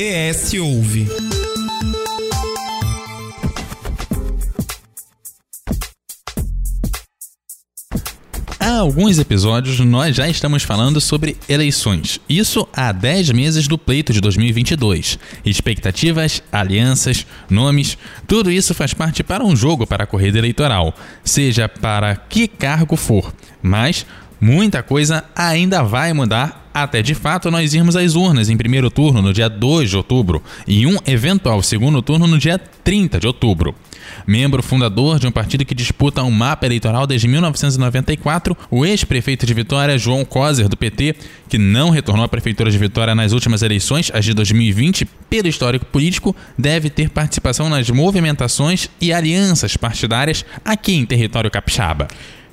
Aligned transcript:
ES 0.00 0.54
Ouve. 0.54 1.08
Há 8.60 8.76
alguns 8.76 9.18
episódios 9.18 9.80
nós 9.80 10.14
já 10.14 10.28
estamos 10.28 10.62
falando 10.62 11.00
sobre 11.00 11.36
eleições. 11.48 12.20
Isso 12.28 12.68
há 12.72 12.92
10 12.92 13.32
meses 13.32 13.66
do 13.66 13.76
pleito 13.76 14.12
de 14.12 14.20
2022. 14.20 15.18
Expectativas, 15.44 16.44
alianças, 16.52 17.26
nomes, 17.50 17.98
tudo 18.28 18.52
isso 18.52 18.74
faz 18.74 18.94
parte 18.94 19.24
para 19.24 19.44
um 19.44 19.56
jogo 19.56 19.84
para 19.84 20.04
a 20.04 20.06
corrida 20.06 20.38
eleitoral, 20.38 20.94
seja 21.24 21.68
para 21.68 22.14
que 22.14 22.46
cargo 22.46 22.94
for. 22.94 23.34
Mas 23.60 24.06
muita 24.40 24.80
coisa 24.80 25.24
ainda 25.34 25.82
vai 25.82 26.12
mudar 26.12 26.67
até 26.82 27.02
de 27.02 27.14
fato 27.14 27.50
nós 27.50 27.74
irmos 27.74 27.96
às 27.96 28.14
urnas 28.14 28.48
em 28.48 28.56
primeiro 28.56 28.90
turno 28.90 29.22
no 29.22 29.32
dia 29.32 29.48
2 29.48 29.90
de 29.90 29.96
outubro 29.96 30.42
e 30.66 30.86
um 30.86 30.96
eventual 31.06 31.62
segundo 31.62 32.02
turno 32.02 32.26
no 32.26 32.38
dia 32.38 32.58
30 32.58 33.20
de 33.20 33.26
outubro. 33.26 33.74
Membro 34.26 34.62
fundador 34.62 35.18
de 35.18 35.26
um 35.26 35.30
partido 35.30 35.64
que 35.64 35.74
disputa 35.74 36.22
um 36.22 36.30
mapa 36.30 36.66
eleitoral 36.66 37.06
desde 37.06 37.28
1994, 37.28 38.56
o 38.70 38.84
ex-prefeito 38.84 39.46
de 39.46 39.54
Vitória, 39.54 39.98
João 39.98 40.24
Coser, 40.24 40.68
do 40.68 40.76
PT, 40.76 41.14
que 41.48 41.58
não 41.58 41.90
retornou 41.90 42.24
à 42.24 42.28
prefeitura 42.28 42.70
de 42.70 42.78
Vitória 42.78 43.14
nas 43.14 43.32
últimas 43.32 43.62
eleições, 43.62 44.10
as 44.14 44.24
de 44.24 44.34
2020, 44.34 45.04
pelo 45.28 45.48
histórico 45.48 45.86
político, 45.86 46.34
deve 46.56 46.90
ter 46.90 47.10
participação 47.10 47.68
nas 47.68 47.88
movimentações 47.90 48.88
e 49.00 49.12
alianças 49.12 49.76
partidárias 49.76 50.44
aqui 50.64 50.94
em 50.94 51.06
território 51.06 51.50
capixaba. 51.50 52.08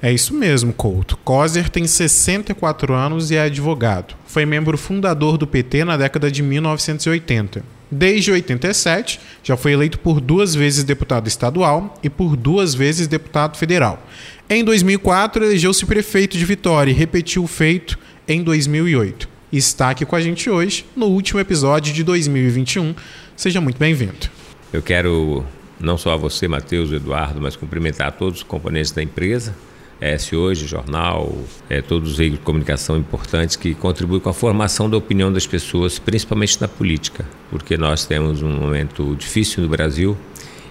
É 0.05 0.13
isso 0.13 0.35
mesmo, 0.35 0.71
Couto. 0.71 1.17
Coser 1.23 1.67
tem 1.67 1.87
64 1.87 2.93
anos 2.93 3.31
e 3.31 3.37
é 3.37 3.41
advogado. 3.41 4.13
Foi 4.27 4.45
membro 4.45 4.77
fundador 4.77 5.35
do 5.35 5.47
PT 5.47 5.83
na 5.83 5.97
década 5.97 6.29
de 6.29 6.43
1980. 6.43 7.63
Desde 7.89 8.31
87, 8.31 9.19
já 9.43 9.57
foi 9.57 9.71
eleito 9.71 9.97
por 9.97 10.21
duas 10.21 10.53
vezes 10.53 10.83
deputado 10.83 11.27
estadual 11.27 11.99
e 12.03 12.09
por 12.11 12.35
duas 12.35 12.75
vezes 12.75 13.07
deputado 13.07 13.57
federal. 13.57 13.99
Em 14.47 14.63
2004, 14.63 15.43
elegeu-se 15.43 15.83
prefeito 15.87 16.37
de 16.37 16.45
Vitória 16.45 16.91
e 16.91 16.93
repetiu 16.93 17.43
o 17.43 17.47
feito 17.47 17.97
em 18.27 18.43
2008. 18.43 19.27
Está 19.51 19.89
aqui 19.89 20.05
com 20.05 20.15
a 20.15 20.21
gente 20.21 20.51
hoje, 20.51 20.85
no 20.95 21.07
último 21.07 21.39
episódio 21.39 21.91
de 21.91 22.03
2021. 22.03 22.93
Seja 23.35 23.59
muito 23.59 23.79
bem-vindo. 23.79 24.29
Eu 24.71 24.83
quero 24.83 25.43
não 25.79 25.97
só 25.97 26.13
a 26.13 26.15
você, 26.15 26.47
Matheus 26.47 26.91
Eduardo, 26.91 27.41
mas 27.41 27.55
cumprimentar 27.55 28.11
todos 28.11 28.41
os 28.41 28.43
componentes 28.43 28.91
da 28.91 29.01
empresa, 29.01 29.55
S 29.99 30.35
Hoje, 30.35 30.67
jornal, 30.67 31.33
é, 31.69 31.81
todos 31.81 32.11
os 32.11 32.17
veículos 32.17 32.39
de 32.39 32.45
comunicação 32.45 32.97
importantes 32.97 33.55
que 33.55 33.73
contribuem 33.73 34.19
com 34.19 34.29
a 34.29 34.33
formação 34.33 34.89
da 34.89 34.97
opinião 34.97 35.31
das 35.31 35.47
pessoas, 35.47 35.97
principalmente 35.97 36.59
na 36.59 36.67
política, 36.67 37.25
porque 37.49 37.77
nós 37.77 38.05
temos 38.05 38.41
um 38.41 38.51
momento 38.51 39.15
difícil 39.15 39.63
no 39.63 39.69
Brasil 39.69 40.17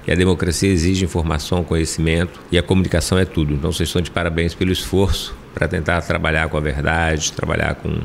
e 0.07 0.13
a 0.13 0.15
democracia 0.15 0.71
exige 0.71 1.05
informação, 1.05 1.65
conhecimento 1.65 2.39
e 2.53 2.59
a 2.59 2.63
comunicação 2.63 3.19
é 3.19 3.25
tudo. 3.25 3.55
Então 3.55 3.73
vocês 3.73 3.89
estão 3.89 4.03
de 4.03 4.11
parabéns 4.11 4.55
pelo 4.55 4.71
esforço 4.71 5.35
para 5.55 5.67
tentar 5.67 6.03
trabalhar 6.03 6.49
com 6.49 6.59
a 6.59 6.61
verdade, 6.61 7.33
trabalhar 7.33 7.75
com 7.77 8.01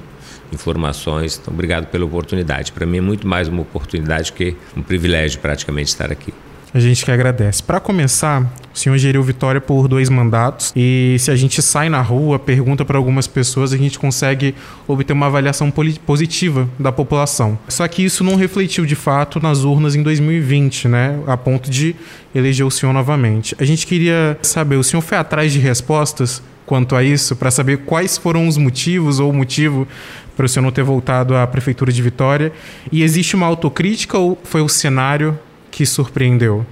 informações. 0.53 1.37
Então 1.41 1.53
obrigado 1.53 1.87
pela 1.87 2.05
oportunidade. 2.05 2.71
Para 2.71 2.85
mim 2.85 2.97
é 2.97 3.01
muito 3.01 3.27
mais 3.27 3.47
uma 3.47 3.61
oportunidade 3.61 4.31
que 4.31 4.55
um 4.77 4.81
privilégio 4.81 5.39
praticamente 5.39 5.89
estar 5.89 6.11
aqui. 6.11 6.33
A 6.71 6.79
gente 6.79 7.03
que 7.03 7.11
agradece. 7.11 7.63
Para 7.63 7.79
começar, 7.79 8.43
o 8.73 8.77
senhor 8.77 8.95
geriu 8.97 9.23
Vitória 9.23 9.59
por 9.59 9.87
dois 9.87 10.07
mandatos 10.07 10.71
e 10.75 11.15
se 11.17 11.31
a 11.31 11.35
gente 11.35 11.61
sai 11.63 11.89
na 11.89 12.01
rua, 12.01 12.37
pergunta 12.37 12.85
para 12.85 12.95
algumas 12.95 13.25
pessoas, 13.25 13.73
a 13.73 13.77
gente 13.77 13.97
consegue 13.97 14.53
obter 14.87 15.13
uma 15.13 15.25
avaliação 15.25 15.73
positiva 16.05 16.69
da 16.77 16.91
população. 16.91 17.57
Só 17.67 17.87
que 17.87 18.05
isso 18.05 18.23
não 18.23 18.35
refletiu 18.35 18.85
de 18.85 18.95
fato 18.95 19.39
nas 19.39 19.63
urnas 19.63 19.95
em 19.95 20.03
2020, 20.03 20.87
né? 20.87 21.19
A 21.25 21.35
ponto 21.35 21.71
de 21.71 21.95
eleger 22.35 22.65
o 22.65 22.71
senhor 22.71 22.93
novamente. 22.93 23.55
A 23.59 23.65
gente 23.65 23.87
queria 23.87 24.37
saber, 24.43 24.75
o 24.75 24.83
senhor 24.83 25.01
foi 25.01 25.17
atrás 25.17 25.51
de 25.51 25.57
respostas 25.57 26.43
quanto 26.67 26.95
a 26.95 27.03
isso 27.03 27.35
para 27.35 27.49
saber 27.49 27.77
quais 27.79 28.15
foram 28.15 28.47
os 28.47 28.57
motivos 28.57 29.19
ou 29.19 29.31
o 29.31 29.33
motivo 29.33 29.87
para 30.37 30.45
o 30.45 30.49
senhor 30.49 30.63
não 30.63 30.71
ter 30.71 30.83
voltado 30.83 31.35
à 31.35 31.47
prefeitura 31.47 31.91
de 31.91 31.99
Vitória? 31.99 32.53
E 32.91 33.01
existe 33.01 33.35
uma 33.35 33.47
autocrítica 33.47 34.19
ou 34.19 34.37
foi 34.43 34.61
o 34.61 34.69
cenário 34.69 35.37
que 35.71 35.85
surpreendeu? 35.85 36.65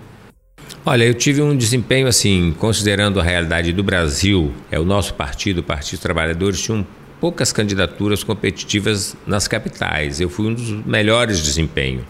Olha, 0.85 1.03
eu 1.03 1.13
tive 1.13 1.41
um 1.41 1.55
desempenho 1.55 2.07
assim, 2.07 2.55
considerando 2.57 3.19
a 3.19 3.23
realidade 3.23 3.73
do 3.73 3.83
Brasil, 3.83 4.53
é 4.71 4.79
o 4.79 4.85
nosso 4.85 5.13
partido, 5.13 5.59
o 5.59 5.63
Partido 5.63 5.91
dos 5.91 5.99
Trabalhadores, 5.99 6.61
tinha 6.61 6.77
um, 6.77 6.85
poucas 7.19 7.51
candidaturas 7.51 8.23
competitivas 8.23 9.15
nas 9.25 9.47
capitais. 9.47 10.21
Eu 10.21 10.29
fui 10.29 10.47
um 10.47 10.53
dos 10.53 10.69
melhores 10.85 11.41
desempenho. 11.41 12.05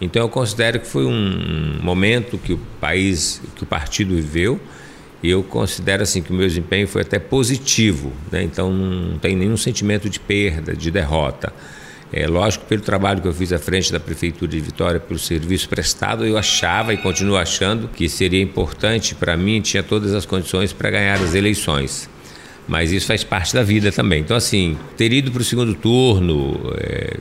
Então 0.00 0.22
eu 0.22 0.28
considero 0.28 0.78
que 0.78 0.86
foi 0.86 1.04
um 1.04 1.78
momento 1.82 2.38
que 2.38 2.52
o 2.52 2.58
país, 2.80 3.40
que 3.56 3.62
o 3.62 3.66
partido 3.66 4.14
viveu, 4.14 4.60
e 5.22 5.30
eu 5.30 5.42
considero 5.42 6.02
assim 6.02 6.22
que 6.22 6.30
o 6.30 6.34
meu 6.34 6.46
desempenho 6.46 6.86
foi 6.86 7.02
até 7.02 7.18
positivo, 7.18 8.12
né? 8.30 8.42
Então 8.42 8.72
não 8.72 9.18
tem 9.18 9.34
nenhum 9.34 9.56
sentimento 9.56 10.08
de 10.08 10.20
perda, 10.20 10.76
de 10.76 10.90
derrota. 10.90 11.52
É 12.12 12.26
lógico, 12.26 12.64
pelo 12.64 12.80
trabalho 12.80 13.20
que 13.20 13.28
eu 13.28 13.34
fiz 13.34 13.52
à 13.52 13.58
frente 13.58 13.92
da 13.92 14.00
Prefeitura 14.00 14.50
de 14.50 14.60
Vitória, 14.60 14.98
pelo 14.98 15.18
serviço 15.18 15.68
prestado, 15.68 16.24
eu 16.24 16.38
achava 16.38 16.94
e 16.94 16.96
continuo 16.96 17.36
achando 17.36 17.86
que 17.88 18.08
seria 18.08 18.40
importante 18.40 19.14
para 19.14 19.36
mim, 19.36 19.60
tinha 19.60 19.82
todas 19.82 20.14
as 20.14 20.24
condições 20.24 20.72
para 20.72 20.90
ganhar 20.90 21.20
as 21.20 21.34
eleições. 21.34 22.08
Mas 22.66 22.92
isso 22.92 23.06
faz 23.06 23.24
parte 23.24 23.54
da 23.54 23.62
vida 23.62 23.92
também. 23.92 24.20
Então, 24.20 24.36
assim, 24.36 24.76
ter 24.96 25.12
ido 25.12 25.30
para 25.30 25.42
o 25.42 25.44
segundo 25.44 25.74
turno, 25.74 26.72
é, 26.78 27.16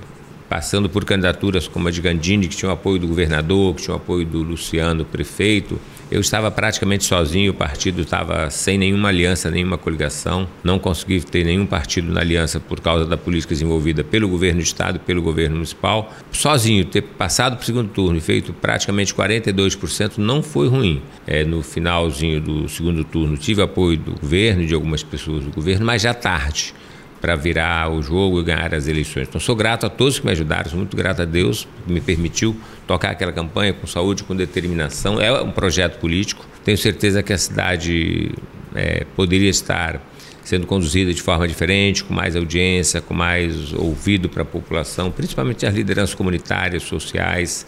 passando 0.49 0.89
por 0.89 1.05
candidaturas 1.05 1.67
como 1.67 1.87
a 1.87 1.91
de 1.91 2.01
Gandini, 2.01 2.47
que 2.47 2.55
tinha 2.55 2.69
o 2.69 2.73
apoio 2.73 2.99
do 2.99 3.07
governador, 3.07 3.75
que 3.75 3.83
tinha 3.83 3.93
o 3.93 3.97
apoio 3.97 4.25
do 4.25 4.41
Luciano, 4.41 5.05
prefeito. 5.05 5.79
Eu 6.09 6.21
estava 6.21 6.49
praticamente 6.49 7.03
sozinho, 7.03 7.51
o 7.51 7.53
partido 7.53 8.01
estava 8.01 8.49
sem 8.49 8.77
nenhuma 8.77 9.09
aliança, 9.09 9.51
nenhuma 9.51 9.77
coligação. 9.77 10.47
Não 10.63 10.79
consegui 10.79 11.19
ter 11.19 11.43
nenhum 11.43 11.65
partido 11.65 12.13
na 12.13 12.21
aliança 12.21 12.61
por 12.61 12.79
causa 12.79 13.05
da 13.05 13.17
política 13.17 13.53
desenvolvida 13.53 14.05
pelo 14.05 14.29
governo 14.29 14.61
do 14.61 14.63
Estado 14.63 14.99
pelo 15.01 15.21
governo 15.21 15.55
municipal. 15.55 16.13
Sozinho, 16.31 16.85
ter 16.85 17.01
passado 17.01 17.57
para 17.57 17.63
o 17.63 17.65
segundo 17.65 17.89
turno 17.89 18.17
e 18.17 18.21
feito 18.21 18.53
praticamente 18.53 19.13
42% 19.13 20.17
não 20.17 20.41
foi 20.41 20.69
ruim. 20.69 21.01
É, 21.25 21.43
no 21.43 21.61
finalzinho 21.61 22.39
do 22.39 22.69
segundo 22.69 23.03
turno 23.03 23.35
tive 23.35 23.61
apoio 23.61 23.97
do 23.97 24.11
governo, 24.11 24.65
de 24.65 24.73
algumas 24.73 25.03
pessoas 25.03 25.43
do 25.43 25.51
governo, 25.51 25.85
mas 25.85 26.01
já 26.01 26.13
tarde 26.13 26.73
para 27.19 27.35
virar 27.35 27.91
o 27.91 28.01
jogo 28.01 28.39
e 28.39 28.43
ganhar 28.43 28.73
as 28.73 28.87
eleições. 28.87 29.27
Então, 29.27 29.39
sou 29.39 29.55
grato 29.55 29.85
a 29.85 29.89
todos 29.89 30.19
que 30.19 30.25
me 30.25 30.31
ajudaram, 30.31 30.69
sou 30.69 30.77
muito 30.77 30.95
grato 30.95 31.21
a 31.21 31.25
Deus 31.25 31.67
que 31.85 31.91
me 31.91 31.99
permitiu 31.99 32.55
tocar 32.85 33.11
aquela 33.11 33.31
campanha 33.31 33.73
com 33.73 33.87
saúde, 33.87 34.23
com 34.23 34.35
determinação. 34.35 35.19
É 35.19 35.41
um 35.41 35.51
projeto 35.51 35.99
político. 35.99 36.45
Tenho 36.63 36.77
certeza 36.77 37.23
que 37.23 37.33
a 37.33 37.37
cidade 37.37 38.31
é, 38.75 39.05
poderia 39.15 39.49
estar 39.49 40.01
sendo 40.43 40.65
conduzida 40.65 41.13
de 41.13 41.21
forma 41.21 41.45
diferente, 41.45 42.03
com 42.03 42.13
mais 42.13 42.35
audiência, 42.35 43.01
com 43.01 43.13
mais 43.13 43.73
ouvido 43.73 44.29
para 44.29 44.43
a 44.43 44.45
população, 44.45 45.11
principalmente 45.11 45.65
as 45.65 45.75
lideranças 45.75 46.15
comunitárias, 46.15 46.83
sociais. 46.83 47.65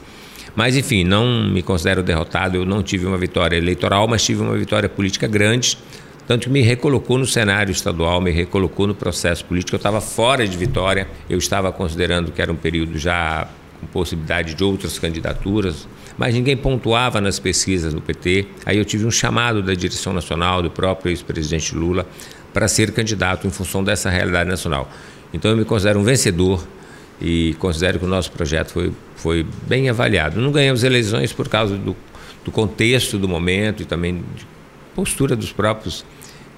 Mas, 0.55 0.77
enfim, 0.77 1.03
não 1.03 1.49
me 1.49 1.61
considero 1.61 2.01
derrotado. 2.01 2.55
Eu 2.55 2.65
não 2.65 2.81
tive 2.81 3.05
uma 3.05 3.17
vitória 3.17 3.57
eleitoral, 3.57 4.07
mas 4.07 4.23
tive 4.23 4.41
uma 4.41 4.57
vitória 4.57 4.87
política 4.87 5.27
grande 5.27 5.77
tanto 6.29 6.43
que 6.43 6.49
me 6.51 6.61
recolocou 6.61 7.17
no 7.17 7.25
cenário 7.25 7.71
estadual, 7.71 8.21
me 8.21 8.29
recolocou 8.29 8.85
no 8.85 8.93
processo 8.93 9.43
político. 9.43 9.73
Eu 9.73 9.77
estava 9.77 9.99
fora 9.99 10.47
de 10.47 10.55
Vitória, 10.55 11.07
eu 11.27 11.39
estava 11.39 11.71
considerando 11.71 12.31
que 12.31 12.39
era 12.39 12.51
um 12.51 12.55
período 12.55 12.99
já 12.99 13.49
com 13.81 13.87
possibilidade 13.87 14.53
de 14.53 14.63
outras 14.63 14.99
candidaturas, 14.99 15.87
mas 16.19 16.35
ninguém 16.35 16.55
pontuava 16.55 17.19
nas 17.19 17.39
pesquisas 17.39 17.95
do 17.95 17.99
PT. 17.99 18.45
Aí 18.63 18.77
eu 18.77 18.85
tive 18.85 19.07
um 19.07 19.09
chamado 19.09 19.63
da 19.63 19.73
direção 19.73 20.13
nacional, 20.13 20.61
do 20.61 20.69
próprio 20.69 21.09
ex-presidente 21.09 21.73
Lula, 21.73 22.05
para 22.53 22.67
ser 22.67 22.91
candidato 22.91 23.47
em 23.47 23.49
função 23.49 23.83
dessa 23.83 24.07
realidade 24.11 24.47
nacional. 24.47 24.87
Então 25.33 25.49
eu 25.49 25.57
me 25.57 25.65
considero 25.65 25.99
um 25.99 26.03
vencedor 26.03 26.63
e 27.19 27.55
considero 27.57 27.97
que 27.97 28.05
o 28.05 28.07
nosso 28.07 28.31
projeto 28.31 28.69
foi, 28.69 28.93
foi 29.15 29.47
bem 29.67 29.89
avaliado. 29.89 30.39
Não 30.39 30.51
ganhamos 30.51 30.83
eleições 30.83 31.33
por 31.33 31.49
causa 31.49 31.75
do, 31.75 31.95
do 32.45 32.51
contexto 32.51 33.17
do 33.17 33.27
momento 33.27 33.81
e 33.81 33.85
também 33.85 34.23
de 34.35 34.45
postura 34.93 35.35
dos 35.35 35.51
próprios 35.51 36.05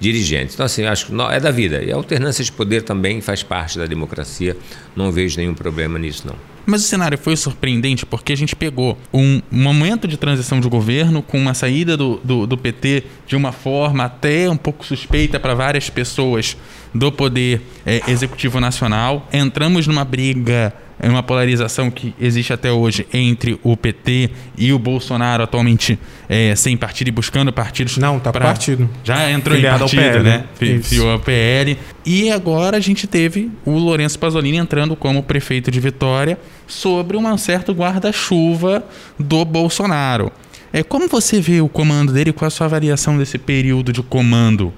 dirigentes. 0.02 0.54
Então, 0.54 0.66
assim, 0.66 0.84
acho 0.84 1.06
que 1.06 1.12
é 1.30 1.38
da 1.38 1.50
vida. 1.52 1.80
E 1.82 1.92
a 1.92 1.94
alternância 1.94 2.44
de 2.44 2.50
poder 2.50 2.82
também 2.82 3.20
faz 3.20 3.42
parte 3.42 3.78
da 3.78 3.86
democracia. 3.86 4.56
Não 4.96 5.12
vejo 5.12 5.38
nenhum 5.38 5.54
problema 5.54 5.98
nisso, 5.98 6.26
não. 6.26 6.34
Mas 6.66 6.84
o 6.84 6.84
cenário 6.84 7.16
foi 7.18 7.36
surpreendente 7.36 8.04
porque 8.04 8.32
a 8.32 8.36
gente 8.36 8.54
pegou 8.54 8.98
um 9.12 9.40
momento 9.50 10.06
de 10.06 10.16
transição 10.16 10.60
de 10.60 10.68
governo 10.68 11.22
com 11.22 11.38
uma 11.38 11.54
saída 11.54 11.96
do, 11.96 12.20
do, 12.22 12.46
do 12.46 12.56
PT 12.56 13.04
de 13.26 13.34
uma 13.34 13.50
forma 13.50 14.04
até 14.04 14.48
um 14.48 14.56
pouco 14.56 14.84
suspeita 14.84 15.40
para 15.40 15.54
várias 15.54 15.90
pessoas 15.90 16.56
do 16.94 17.10
poder 17.10 17.62
é, 17.84 18.00
executivo 18.08 18.60
nacional. 18.60 19.28
Entramos 19.32 19.86
numa 19.86 20.04
briga 20.04 20.72
é 21.02 21.08
uma 21.08 21.22
polarização 21.22 21.90
que 21.90 22.14
existe 22.18 22.52
até 22.52 22.70
hoje 22.70 23.04
entre 23.12 23.58
o 23.64 23.76
PT 23.76 24.30
e 24.56 24.72
o 24.72 24.78
Bolsonaro, 24.78 25.42
atualmente 25.42 25.98
é, 26.28 26.54
sem 26.54 26.76
partido 26.76 27.08
e 27.08 27.10
buscando 27.10 27.52
partidos. 27.52 27.98
Não, 27.98 28.20
tá 28.20 28.32
pra... 28.32 28.46
partido. 28.46 28.88
Já 29.02 29.28
entrou 29.28 29.56
Filiado 29.56 29.84
em 29.84 29.96
partido, 29.96 30.22
né? 30.22 30.44
Filiou 30.54 31.10
ao 31.10 31.18
PL. 31.18 31.76
E 32.06 32.30
agora 32.30 32.76
a 32.76 32.80
gente 32.80 33.08
teve 33.08 33.50
o 33.64 33.72
Lourenço 33.72 34.16
Pasolini 34.16 34.58
entrando 34.58 34.94
como 34.94 35.24
prefeito 35.24 35.72
de 35.72 35.80
Vitória 35.80 36.38
sobre 36.68 37.16
um 37.16 37.36
certo 37.36 37.72
guarda-chuva 37.72 38.84
do 39.18 39.44
Bolsonaro. 39.44 40.30
É, 40.72 40.84
como 40.84 41.08
você 41.08 41.40
vê 41.40 41.60
o 41.60 41.68
comando 41.68 42.12
dele? 42.12 42.32
Qual 42.32 42.46
a 42.46 42.50
sua 42.50 42.66
avaliação 42.66 43.18
desse 43.18 43.38
período 43.38 43.92
de 43.92 44.02
comando? 44.02 44.72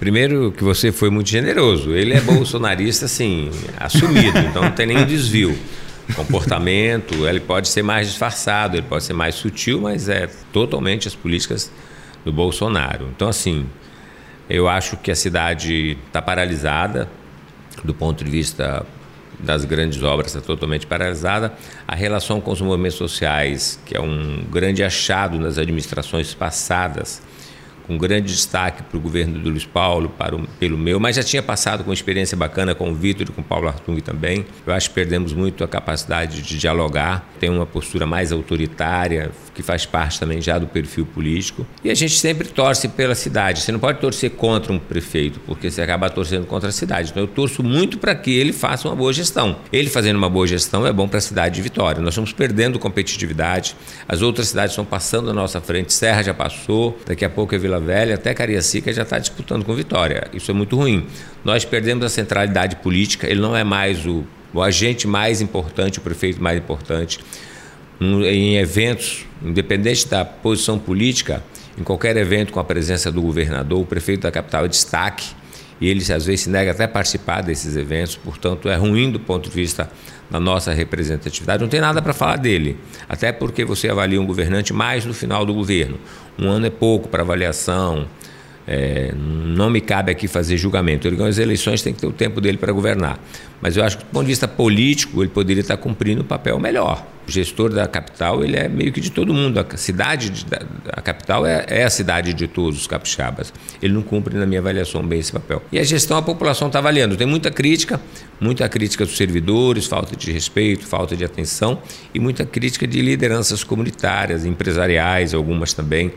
Primeiro 0.00 0.50
que 0.50 0.64
você 0.64 0.90
foi 0.90 1.10
muito 1.10 1.28
generoso. 1.28 1.94
Ele 1.94 2.14
é 2.14 2.22
bolsonarista, 2.22 3.04
assim, 3.04 3.50
assumido, 3.78 4.38
então 4.38 4.62
não 4.62 4.70
tem 4.70 4.86
nenhum 4.86 5.04
desvio. 5.04 5.56
Comportamento, 6.16 7.28
ele 7.28 7.38
pode 7.38 7.68
ser 7.68 7.82
mais 7.82 8.08
disfarçado, 8.08 8.78
ele 8.78 8.86
pode 8.88 9.04
ser 9.04 9.12
mais 9.12 9.34
sutil, 9.34 9.78
mas 9.78 10.08
é 10.08 10.26
totalmente 10.54 11.06
as 11.06 11.14
políticas 11.14 11.70
do 12.24 12.32
Bolsonaro. 12.32 13.08
Então, 13.14 13.28
assim, 13.28 13.66
eu 14.48 14.66
acho 14.66 14.96
que 14.96 15.10
a 15.10 15.14
cidade 15.14 15.98
está 16.06 16.22
paralisada, 16.22 17.06
do 17.84 17.92
ponto 17.92 18.24
de 18.24 18.30
vista 18.30 18.86
das 19.38 19.66
grandes 19.66 20.02
obras, 20.02 20.34
está 20.34 20.40
totalmente 20.40 20.86
paralisada. 20.86 21.52
A 21.86 21.94
relação 21.94 22.40
com 22.40 22.50
os 22.50 22.60
movimentos 22.62 22.96
sociais, 22.96 23.78
que 23.84 23.94
é 23.94 24.00
um 24.00 24.42
grande 24.50 24.82
achado 24.82 25.38
nas 25.38 25.58
administrações 25.58 26.32
passadas, 26.32 27.20
com 27.86 27.98
grande 27.98 28.32
destaque 28.32 28.82
para 28.82 28.96
o 28.96 29.00
governo 29.00 29.38
do 29.38 29.50
Luiz 29.50 29.64
Paulo, 29.64 30.08
para 30.08 30.36
o, 30.36 30.46
pelo 30.58 30.78
meu, 30.78 31.00
mas 31.00 31.16
já 31.16 31.22
tinha 31.22 31.42
passado 31.42 31.84
com 31.84 31.92
experiência 31.92 32.36
bacana 32.36 32.74
com 32.74 32.90
o 32.90 32.94
Vitor 32.94 33.26
e 33.28 33.32
com 33.32 33.40
o 33.40 33.44
Paulo 33.44 33.68
Artung 33.68 34.00
também. 34.00 34.44
Eu 34.66 34.72
acho 34.72 34.88
que 34.88 34.94
perdemos 34.94 35.32
muito 35.32 35.64
a 35.64 35.68
capacidade 35.68 36.42
de 36.42 36.58
dialogar, 36.58 37.28
tem 37.38 37.50
uma 37.50 37.66
postura 37.66 38.06
mais 38.06 38.32
autoritária, 38.32 39.30
que 39.60 39.66
faz 39.66 39.84
parte 39.84 40.18
também 40.18 40.40
já 40.40 40.58
do 40.58 40.66
perfil 40.66 41.06
político. 41.06 41.66
E 41.84 41.90
a 41.90 41.94
gente 41.94 42.18
sempre 42.18 42.48
torce 42.48 42.88
pela 42.88 43.14
cidade. 43.14 43.60
Você 43.60 43.70
não 43.70 43.78
pode 43.78 44.00
torcer 44.00 44.30
contra 44.30 44.72
um 44.72 44.78
prefeito, 44.78 45.38
porque 45.40 45.70
você 45.70 45.82
acaba 45.82 46.08
torcendo 46.08 46.46
contra 46.46 46.70
a 46.70 46.72
cidade. 46.72 47.10
Então 47.10 47.22
eu 47.22 47.28
torço 47.28 47.62
muito 47.62 47.98
para 47.98 48.14
que 48.14 48.30
ele 48.30 48.52
faça 48.52 48.88
uma 48.88 48.96
boa 48.96 49.12
gestão. 49.12 49.56
Ele 49.72 49.88
fazendo 49.90 50.16
uma 50.16 50.30
boa 50.30 50.46
gestão 50.46 50.86
é 50.86 50.92
bom 50.92 51.06
para 51.06 51.18
a 51.18 51.20
cidade 51.20 51.56
de 51.56 51.62
Vitória. 51.62 52.00
Nós 52.00 52.14
estamos 52.14 52.32
perdendo 52.32 52.78
competitividade, 52.78 53.76
as 54.08 54.22
outras 54.22 54.48
cidades 54.48 54.72
estão 54.72 54.84
passando 54.84 55.30
à 55.30 55.34
nossa 55.34 55.60
frente, 55.60 55.92
Serra 55.92 56.22
já 56.22 56.34
passou, 56.34 56.98
daqui 57.06 57.24
a 57.24 57.30
pouco 57.30 57.54
é 57.54 57.58
Vila 57.58 57.78
Velha, 57.78 58.14
até 58.14 58.32
Cariacica 58.32 58.92
já 58.92 59.02
está 59.02 59.18
disputando 59.18 59.64
com 59.64 59.74
Vitória. 59.74 60.28
Isso 60.32 60.50
é 60.50 60.54
muito 60.54 60.76
ruim. 60.76 61.06
Nós 61.44 61.64
perdemos 61.64 62.04
a 62.04 62.08
centralidade 62.08 62.76
política, 62.76 63.28
ele 63.28 63.40
não 63.40 63.54
é 63.54 63.62
mais 63.62 64.06
o, 64.06 64.24
o 64.52 64.62
agente 64.62 65.06
mais 65.06 65.40
importante, 65.40 65.98
o 65.98 66.02
prefeito 66.02 66.42
mais 66.42 66.58
importante. 66.58 67.20
Em 68.00 68.56
eventos, 68.56 69.26
independente 69.44 70.08
da 70.08 70.24
posição 70.24 70.78
política, 70.78 71.42
em 71.78 71.84
qualquer 71.84 72.16
evento 72.16 72.50
com 72.50 72.58
a 72.58 72.64
presença 72.64 73.12
do 73.12 73.20
governador, 73.20 73.80
o 73.80 73.84
prefeito 73.84 74.22
da 74.22 74.30
capital 74.30 74.64
é 74.64 74.68
destaque 74.68 75.26
e 75.80 75.88
ele 75.88 76.00
às 76.00 76.24
vezes 76.24 76.42
se 76.42 76.50
nega 76.50 76.70
até 76.70 76.84
a 76.84 76.88
participar 76.88 77.42
desses 77.42 77.76
eventos, 77.76 78.16
portanto 78.16 78.68
é 78.68 78.76
ruim 78.76 79.10
do 79.10 79.20
ponto 79.20 79.48
de 79.48 79.54
vista 79.54 79.90
da 80.30 80.38
nossa 80.38 80.72
representatividade. 80.72 81.62
Não 81.62 81.68
tem 81.68 81.80
nada 81.80 82.00
para 82.00 82.12
falar 82.12 82.36
dele, 82.36 82.78
até 83.08 83.32
porque 83.32 83.64
você 83.64 83.88
avalia 83.88 84.20
um 84.20 84.26
governante 84.26 84.72
mais 84.72 85.04
no 85.04 85.12
final 85.12 85.44
do 85.44 85.52
governo. 85.52 85.98
Um 86.38 86.48
ano 86.48 86.66
é 86.66 86.70
pouco 86.70 87.08
para 87.08 87.22
avaliação, 87.22 88.06
é, 88.72 89.12
não 89.16 89.68
me 89.68 89.80
cabe 89.80 90.12
aqui 90.12 90.28
fazer 90.28 90.56
julgamento. 90.56 91.08
Ele 91.08 91.16
ganhou 91.16 91.28
as 91.28 91.38
eleições, 91.38 91.82
tem 91.82 91.92
que 91.92 92.00
ter 92.00 92.06
o 92.06 92.12
tempo 92.12 92.40
dele 92.40 92.56
para 92.56 92.72
governar. 92.72 93.18
Mas 93.60 93.76
eu 93.76 93.82
acho 93.82 93.98
que, 93.98 94.04
do 94.04 94.10
ponto 94.10 94.22
de 94.22 94.28
vista 94.28 94.46
político, 94.46 95.20
ele 95.20 95.28
poderia 95.28 95.60
estar 95.60 95.76
cumprindo 95.76 96.22
um 96.22 96.24
papel 96.24 96.56
melhor. 96.60 97.04
O 97.26 97.30
gestor 97.32 97.70
da 97.70 97.88
capital, 97.88 98.44
ele 98.44 98.56
é 98.56 98.68
meio 98.68 98.92
que 98.92 99.00
de 99.00 99.10
todo 99.10 99.34
mundo. 99.34 99.58
A 99.58 99.76
cidade, 99.76 100.30
de, 100.30 100.46
a 100.92 101.00
capital 101.00 101.44
é, 101.44 101.64
é, 101.66 101.82
a 101.82 101.90
cidade 101.90 102.32
de 102.32 102.46
todos 102.46 102.78
os 102.78 102.86
capixabas. 102.86 103.52
Ele 103.82 103.92
não 103.92 104.02
cumpre, 104.02 104.38
na 104.38 104.46
minha 104.46 104.60
avaliação, 104.60 105.02
bem 105.02 105.18
esse 105.18 105.32
papel. 105.32 105.60
E 105.72 105.78
a 105.78 105.82
gestão, 105.82 106.16
a 106.16 106.22
população 106.22 106.68
está 106.68 106.78
avaliando. 106.78 107.16
Tem 107.16 107.26
muita 107.26 107.50
crítica, 107.50 108.00
muita 108.40 108.68
crítica 108.68 109.04
dos 109.04 109.16
servidores, 109.16 109.86
falta 109.86 110.14
de 110.14 110.30
respeito, 110.30 110.86
falta 110.86 111.16
de 111.16 111.24
atenção 111.24 111.82
e 112.14 112.20
muita 112.20 112.44
crítica 112.44 112.86
de 112.86 113.02
lideranças 113.02 113.64
comunitárias, 113.64 114.44
empresariais, 114.44 115.34
algumas 115.34 115.74
também. 115.74 116.12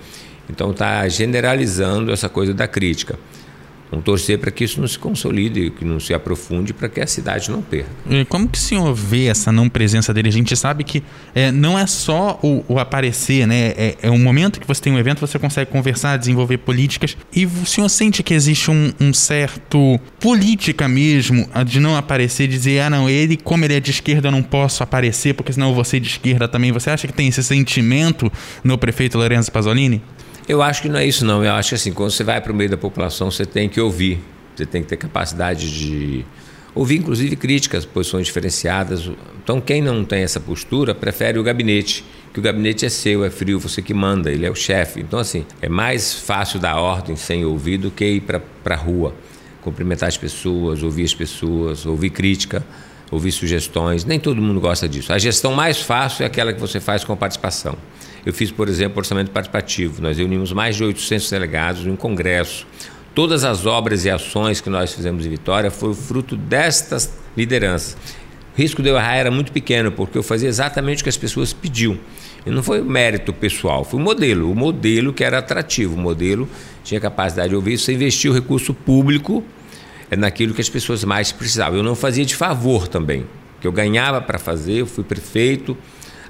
Então 0.54 0.70
está 0.70 1.08
generalizando 1.08 2.12
essa 2.12 2.30
coisa 2.30 2.54
da 2.54 2.68
crítica. 2.68 3.18
Vamos 3.90 4.06
torcer 4.06 4.40
para 4.40 4.50
que 4.50 4.64
isso 4.64 4.82
não 4.82 4.88
se 4.88 4.98
consolide, 4.98 5.70
que 5.70 5.86
não 5.86 6.00
se 6.00 6.16
aprofunde, 6.16 6.74
para 6.74 6.90
que 6.90 7.00
a 7.00 7.06
cidade 7.06 7.52
não 7.52 7.62
perca. 7.62 7.92
E 8.10 8.26
como 8.26 8.48
que 8.48 8.58
o 8.58 8.62
senhor 8.62 8.92
vê 8.92 9.26
essa 9.26 9.52
não 9.52 9.70
presença 9.70 10.12
dele? 10.12 10.30
A 10.30 10.32
gente 10.32 10.56
sabe 10.56 10.84
que 10.84 11.04
é, 11.36 11.52
não 11.52 11.78
é 11.78 11.86
só 11.86 12.40
o, 12.42 12.66
o 12.68 12.80
aparecer, 12.80 13.46
né? 13.46 13.68
É, 13.78 13.98
é 14.02 14.10
um 14.10 14.18
momento 14.18 14.60
que 14.60 14.66
você 14.66 14.82
tem 14.82 14.92
um 14.92 14.98
evento, 14.98 15.20
você 15.20 15.38
consegue 15.38 15.70
conversar, 15.70 16.18
desenvolver 16.18 16.58
políticas. 16.58 17.16
E 17.32 17.46
o 17.46 17.68
senhor 17.68 17.88
sente 17.88 18.24
que 18.24 18.34
existe 18.34 18.72
um, 18.72 18.92
um 19.00 19.14
certo 19.14 20.00
política 20.20 20.88
mesmo 20.88 21.48
de 21.64 21.80
não 21.80 21.96
aparecer, 21.96 22.48
dizer, 22.48 22.82
ah, 22.82 22.90
não, 22.90 23.08
ele, 23.08 23.38
como 23.38 23.64
ele 23.64 23.76
é 23.76 23.80
de 23.80 23.92
esquerda, 23.92 24.30
eu 24.30 24.32
não 24.32 24.42
posso 24.42 24.82
aparecer, 24.82 25.36
porque 25.36 25.54
senão 25.54 25.70
eu 25.70 25.76
vou 25.76 25.84
ser 25.84 26.00
de 26.00 26.08
esquerda 26.08 26.48
também. 26.48 26.72
Você 26.72 26.90
acha 26.90 27.06
que 27.06 27.14
tem 27.14 27.28
esse 27.28 27.44
sentimento 27.44 28.32
no 28.64 28.76
prefeito 28.76 29.20
Lorenzo 29.20 29.52
Pasolini? 29.52 30.02
Eu 30.48 30.62
acho 30.62 30.82
que 30.82 30.90
não 30.90 31.00
é 31.00 31.06
isso, 31.06 31.26
não. 31.26 31.44
Eu 31.44 31.54
acho 31.54 31.70
que 31.70 31.76
assim, 31.76 31.94
quando 31.94 32.12
você 32.12 32.24
vai 32.24 32.42
para 32.42 32.52
o 32.52 32.56
meio 32.56 32.70
da 32.70 32.78
população, 32.78 33.32
você 33.32 33.46
tem 33.46 33.70
que 33.70 33.80
ouvir. 33.80 34.20
Você 34.56 34.66
tem 34.66 34.82
que 34.82 34.90
ter 34.90 34.98
capacidade 34.98 35.72
de 35.72 36.26
ouvir, 36.76 36.98
inclusive, 36.98 37.36
críticas, 37.36 37.86
posições 37.86 38.26
diferenciadas. 38.28 39.10
Então, 39.44 39.62
quem 39.62 39.82
não 39.82 40.04
tem 40.04 40.24
essa 40.24 40.40
postura 40.40 40.94
prefere 40.94 41.40
o 41.40 41.44
gabinete, 41.44 42.04
que 42.34 42.40
o 42.40 42.42
gabinete 42.42 42.86
é 42.86 42.90
seu, 42.90 43.24
é 43.24 43.30
frio, 43.30 43.60
você 43.60 43.82
que 43.82 43.94
manda, 43.94 44.32
ele 44.32 44.46
é 44.46 44.50
o 44.50 44.56
chefe. 44.56 45.00
Então, 45.00 45.20
assim, 45.20 45.46
é 45.62 45.70
mais 45.70 46.14
fácil 46.14 46.60
dar 46.60 46.78
ordem 46.78 47.16
sem 47.16 47.46
ouvir 47.46 47.78
do 47.78 47.92
que 47.92 48.06
ir 48.06 48.22
para 48.22 48.42
a 48.66 48.76
rua, 48.76 49.16
cumprimentar 49.62 50.10
as 50.10 50.18
pessoas, 50.18 50.82
ouvir 50.84 51.04
as 51.04 51.14
pessoas, 51.14 51.86
ouvir 51.86 52.10
crítica, 52.10 52.66
ouvir 53.12 53.32
sugestões. 53.32 54.04
Nem 54.04 54.20
todo 54.20 54.42
mundo 54.42 54.60
gosta 54.60 54.88
disso. 54.90 55.14
A 55.14 55.20
gestão 55.20 55.54
mais 55.54 55.80
fácil 55.80 56.24
é 56.24 56.26
aquela 56.26 56.52
que 56.52 56.60
você 56.60 56.80
faz 56.80 57.04
com 57.04 57.16
participação. 57.16 57.78
Eu 58.26 58.34
fiz, 58.34 58.52
por 58.52 58.70
exemplo, 58.70 59.00
orçamento 59.00 59.32
participativo. 59.32 60.02
Nós 60.02 60.18
reunimos 60.18 60.52
mais 60.52 60.76
de 60.76 60.84
800 60.84 61.30
delegados 61.30 61.86
em 61.86 61.92
um 61.92 61.96
congresso. 61.96 62.66
Todas 63.14 63.44
as 63.44 63.66
obras 63.66 64.06
e 64.06 64.10
ações 64.10 64.62
que 64.62 64.70
nós 64.70 64.94
fizemos 64.94 65.26
em 65.26 65.30
Vitória 65.30 65.70
foram 65.70 65.94
fruto 65.94 66.36
destas 66.36 67.14
lideranças. 67.36 67.98
O 68.56 68.62
risco 68.62 68.82
de 68.82 68.90
eu 68.90 68.96
errar 68.96 69.16
era 69.16 69.32
muito 69.32 69.52
pequeno, 69.52 69.92
porque 69.92 70.18
eu 70.18 70.24
fazia 70.24 70.48
exatamente 70.48 71.02
o 71.02 71.04
que 71.04 71.10
as 71.10 71.18
pessoas 71.18 71.54
pediam. 71.54 71.98
E 72.46 72.50
não 72.50 72.64
foi 72.64 72.82
mérito 72.82 73.34
pessoal, 73.34 73.84
foi 73.84 74.00
o 74.00 74.04
modelo. 74.04 74.52
O 74.52 74.56
modelo 74.56 75.14
que 75.14 75.24
era 75.24 75.40
atrativo, 75.40 75.96
o 75.96 75.98
modelo 75.98 76.48
tinha 76.84 77.00
capacidade 77.00 77.50
de 77.50 77.56
ouvir. 77.56 77.78
Você 77.78 77.94
investiu 77.94 78.32
o 78.32 78.36
recurso 78.36 78.74
público 78.74 79.44
é 80.14 80.16
naquilo 80.16 80.54
que 80.54 80.62
as 80.62 80.70
pessoas 80.70 81.04
mais 81.04 81.32
precisavam. 81.32 81.78
Eu 81.78 81.84
não 81.84 81.96
fazia 81.96 82.24
de 82.24 82.36
favor 82.36 82.88
também, 82.88 83.26
que 83.60 83.66
eu 83.66 83.72
ganhava 83.72 84.22
para 84.22 84.38
fazer, 84.38 84.74
eu 84.74 84.86
fui 84.86 85.04
prefeito, 85.04 85.76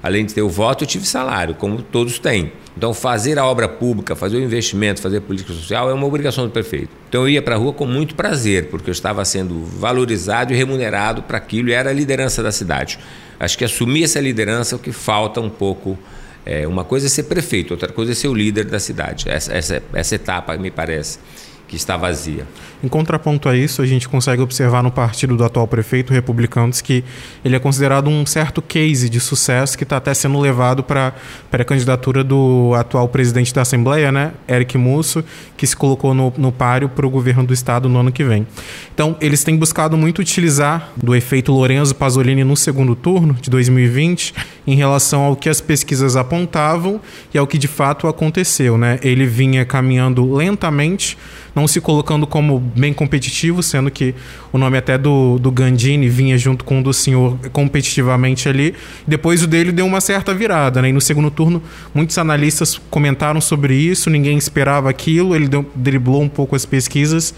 além 0.04 0.26
de 0.26 0.34
ter 0.34 0.42
o 0.42 0.50
voto, 0.50 0.84
eu 0.84 0.86
tive 0.86 1.06
salário, 1.06 1.54
como 1.54 1.80
todos 1.80 2.18
têm. 2.18 2.52
Então, 2.76 2.92
fazer 2.92 3.38
a 3.38 3.46
obra 3.46 3.66
pública, 3.66 4.14
fazer 4.14 4.36
o 4.36 4.40
investimento, 4.40 5.00
fazer 5.00 5.22
política 5.22 5.50
social 5.54 5.88
é 5.88 5.94
uma 5.94 6.04
obrigação 6.04 6.44
do 6.44 6.50
prefeito. 6.50 6.90
Então, 7.08 7.22
eu 7.22 7.30
ia 7.30 7.40
para 7.40 7.54
a 7.54 7.58
rua 7.58 7.72
com 7.72 7.86
muito 7.86 8.14
prazer, 8.14 8.68
porque 8.68 8.90
eu 8.90 8.92
estava 8.92 9.24
sendo 9.24 9.64
valorizado 9.64 10.52
e 10.52 10.56
remunerado 10.56 11.22
para 11.22 11.38
aquilo 11.38 11.70
e 11.70 11.72
era 11.72 11.88
a 11.88 11.92
liderança 11.94 12.42
da 12.42 12.52
cidade. 12.52 12.98
Acho 13.40 13.56
que 13.56 13.64
assumir 13.64 14.04
essa 14.04 14.20
liderança 14.20 14.74
é 14.74 14.76
o 14.76 14.78
que 14.78 14.92
falta 14.92 15.40
um 15.40 15.48
pouco. 15.48 15.98
É, 16.44 16.68
uma 16.68 16.84
coisa 16.84 17.06
é 17.06 17.08
ser 17.08 17.22
prefeito, 17.22 17.70
outra 17.70 17.90
coisa 17.90 18.12
é 18.12 18.14
ser 18.14 18.28
o 18.28 18.34
líder 18.34 18.66
da 18.66 18.78
cidade. 18.78 19.30
Essa, 19.30 19.54
essa, 19.54 19.82
essa 19.94 20.14
etapa, 20.16 20.54
me 20.58 20.70
parece 20.70 21.18
que 21.66 21.76
está 21.76 21.96
vazia. 21.96 22.46
Em 22.82 22.88
contraponto 22.88 23.48
a 23.48 23.56
isso, 23.56 23.80
a 23.80 23.86
gente 23.86 24.08
consegue 24.08 24.42
observar 24.42 24.82
no 24.82 24.90
partido 24.90 25.36
do 25.36 25.44
atual 25.44 25.66
prefeito 25.66 26.12
Republicanos 26.12 26.82
que 26.82 27.02
ele 27.42 27.56
é 27.56 27.58
considerado 27.58 28.08
um 28.08 28.26
certo 28.26 28.60
case 28.60 29.08
de 29.08 29.18
sucesso 29.20 29.78
que 29.78 29.84
está 29.84 29.96
até 29.96 30.12
sendo 30.12 30.38
levado 30.38 30.82
para 30.82 31.14
a 31.50 31.64
candidatura 31.64 32.22
do 32.22 32.72
atual 32.76 33.08
presidente 33.08 33.54
da 33.54 33.62
Assembleia, 33.62 34.12
né, 34.12 34.32
Eric 34.46 34.76
Musso, 34.76 35.24
que 35.56 35.66
se 35.66 35.74
colocou 35.74 36.12
no, 36.12 36.32
no 36.36 36.52
páreo 36.52 36.88
para 36.88 37.06
o 37.06 37.10
governo 37.10 37.44
do 37.44 37.54
estado 37.54 37.88
no 37.88 37.98
ano 37.98 38.12
que 38.12 38.22
vem. 38.22 38.46
Então, 38.92 39.16
eles 39.20 39.42
têm 39.42 39.56
buscado 39.56 39.96
muito 39.96 40.18
utilizar 40.18 40.90
do 40.96 41.14
efeito 41.14 41.52
Lorenzo 41.52 41.94
Pasolini 41.94 42.44
no 42.44 42.56
segundo 42.56 42.94
turno 42.94 43.34
de 43.40 43.48
2020 43.48 44.34
em 44.66 44.74
relação 44.74 45.22
ao 45.22 45.36
que 45.36 45.48
as 45.48 45.60
pesquisas 45.60 46.16
apontavam 46.16 47.00
e 47.32 47.38
ao 47.38 47.46
que 47.46 47.56
de 47.56 47.68
fato 47.68 48.06
aconteceu. 48.06 48.76
Né? 48.76 48.98
Ele 49.02 49.26
vinha 49.26 49.64
caminhando 49.64 50.34
lentamente 50.34 51.16
não 51.54 51.68
se 51.68 51.80
colocando 51.80 52.26
como 52.26 52.58
bem 52.58 52.92
competitivo, 52.92 53.62
sendo 53.62 53.90
que 53.90 54.14
o 54.52 54.58
nome 54.58 54.76
até 54.76 54.98
do, 54.98 55.38
do 55.38 55.50
Gandini 55.50 56.08
vinha 56.08 56.36
junto 56.36 56.64
com 56.64 56.80
o 56.80 56.82
do 56.82 56.92
senhor 56.92 57.38
competitivamente 57.52 58.48
ali. 58.48 58.74
Depois 59.06 59.42
o 59.42 59.46
dele 59.46 59.70
deu 59.70 59.86
uma 59.86 60.00
certa 60.00 60.34
virada, 60.34 60.82
né? 60.82 60.88
E 60.88 60.92
no 60.92 61.00
segundo 61.00 61.30
turno, 61.30 61.62
muitos 61.94 62.18
analistas 62.18 62.80
comentaram 62.90 63.40
sobre 63.40 63.74
isso, 63.74 64.10
ninguém 64.10 64.36
esperava 64.36 64.90
aquilo, 64.90 65.34
ele 65.34 65.48
deu, 65.48 65.64
driblou 65.74 66.22
um 66.22 66.28
pouco 66.28 66.56
as 66.56 66.66
pesquisas 66.66 67.34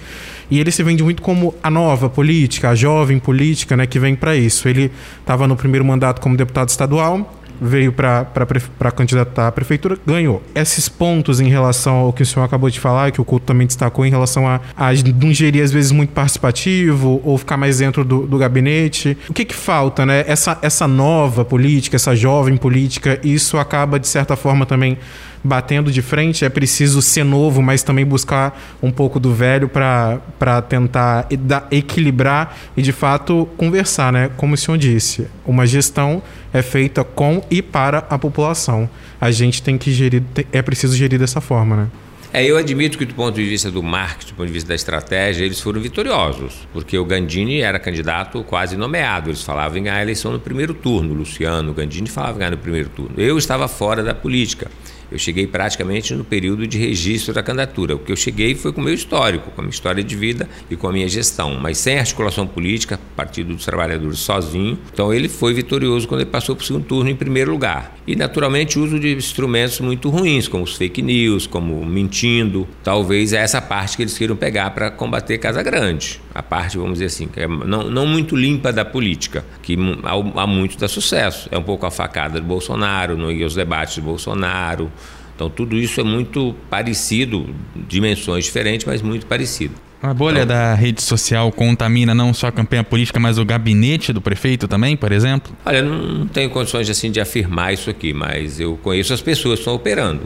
e 0.51 0.61
ele 0.61 0.71
se 0.71 0.83
vende 0.83 1.03
muito 1.03 1.23
como 1.23 1.55
a 1.63 1.71
nova 1.71 2.09
política, 2.09 2.71
a 2.71 2.75
jovem 2.75 3.19
política, 3.19 3.77
né, 3.77 3.87
que 3.87 3.99
vem 3.99 4.15
para 4.15 4.37
isso. 4.37 4.69
Ele 4.69 4.91
estava 5.21 5.47
no 5.47 5.57
primeiro 5.57 5.85
mandato 5.85 6.21
como 6.21 6.37
deputado 6.37 6.69
estadual, 6.69 7.43
veio 7.61 7.93
para 7.93 8.91
candidatar 8.95 9.49
à 9.49 9.53
prefeitura, 9.53 9.99
ganhou. 10.07 10.43
Esses 10.55 10.89
pontos 10.89 11.41
em 11.41 11.49
relação 11.49 11.97
ao 11.97 12.13
que 12.13 12.23
o 12.23 12.27
senhor 12.27 12.45
acabou 12.45 12.71
de 12.71 12.81
falar, 12.81 13.11
que 13.11 13.21
o 13.21 13.25
culto 13.25 13.47
também 13.47 13.67
destacou, 13.67 14.05
em 14.05 14.11
relação 14.11 14.47
a, 14.47 14.61
a 14.77 14.93
não 15.21 15.33
gerir 15.33 15.63
às 15.63 15.73
vezes 15.73 15.93
muito 15.93 16.11
participativo 16.11 17.21
ou 17.25 17.37
ficar 17.39 17.57
mais 17.57 17.79
dentro 17.79 18.05
do, 18.05 18.27
do 18.27 18.39
gabinete. 18.39 19.17
O 19.29 19.33
que 19.33 19.45
que 19.45 19.55
falta, 19.55 20.05
né? 20.05 20.25
Essa, 20.27 20.59
essa 20.63 20.87
nova 20.87 21.45
política, 21.45 21.97
essa 21.97 22.15
jovem 22.15 22.57
política, 22.57 23.21
isso 23.23 23.59
acaba 23.59 23.99
de 23.99 24.09
certa 24.09 24.37
forma 24.37 24.67
também 24.67 24.99
batendo 25.47 25.91
de 25.91 26.03
frente, 26.03 26.45
é 26.45 26.49
preciso 26.49 27.01
ser 27.01 27.25
novo, 27.25 27.63
mas 27.63 27.83
também 27.83 28.05
buscar 28.05 28.59
um 28.83 28.91
pouco 28.91 29.21
do 29.21 29.33
velho 29.33 29.69
para 29.69 30.63
tentar 30.69 31.27
equilibrar 31.71 32.57
e 32.77 32.83
de 32.83 32.93
fato 32.93 33.49
conversar, 33.57 34.13
né? 34.13 34.31
Como 34.37 34.55
o 34.55 34.57
senhor 34.57 34.77
disse, 34.77 35.29
uma 35.45 35.67
gestão 35.67 36.23
é 36.53 36.63
feita 36.63 37.05
com 37.05 37.43
e 37.51 37.63
para 37.63 37.99
a 38.11 38.19
população. 38.19 38.89
A 39.21 39.31
gente 39.31 39.63
tem 39.63 39.79
que 39.79 39.93
gerir, 39.93 40.23
é 40.53 40.61
preciso 40.61 40.97
gerir 40.97 41.19
dessa 41.19 41.41
forma, 41.41 41.77
né? 41.77 41.89
É, 42.33 42.45
eu 42.45 42.59
admito 42.59 42.99
que 42.99 43.07
do 43.07 43.15
ponto 43.15 43.35
de 43.35 43.49
vista 43.49 43.71
do 43.71 43.83
marketing, 43.83 44.33
do 44.33 44.37
ponto 44.37 44.47
de 44.47 44.53
vista 44.53 44.69
da 44.69 44.75
estratégia, 44.75 45.43
eles 45.43 45.59
foram 45.59 45.81
vitoriosos, 45.81 46.69
porque 46.71 46.99
o 46.99 47.05
Gandini 47.05 47.61
era 47.61 47.79
candidato 47.79 48.45
quase 48.45 48.77
nomeado. 48.77 49.31
Eles 49.31 49.43
falavam 49.43 49.79
em 49.79 49.85
ganhar 49.85 49.97
a 49.97 50.03
eleição 50.03 50.33
no 50.33 50.39
primeiro 50.39 50.75
turno. 50.75 51.15
Luciano 51.15 51.73
Gandini 51.73 52.09
falava 52.11 52.35
em 52.35 52.39
ganhar 52.41 52.51
no 52.51 52.59
primeiro 52.59 52.91
turno. 52.91 53.15
Eu 53.17 53.39
estava 53.39 53.67
fora 53.69 54.03
da 54.03 54.13
política. 54.13 54.71
Eu 55.11 55.19
cheguei 55.19 55.47
praticamente 55.47 56.15
no 56.15 56.25
período 56.25 56.67
de 56.67 56.79
registro 56.79 57.33
da 57.33 57.43
candidatura. 57.43 57.95
O 57.95 57.99
que 57.99 58.11
eu 58.11 58.17
cheguei 58.17 58.55
foi 58.55 58.73
com 58.73 58.81
o 58.81 58.85
meu 58.85 58.95
histórico, 58.95 59.51
com 59.51 59.61
a 59.61 59.65
minha 59.65 59.73
história 59.73 60.03
de 60.03 60.17
vida 60.17 60.49
e 60.71 60.77
com 60.77 60.89
a 60.89 60.93
minha 60.93 61.09
gestão, 61.09 61.59
mas 61.61 61.79
sem 61.79 61.99
articulação 61.99 62.47
política, 62.47 62.99
Partido 63.15 63.55
dos 63.55 63.65
Trabalhadores 63.65 64.19
sozinho. 64.19 64.79
Então 64.93 65.13
ele 65.13 65.29
foi 65.29 65.55
vitorioso 65.55 66.09
quando 66.09 66.23
ele 66.23 66.31
passou 66.31 66.57
para 66.57 66.63
o 66.63 66.67
segundo 66.67 66.85
turno 66.85 67.11
em 67.11 67.17
primeiro 67.17 67.51
lugar. 67.51 67.97
E 68.07 68.15
naturalmente 68.15 68.79
uso 68.79 68.99
de 68.99 69.15
instrumentos 69.15 69.81
muito 69.81 70.09
ruins, 70.09 70.49
como 70.49 70.65
os 70.65 70.77
fake 70.77 71.03
news, 71.03 71.47
como 71.47 71.85
mentindo. 71.85 72.67
Talvez 72.83 73.33
é 73.33 73.39
essa 73.39 73.61
parte 73.61 73.97
que 73.97 74.03
eles 74.03 74.17
queiram 74.17 74.37
pegar 74.37 74.71
para 74.71 74.91
combater 74.91 75.39
Casa 75.39 75.63
Grande. 75.63 76.21
A 76.35 76.43
parte, 76.43 76.77
vamos 76.77 76.95
dizer 76.95 77.07
assim, 77.07 77.27
que 77.29 77.41
é 77.41 77.49
não, 77.49 77.85
não 77.91 78.07
muito 78.07 78.37
limpa 78.37 78.73
da 78.73 78.85
política, 78.85 79.45
que 79.63 79.77
há, 80.03 80.43
há 80.43 80.47
muito 80.47 80.79
dá 80.79 80.89
sucesso. 80.89 81.49
É 81.51 81.59
um 81.59 81.63
pouco 81.63 81.87
a 81.87 81.91
facada 81.91 82.41
do 82.41 82.47
Bolsonaro, 82.47 83.17
os 83.45 83.55
debates 83.55 83.97
do 83.97 84.03
Bolsonaro, 84.03 84.91
então 85.37 85.51
tudo 85.51 85.77
isso 85.77 86.01
é 86.01 86.03
muito 86.03 86.55
parecido, 86.71 87.47
dimensões 87.87 88.47
diferentes, 88.47 88.87
mas 88.87 89.03
muito 89.03 89.27
parecido. 89.27 89.75
A 90.03 90.15
bolha 90.15 90.43
então, 90.43 90.49
da 90.49 90.75
rede 90.75 91.03
social 91.03 91.53
contamina 91.53 92.15
não 92.15 92.33
só 92.33 92.49
a 92.49 92.53
campanha 92.53 92.83
política, 92.83 93.21
mas 93.21 93.39
o 93.39 93.45
gabinete 93.45 94.13
do 94.13 94.21
prefeito 94.21 94.67
também, 94.67 94.97
por 94.97 95.13
exemplo? 95.13 95.55
Olha, 95.65 95.83
não 95.83 96.27
tenho 96.27 96.49
condições 96.51 96.89
assim 96.89 97.11
de 97.11 97.21
afirmar 97.21 97.75
isso 97.75 97.91
aqui, 97.91 98.13
mas 98.13 98.59
eu 98.59 98.79
conheço 98.83 99.13
as 99.13 99.21
pessoas 99.21 99.59
que 99.59 99.61
estão 99.61 99.75
operando. 99.75 100.23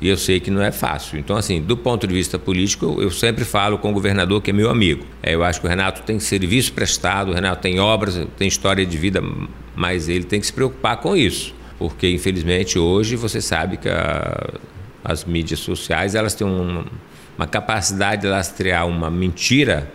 E 0.00 0.08
eu 0.08 0.16
sei 0.16 0.40
que 0.40 0.50
não 0.50 0.62
é 0.62 0.72
fácil. 0.72 1.18
Então, 1.18 1.36
assim, 1.36 1.60
do 1.60 1.76
ponto 1.76 2.06
de 2.06 2.14
vista 2.14 2.38
político, 2.38 2.96
eu 3.00 3.10
sempre 3.10 3.44
falo 3.44 3.76
com 3.76 3.90
o 3.90 3.92
governador, 3.92 4.40
que 4.40 4.50
é 4.50 4.52
meu 4.52 4.70
amigo. 4.70 5.04
É, 5.22 5.34
eu 5.34 5.44
acho 5.44 5.60
que 5.60 5.66
o 5.66 5.68
Renato 5.68 6.02
tem 6.02 6.18
serviço 6.18 6.72
prestado, 6.72 7.30
o 7.30 7.34
Renato 7.34 7.60
tem 7.60 7.78
obras, 7.78 8.18
tem 8.38 8.48
história 8.48 8.84
de 8.84 8.96
vida, 8.96 9.22
mas 9.76 10.08
ele 10.08 10.24
tem 10.24 10.40
que 10.40 10.46
se 10.46 10.52
preocupar 10.52 10.96
com 10.96 11.14
isso 11.14 11.59
porque 11.80 12.10
infelizmente 12.10 12.78
hoje 12.78 13.16
você 13.16 13.40
sabe 13.40 13.78
que 13.78 13.88
a, 13.88 14.50
as 15.02 15.24
mídias 15.24 15.60
sociais 15.60 16.14
elas 16.14 16.34
têm 16.34 16.46
um, 16.46 16.84
uma 17.38 17.46
capacidade 17.46 18.20
de 18.20 18.28
lastrear 18.28 18.86
uma 18.86 19.10
mentira 19.10 19.90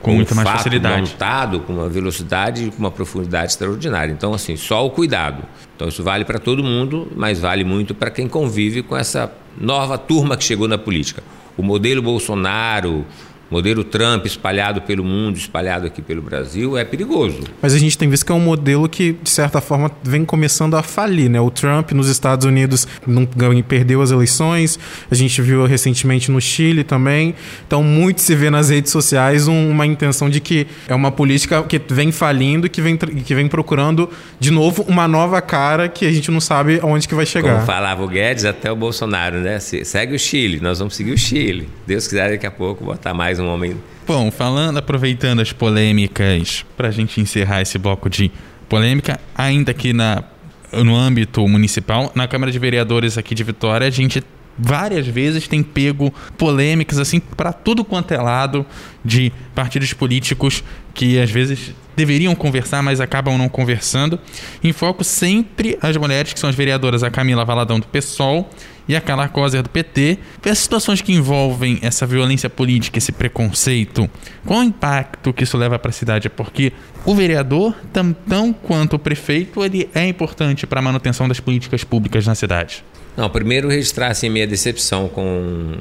com 0.00 0.12
muita 0.12 0.34
um 0.34 0.36
mais 0.36 0.50
facilidade. 0.50 1.00
montado 1.00 1.60
com 1.60 1.72
uma 1.72 1.88
velocidade 1.88 2.66
e 2.66 2.70
com 2.70 2.78
uma 2.78 2.90
profundidade 2.90 3.52
extraordinária. 3.52 4.12
Então 4.12 4.34
assim 4.34 4.54
só 4.54 4.84
o 4.84 4.90
cuidado. 4.90 5.42
Então 5.74 5.88
isso 5.88 6.02
vale 6.02 6.26
para 6.26 6.38
todo 6.38 6.62
mundo 6.62 7.10
mas 7.16 7.40
vale 7.40 7.64
muito 7.64 7.94
para 7.94 8.10
quem 8.10 8.28
convive 8.28 8.82
com 8.82 8.94
essa 8.94 9.32
nova 9.58 9.96
turma 9.96 10.36
que 10.36 10.44
chegou 10.44 10.68
na 10.68 10.76
política. 10.76 11.22
O 11.56 11.62
modelo 11.62 12.02
Bolsonaro 12.02 13.06
modelo 13.50 13.82
Trump 13.82 14.26
espalhado 14.26 14.80
pelo 14.82 15.02
mundo, 15.02 15.36
espalhado 15.36 15.86
aqui 15.86 16.00
pelo 16.00 16.22
Brasil, 16.22 16.78
é 16.78 16.84
perigoso. 16.84 17.40
Mas 17.60 17.74
a 17.74 17.78
gente 17.78 17.98
tem 17.98 18.08
visto 18.08 18.24
que 18.24 18.32
é 18.32 18.34
um 18.34 18.40
modelo 18.40 18.88
que, 18.88 19.16
de 19.22 19.30
certa 19.30 19.60
forma, 19.60 19.90
vem 20.02 20.24
começando 20.24 20.76
a 20.76 20.82
falir. 20.82 21.28
Né? 21.28 21.40
O 21.40 21.50
Trump 21.50 21.92
nos 21.92 22.08
Estados 22.08 22.46
Unidos 22.46 22.86
não 23.06 23.26
perdeu 23.62 24.00
as 24.00 24.10
eleições, 24.10 24.78
a 25.10 25.14
gente 25.14 25.42
viu 25.42 25.64
recentemente 25.66 26.30
no 26.30 26.40
Chile 26.40 26.84
também. 26.84 27.34
Então, 27.66 27.82
muito 27.82 28.20
se 28.20 28.34
vê 28.34 28.50
nas 28.50 28.70
redes 28.70 28.92
sociais 28.92 29.48
uma 29.48 29.86
intenção 29.86 30.30
de 30.30 30.40
que 30.40 30.66
é 30.88 30.94
uma 30.94 31.10
política 31.10 31.62
que 31.64 31.80
vem 31.88 32.12
falindo 32.12 32.66
e 32.66 32.70
que 32.70 32.80
vem, 32.80 32.96
que 32.96 33.34
vem 33.34 33.48
procurando, 33.48 34.08
de 34.38 34.50
novo, 34.50 34.84
uma 34.86 35.08
nova 35.08 35.40
cara 35.42 35.88
que 35.88 36.06
a 36.06 36.12
gente 36.12 36.30
não 36.30 36.40
sabe 36.40 36.78
aonde 36.80 37.08
que 37.08 37.14
vai 37.14 37.26
chegar. 37.26 37.54
Como 37.54 37.66
falava 37.66 38.02
o 38.04 38.08
Guedes, 38.08 38.44
até 38.44 38.70
o 38.70 38.76
Bolsonaro, 38.76 39.38
né? 39.38 39.58
Segue 39.58 40.14
o 40.14 40.18
Chile, 40.18 40.60
nós 40.60 40.78
vamos 40.78 40.94
seguir 40.94 41.12
o 41.12 41.18
Chile. 41.18 41.68
Deus 41.86 42.06
quiser, 42.06 42.30
daqui 42.30 42.46
a 42.46 42.50
pouco 42.50 42.84
botar 42.84 43.12
mais 43.12 43.39
um 43.40 43.48
homem. 43.48 43.76
Bom, 44.06 44.30
falando, 44.30 44.78
aproveitando 44.78 45.40
as 45.40 45.52
polêmicas, 45.52 46.64
para 46.76 46.88
a 46.88 46.90
gente 46.90 47.20
encerrar 47.20 47.62
esse 47.62 47.78
bloco 47.78 48.10
de 48.10 48.30
polêmica, 48.68 49.20
ainda 49.34 49.70
aqui 49.70 49.92
na, 49.92 50.24
no 50.72 50.96
âmbito 50.96 51.46
municipal, 51.46 52.10
na 52.14 52.26
Câmara 52.26 52.50
de 52.50 52.58
Vereadores 52.58 53.16
aqui 53.18 53.34
de 53.34 53.44
Vitória, 53.44 53.86
a 53.86 53.90
gente 53.90 54.22
várias 54.58 55.06
vezes 55.06 55.48
tem 55.48 55.62
pego 55.62 56.12
polêmicas 56.36 56.98
assim 56.98 57.18
para 57.18 57.52
tudo 57.52 57.84
quanto 57.84 58.12
é 58.12 58.18
lado 58.18 58.66
de 59.04 59.32
partidos 59.54 59.92
políticos 59.92 60.62
que 60.92 61.18
às 61.18 61.30
vezes 61.30 61.72
deveriam 61.96 62.34
conversar, 62.34 62.82
mas 62.82 63.00
acabam 63.00 63.36
não 63.36 63.48
conversando. 63.48 64.18
Em 64.62 64.72
foco 64.72 65.04
sempre 65.04 65.78
as 65.80 65.96
mulheres, 65.96 66.32
que 66.32 66.40
são 66.40 66.48
as 66.48 66.56
vereadoras, 66.56 67.02
a 67.02 67.10
Camila 67.10 67.44
Valadão 67.44 67.80
do 67.80 67.86
PSOL 67.86 68.48
e 68.88 68.96
a 68.96 69.00
Carla 69.00 69.28
Coser 69.28 69.62
do 69.62 69.68
PT. 69.68 70.18
As 70.44 70.58
situações 70.58 71.00
que 71.00 71.12
envolvem 71.12 71.78
essa 71.82 72.06
violência 72.06 72.50
política, 72.50 72.98
esse 72.98 73.12
preconceito, 73.12 74.08
qual 74.44 74.60
o 74.60 74.62
impacto 74.62 75.32
que 75.32 75.44
isso 75.44 75.56
leva 75.56 75.78
para 75.78 75.90
a 75.90 75.92
cidade? 75.92 76.28
Porque 76.28 76.72
o 77.04 77.14
vereador, 77.14 77.74
tão, 77.92 78.12
tão 78.12 78.52
quanto 78.52 78.96
o 78.96 78.98
prefeito, 78.98 79.64
ele 79.64 79.88
é 79.94 80.06
importante 80.06 80.66
para 80.66 80.80
a 80.80 80.82
manutenção 80.82 81.28
das 81.28 81.40
políticas 81.40 81.84
públicas 81.84 82.26
na 82.26 82.34
cidade. 82.34 82.84
Não, 83.16 83.28
primeiro 83.28 83.68
registrar 83.68 84.08
assim, 84.08 84.28
minha 84.28 84.46
decepção 84.46 85.08
com 85.08 85.76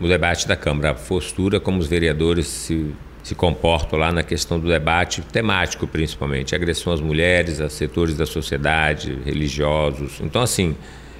o 0.00 0.08
debate 0.08 0.46
da 0.46 0.56
Câmara, 0.56 0.90
a 0.90 0.94
postura 0.94 1.60
como 1.60 1.78
os 1.78 1.86
vereadores 1.86 2.46
se 2.46 2.94
se 3.24 3.34
comportam 3.34 3.98
lá 3.98 4.12
na 4.12 4.22
questão 4.22 4.60
do 4.60 4.68
debate 4.68 5.22
temático, 5.22 5.86
principalmente, 5.86 6.54
agressão 6.54 6.92
às 6.92 7.00
mulheres, 7.00 7.58
a 7.58 7.70
setores 7.70 8.14
da 8.18 8.26
sociedade, 8.26 9.18
religiosos. 9.24 10.20
Então, 10.20 10.42
assim, 10.42 10.76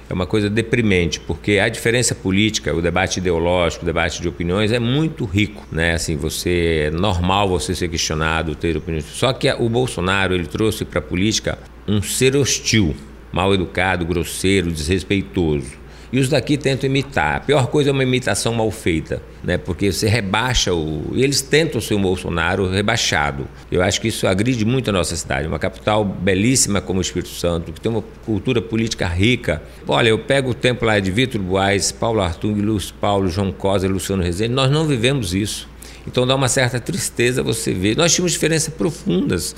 é 0.09 0.13
uma 0.13 0.25
coisa 0.25 0.49
deprimente, 0.49 1.19
porque 1.19 1.59
a 1.59 1.67
diferença 1.67 2.13
política, 2.13 2.73
o 2.73 2.81
debate 2.81 3.17
ideológico, 3.17 3.83
o 3.83 3.85
debate 3.85 4.21
de 4.21 4.27
opiniões 4.27 4.71
é 4.71 4.79
muito 4.79 5.25
rico, 5.25 5.65
né? 5.71 5.93
Assim, 5.93 6.15
você 6.15 6.87
é 6.87 6.91
normal 6.91 7.49
você 7.49 7.73
ser 7.73 7.89
questionado, 7.89 8.55
ter 8.55 8.77
opiniões. 8.77 9.05
Só 9.05 9.33
que 9.33 9.51
o 9.51 9.67
Bolsonaro, 9.67 10.33
ele 10.33 10.47
trouxe 10.47 10.85
para 10.85 10.99
a 10.99 11.01
política 11.01 11.57
um 11.87 12.01
ser 12.01 12.35
hostil, 12.35 12.95
mal 13.31 13.53
educado, 13.53 14.05
grosseiro, 14.05 14.71
desrespeitoso. 14.71 15.84
E 16.15 16.19
os 16.19 16.29
daqui 16.29 16.55
tentam 16.55 16.89
imitar. 16.89 17.35
A 17.35 17.39
pior 17.41 17.67
coisa 17.67 17.89
é 17.89 17.91
uma 17.91 18.01
imitação 18.01 18.53
mal 18.53 18.71
feita, 18.71 19.21
né? 19.43 19.57
porque 19.57 19.91
você 19.91 20.07
rebaixa 20.07 20.73
o. 20.73 21.11
E 21.13 21.21
eles 21.21 21.41
tentam 21.41 21.81
ser 21.81 21.93
o 21.93 21.99
Bolsonaro 21.99 22.69
rebaixado. 22.69 23.45
Eu 23.69 23.81
acho 23.81 23.99
que 23.99 24.07
isso 24.07 24.25
agride 24.25 24.63
muito 24.63 24.89
a 24.89 24.93
nossa 24.93 25.13
cidade. 25.13 25.45
Uma 25.45 25.59
capital 25.59 26.05
belíssima 26.05 26.79
como 26.79 26.99
o 26.99 27.01
Espírito 27.01 27.31
Santo, 27.31 27.73
que 27.73 27.81
tem 27.81 27.91
uma 27.91 28.01
cultura 28.25 28.61
política 28.61 29.05
rica. 29.05 29.61
Olha, 29.85 30.07
eu 30.07 30.17
pego 30.17 30.51
o 30.51 30.53
tempo 30.53 30.85
lá 30.85 30.97
de 31.01 31.11
Vitor 31.11 31.41
Boas, 31.41 31.91
Paulo 31.91 32.21
Artung, 32.21 32.61
Lúcio 32.61 32.95
Paulo, 33.01 33.27
João 33.27 33.51
Cosa, 33.51 33.85
Luciano 33.85 34.23
Rezende. 34.23 34.53
Nós 34.53 34.71
não 34.71 34.85
vivemos 34.87 35.33
isso. 35.33 35.67
Então 36.07 36.25
dá 36.25 36.33
uma 36.33 36.47
certa 36.47 36.79
tristeza 36.79 37.43
você 37.43 37.73
ver. 37.73 37.97
Nós 37.97 38.13
tínhamos 38.15 38.31
diferenças 38.31 38.73
profundas 38.73 39.53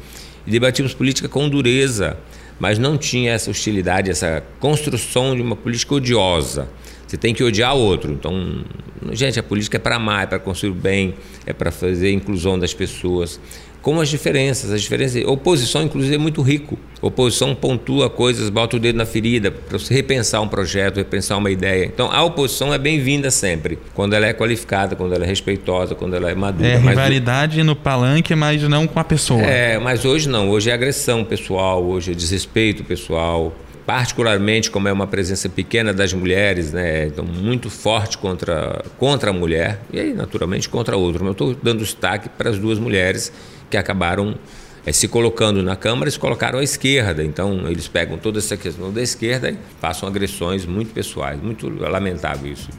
e 0.47 0.49
debatimos 0.49 0.95
política 0.95 1.29
com 1.29 1.47
dureza 1.47 2.17
mas 2.59 2.77
não 2.79 2.97
tinha 2.97 3.33
essa 3.33 3.49
hostilidade, 3.49 4.09
essa 4.09 4.43
construção 4.59 5.35
de 5.35 5.41
uma 5.41 5.55
política 5.55 5.95
odiosa. 5.95 6.67
Você 7.07 7.15
tem 7.15 7.33
que 7.33 7.43
odiar 7.43 7.75
o 7.75 7.79
outro. 7.79 8.11
Então, 8.11 8.65
gente, 9.11 9.39
a 9.39 9.43
política 9.43 9.77
é 9.77 9.79
para 9.79 9.95
amar, 9.95 10.23
é 10.23 10.27
para 10.27 10.39
construir 10.39 10.71
o 10.71 10.75
bem, 10.75 11.15
é 11.45 11.53
para 11.53 11.71
fazer 11.71 12.07
a 12.07 12.11
inclusão 12.11 12.59
das 12.59 12.73
pessoas 12.73 13.39
com 13.87 14.01
as 14.01 14.09
diferenças. 14.09 14.69
As 14.69 14.81
diferenças, 14.81 15.23
oposição, 15.23 15.81
inclusive, 15.81 16.13
é 16.13 16.17
muito 16.17 16.41
rico. 16.41 16.77
Oposição 17.01 17.55
pontua 17.55 18.09
coisas, 18.09 18.49
bota 18.49 18.75
o 18.75 18.79
dedo 18.81 18.97
na 18.97 19.05
ferida 19.05 19.49
para 19.49 19.79
você 19.79 19.93
repensar 19.93 20.41
um 20.41 20.47
projeto, 20.49 20.97
repensar 20.97 21.37
uma 21.37 21.49
ideia. 21.49 21.85
Então, 21.85 22.11
a 22.11 22.21
oposição 22.21 22.73
é 22.73 22.77
bem-vinda 22.77 23.31
sempre, 23.31 23.79
quando 23.93 24.13
ela 24.13 24.25
é 24.25 24.33
qualificada, 24.33 24.93
quando 24.93 25.13
ela 25.13 25.23
é 25.23 25.27
respeitosa, 25.27 25.95
quando 25.95 26.17
ela 26.17 26.29
é 26.29 26.35
madura. 26.35 26.67
É 26.67 26.77
rivalidade 26.77 27.63
no 27.63 27.77
palanque, 27.77 28.35
mas 28.35 28.61
não 28.63 28.85
com 28.85 28.99
a 28.99 29.05
pessoa. 29.05 29.41
É, 29.41 29.79
mas 29.79 30.03
hoje 30.03 30.27
não. 30.27 30.49
Hoje 30.49 30.69
é 30.69 30.73
agressão 30.73 31.23
pessoal, 31.23 31.81
hoje 31.81 32.11
é 32.11 32.13
desrespeito 32.13 32.83
pessoal 32.83 33.55
particularmente 33.85 34.69
como 34.69 34.89
é 34.89 34.91
uma 34.91 35.07
presença 35.07 35.47
pequena 35.47 35.93
das 35.93 36.11
mulheres, 36.11 36.73
né, 36.73 37.05
então 37.05 37.23
muito 37.23 37.69
forte 37.69 38.17
contra, 38.17 38.83
contra 38.97 39.29
a 39.29 39.33
mulher 39.33 39.79
e 39.93 39.97
aí 39.97 40.13
naturalmente 40.13 40.67
contra 40.67 40.97
outro. 40.97 41.23
Mas 41.23 41.27
eu 41.27 41.31
estou 41.31 41.55
dando 41.63 41.79
destaque 41.79 42.27
para 42.27 42.49
as 42.49 42.59
duas 42.59 42.77
mulheres 42.79 43.31
que 43.69 43.77
acabaram 43.77 44.37
é, 44.85 44.91
se 44.91 45.07
colocando 45.07 45.61
na 45.61 45.75
Câmara, 45.75 46.09
se 46.09 46.17
colocaram 46.17 46.59
à 46.59 46.63
esquerda. 46.63 47.23
Então, 47.23 47.67
eles 47.67 47.87
pegam 47.87 48.17
toda 48.17 48.39
essa 48.39 48.55
questão 48.55 48.91
da 48.91 49.01
esquerda 49.01 49.51
e 49.51 49.57
passam 49.81 50.07
agressões 50.07 50.65
muito 50.65 50.93
pessoais. 50.93 51.41
Muito 51.41 51.69
lamentável 51.69 52.51
isso. 52.51 52.69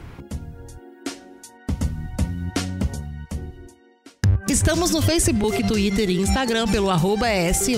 Estamos 4.49 4.89
no 4.91 5.01
Facebook, 5.01 5.63
Twitter 5.67 6.09
e 6.09 6.19
Instagram 6.19 6.67
pelo 6.67 6.89
arroba 6.89 7.27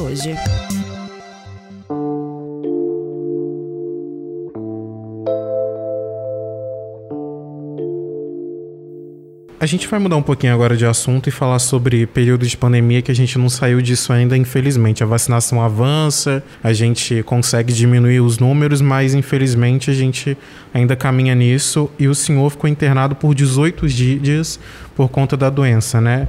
Hoje. 0.02 0.36
A 9.62 9.68
gente 9.68 9.88
vai 9.88 10.00
mudar 10.00 10.16
um 10.16 10.24
pouquinho 10.24 10.56
agora 10.56 10.76
de 10.76 10.88
assunto 10.88 11.30
e 11.30 11.32
falar 11.32 11.60
sobre 11.60 12.08
período 12.08 12.48
de 12.48 12.58
pandemia 12.58 13.00
que 13.00 13.12
a 13.12 13.14
gente 13.14 13.38
não 13.38 13.48
saiu 13.48 13.80
disso 13.80 14.12
ainda, 14.12 14.36
infelizmente. 14.36 15.04
A 15.04 15.06
vacinação 15.06 15.62
avança, 15.62 16.44
a 16.64 16.74
gente 16.74 17.22
consegue 17.22 17.72
diminuir 17.72 18.22
os 18.22 18.40
números, 18.40 18.82
mas 18.82 19.14
infelizmente 19.14 19.92
a 19.92 19.94
gente 19.94 20.36
ainda 20.74 20.96
caminha 20.96 21.36
nisso 21.36 21.92
e 22.00 22.08
o 22.08 22.16
senhor 22.16 22.50
ficou 22.50 22.68
internado 22.68 23.14
por 23.14 23.36
18 23.36 23.88
dias 23.88 24.60
por 24.96 25.10
conta 25.10 25.38
da 25.38 25.48
doença, 25.52 26.02
né? 26.02 26.28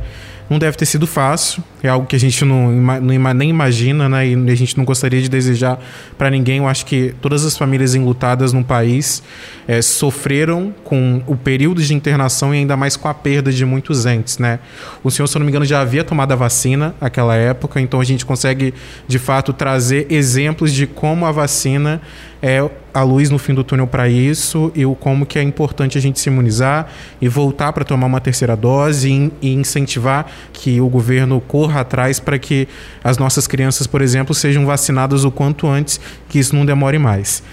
Não 0.52 0.58
deve 0.58 0.76
ter 0.76 0.84
sido 0.84 1.06
fácil, 1.06 1.64
é 1.82 1.88
algo 1.88 2.06
que 2.06 2.14
a 2.14 2.20
gente 2.20 2.44
não, 2.44 2.70
não 2.70 3.34
nem 3.34 3.48
imagina, 3.48 4.06
né? 4.06 4.28
E 4.28 4.50
a 4.50 4.54
gente 4.54 4.76
não 4.76 4.84
gostaria 4.84 5.22
de 5.22 5.26
desejar 5.26 5.80
para 6.18 6.28
ninguém. 6.28 6.58
Eu 6.58 6.68
acho 6.68 6.84
que 6.84 7.14
todas 7.22 7.42
as 7.46 7.56
famílias 7.56 7.94
enlutadas 7.94 8.52
no 8.52 8.62
país 8.62 9.22
é, 9.66 9.80
sofreram 9.80 10.74
com 10.84 11.22
o 11.26 11.34
período 11.36 11.80
de 11.80 11.94
internação 11.94 12.54
e 12.54 12.58
ainda 12.58 12.76
mais 12.76 12.98
com 12.98 13.08
a 13.08 13.14
perda 13.14 13.50
de 13.50 13.64
muitos 13.64 14.04
entes, 14.04 14.36
né? 14.36 14.58
O 15.02 15.10
senhor, 15.10 15.26
se 15.26 15.34
eu 15.34 15.38
não 15.38 15.46
me 15.46 15.50
engano, 15.50 15.64
já 15.64 15.80
havia 15.80 16.04
tomado 16.04 16.32
a 16.32 16.36
vacina 16.36 16.94
naquela 17.00 17.34
época, 17.34 17.80
então 17.80 17.98
a 17.98 18.04
gente 18.04 18.26
consegue 18.26 18.74
de 19.08 19.18
fato 19.18 19.54
trazer 19.54 20.06
exemplos 20.10 20.70
de 20.70 20.86
como 20.86 21.24
a 21.24 21.32
vacina 21.32 22.02
é 22.42 22.68
a 22.92 23.02
luz 23.02 23.30
no 23.30 23.38
fim 23.38 23.54
do 23.54 23.62
túnel 23.62 23.86
para 23.86 24.08
isso 24.08 24.72
e 24.74 24.84
o 24.84 24.96
como 24.96 25.24
que 25.24 25.38
é 25.38 25.42
importante 25.42 25.96
a 25.96 26.00
gente 26.00 26.18
se 26.18 26.28
imunizar 26.28 26.88
e 27.20 27.28
voltar 27.28 27.72
para 27.72 27.84
tomar 27.84 28.08
uma 28.08 28.20
terceira 28.20 28.56
dose 28.56 29.30
e, 29.40 29.52
incentivar 29.52 30.26
que 30.52 30.80
o 30.80 30.88
governo 30.88 31.40
corra 31.40 31.80
atrás 31.80 32.18
para 32.18 32.38
que 32.38 32.66
as 33.04 33.16
nossas 33.16 33.46
crianças, 33.46 33.86
por 33.86 34.02
exemplo, 34.02 34.34
sejam 34.34 34.66
vacinadas 34.66 35.24
o 35.24 35.30
quanto 35.30 35.68
antes, 35.68 36.00
que 36.28 36.40
isso 36.40 36.56
não 36.56 36.66
demore 36.66 36.98
mais. 36.98 37.44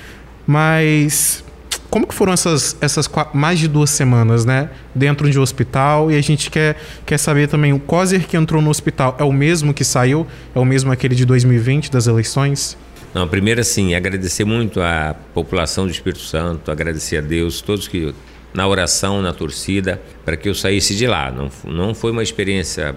Mas 0.48 1.44
como 1.90 2.08
que 2.08 2.14
foram 2.14 2.34
essas, 2.34 2.76
essas 2.82 3.10
mais 3.34 3.60
de 3.60 3.68
duas 3.68 3.92
semanas, 3.92 4.46
né? 4.46 4.70
Dentro 4.94 5.30
de 5.30 5.40
um 5.40 5.42
hospital. 5.42 6.12
E 6.12 6.16
a 6.16 6.22
gente 6.22 6.50
quer, 6.50 6.78
quer 7.06 7.18
saber 7.18 7.48
também, 7.48 7.74
o 7.74 7.80
COSER 7.80 8.28
que 8.28 8.38
entrou 8.38 8.62
no 8.62 8.70
hospital 8.70 9.16
é 9.20 9.24
o 9.24 9.32
mesmo 9.32 9.74
que 9.74 9.84
saiu? 9.84 10.26
É 10.54 10.60
o 10.60 10.66
mesmo 10.66 10.92
aquele 10.92 11.16
de 11.16 11.26
2020, 11.26 11.92
das 11.92 12.08
eleições? 12.08 12.78
Não, 13.14 13.28
primeiro 13.28 13.62
assim, 13.62 13.96
agradecer 13.96 14.46
muito 14.46 14.82
à 14.82 15.16
população 15.34 15.86
do 15.86 15.92
Espírito 15.92 16.22
Santo, 16.22 16.72
agradecer 16.72 17.18
a 17.18 17.22
Deus, 17.22 17.62
todos 17.62 17.88
que 17.88 18.14
na 18.54 18.68
oração, 18.68 19.22
na 19.22 19.34
torcida, 19.34 20.02
para 20.26 20.38
que 20.38 20.50
eu 20.50 20.56
saísse 20.56 20.96
de 20.96 21.08
lá. 21.08 21.32
Não, 21.32 21.50
não 21.64 21.94
foi 21.94 22.12
uma 22.12 22.24
experiência 22.24 22.96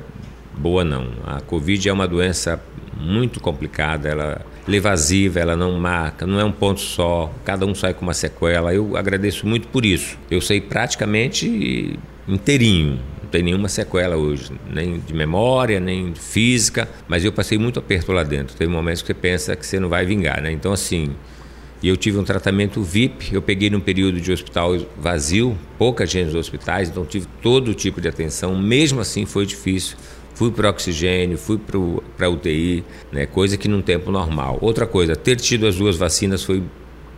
boa 0.56 0.84
não. 0.84 1.08
A 1.26 1.40
Covid 1.40 1.88
é 1.88 1.92
uma 1.92 2.06
doença 2.06 2.62
muito 2.94 3.40
complicada, 3.40 4.08
ela 4.08 4.44
é 4.68 4.74
evasiva, 4.76 5.40
ela 5.40 5.56
não 5.56 5.72
marca, 5.78 6.26
não 6.26 6.38
é 6.38 6.44
um 6.44 6.52
ponto 6.52 6.80
só, 6.80 7.32
cada 7.44 7.66
um 7.66 7.74
sai 7.74 7.94
com 7.94 8.02
uma 8.02 8.14
sequela. 8.14 8.72
Eu 8.72 8.96
agradeço 8.96 9.46
muito 9.46 9.68
por 9.68 9.84
isso. 9.84 10.16
Eu 10.30 10.40
saí 10.40 10.60
praticamente 10.60 11.98
inteirinho, 12.28 13.00
tem 13.32 13.42
nenhuma 13.42 13.66
sequela 13.66 14.14
hoje, 14.14 14.52
nem 14.70 15.00
de 15.00 15.14
memória, 15.14 15.80
nem 15.80 16.12
de 16.12 16.20
física, 16.20 16.86
mas 17.08 17.24
eu 17.24 17.32
passei 17.32 17.56
muito 17.56 17.78
aperto 17.78 18.12
lá 18.12 18.22
dentro. 18.22 18.54
Tem 18.54 18.68
momentos 18.68 19.00
que 19.00 19.06
você 19.06 19.14
pensa 19.14 19.56
que 19.56 19.66
você 19.66 19.80
não 19.80 19.88
vai 19.88 20.04
vingar, 20.04 20.42
né? 20.42 20.52
Então, 20.52 20.70
assim, 20.70 21.16
e 21.82 21.88
eu 21.88 21.96
tive 21.96 22.18
um 22.18 22.24
tratamento 22.24 22.82
VIP, 22.82 23.34
eu 23.34 23.40
peguei 23.40 23.70
num 23.70 23.80
período 23.80 24.20
de 24.20 24.30
hospital 24.30 24.76
vazio, 24.98 25.58
pouca 25.78 26.04
gente 26.04 26.26
nos 26.26 26.34
hospitais, 26.34 26.90
então 26.90 27.06
tive 27.06 27.26
todo 27.40 27.74
tipo 27.74 28.00
de 28.00 28.06
atenção, 28.06 28.54
mesmo 28.56 29.00
assim 29.00 29.24
foi 29.24 29.46
difícil. 29.46 29.96
Fui 30.34 30.50
para 30.50 30.70
oxigênio, 30.70 31.36
fui 31.36 31.58
para 31.58 32.28
UTI, 32.28 32.84
né, 33.10 33.26
coisa 33.26 33.56
que 33.56 33.68
num 33.68 33.82
tempo 33.82 34.10
normal. 34.10 34.58
Outra 34.60 34.86
coisa, 34.86 35.14
ter 35.16 35.36
tido 35.36 35.66
as 35.66 35.76
duas 35.76 35.96
vacinas 35.96 36.42
foi 36.42 36.62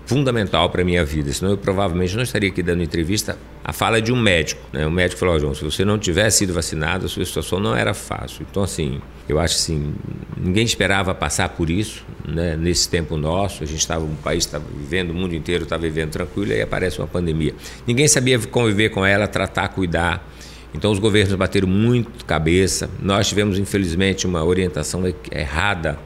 fundamental 0.06 0.68
para 0.70 0.82
a 0.82 0.84
minha 0.84 1.04
vida, 1.04 1.32
senão 1.32 1.52
eu 1.52 1.58
provavelmente 1.58 2.14
não 2.14 2.22
estaria 2.22 2.48
aqui 2.48 2.62
dando 2.62 2.82
entrevista. 2.82 3.38
A 3.64 3.72
fala 3.72 3.98
é 3.98 4.00
de 4.00 4.12
um 4.12 4.20
médico, 4.20 4.60
né? 4.72 4.86
O 4.86 4.90
médico 4.90 5.18
falou, 5.18 5.36
oh, 5.36 5.38
João, 5.38 5.54
se 5.54 5.64
você 5.64 5.84
não 5.84 5.98
tivesse 5.98 6.38
sido 6.38 6.52
vacinado, 6.52 7.06
a 7.06 7.08
sua 7.08 7.24
situação 7.24 7.58
não 7.58 7.74
era 7.74 7.94
fácil. 7.94 8.46
Então, 8.50 8.62
assim, 8.62 9.00
eu 9.26 9.38
acho 9.38 9.54
assim, 9.56 9.94
ninguém 10.36 10.64
esperava 10.64 11.14
passar 11.14 11.48
por 11.48 11.70
isso, 11.70 12.04
né? 12.28 12.56
Nesse 12.56 12.88
tempo 12.88 13.16
nosso, 13.16 13.62
a 13.62 13.66
gente 13.66 13.78
estava, 13.78 14.04
um 14.04 14.16
país 14.16 14.44
estava 14.44 14.64
vivendo, 14.76 15.10
o 15.10 15.14
mundo 15.14 15.34
inteiro 15.34 15.64
estava 15.64 15.82
vivendo 15.82 16.10
tranquilo, 16.10 16.50
e 16.50 16.54
aí 16.54 16.62
aparece 16.62 16.98
uma 16.98 17.08
pandemia. 17.08 17.54
Ninguém 17.86 18.06
sabia 18.06 18.38
conviver 18.38 18.90
com 18.90 19.04
ela, 19.04 19.26
tratar, 19.26 19.68
cuidar. 19.68 20.28
Então, 20.74 20.90
os 20.90 20.98
governos 20.98 21.34
bateram 21.34 21.68
muito 21.68 22.24
cabeça. 22.26 22.90
Nós 23.00 23.28
tivemos, 23.28 23.58
infelizmente, 23.58 24.26
uma 24.26 24.44
orientação 24.44 25.02
errada 25.32 25.98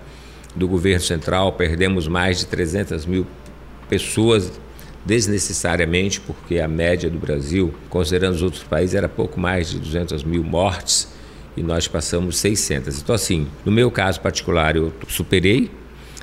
do 0.54 0.68
governo 0.68 1.00
central, 1.00 1.52
perdemos 1.52 2.06
mais 2.06 2.38
de 2.38 2.46
300 2.46 3.06
mil 3.06 3.26
pessoas 3.88 4.52
desnecessariamente, 5.04 6.20
porque 6.20 6.58
a 6.58 6.68
média 6.68 7.08
do 7.08 7.18
Brasil, 7.18 7.72
considerando 7.88 8.34
os 8.34 8.42
outros 8.42 8.62
países, 8.62 8.94
era 8.94 9.08
pouco 9.08 9.40
mais 9.40 9.70
de 9.70 9.78
200 9.78 10.22
mil 10.22 10.44
mortes 10.44 11.08
e 11.56 11.62
nós 11.62 11.88
passamos 11.88 12.36
600. 12.38 13.00
Então, 13.00 13.14
assim, 13.14 13.46
no 13.64 13.72
meu 13.72 13.90
caso 13.90 14.20
particular, 14.20 14.76
eu 14.76 14.92
superei, 15.08 15.70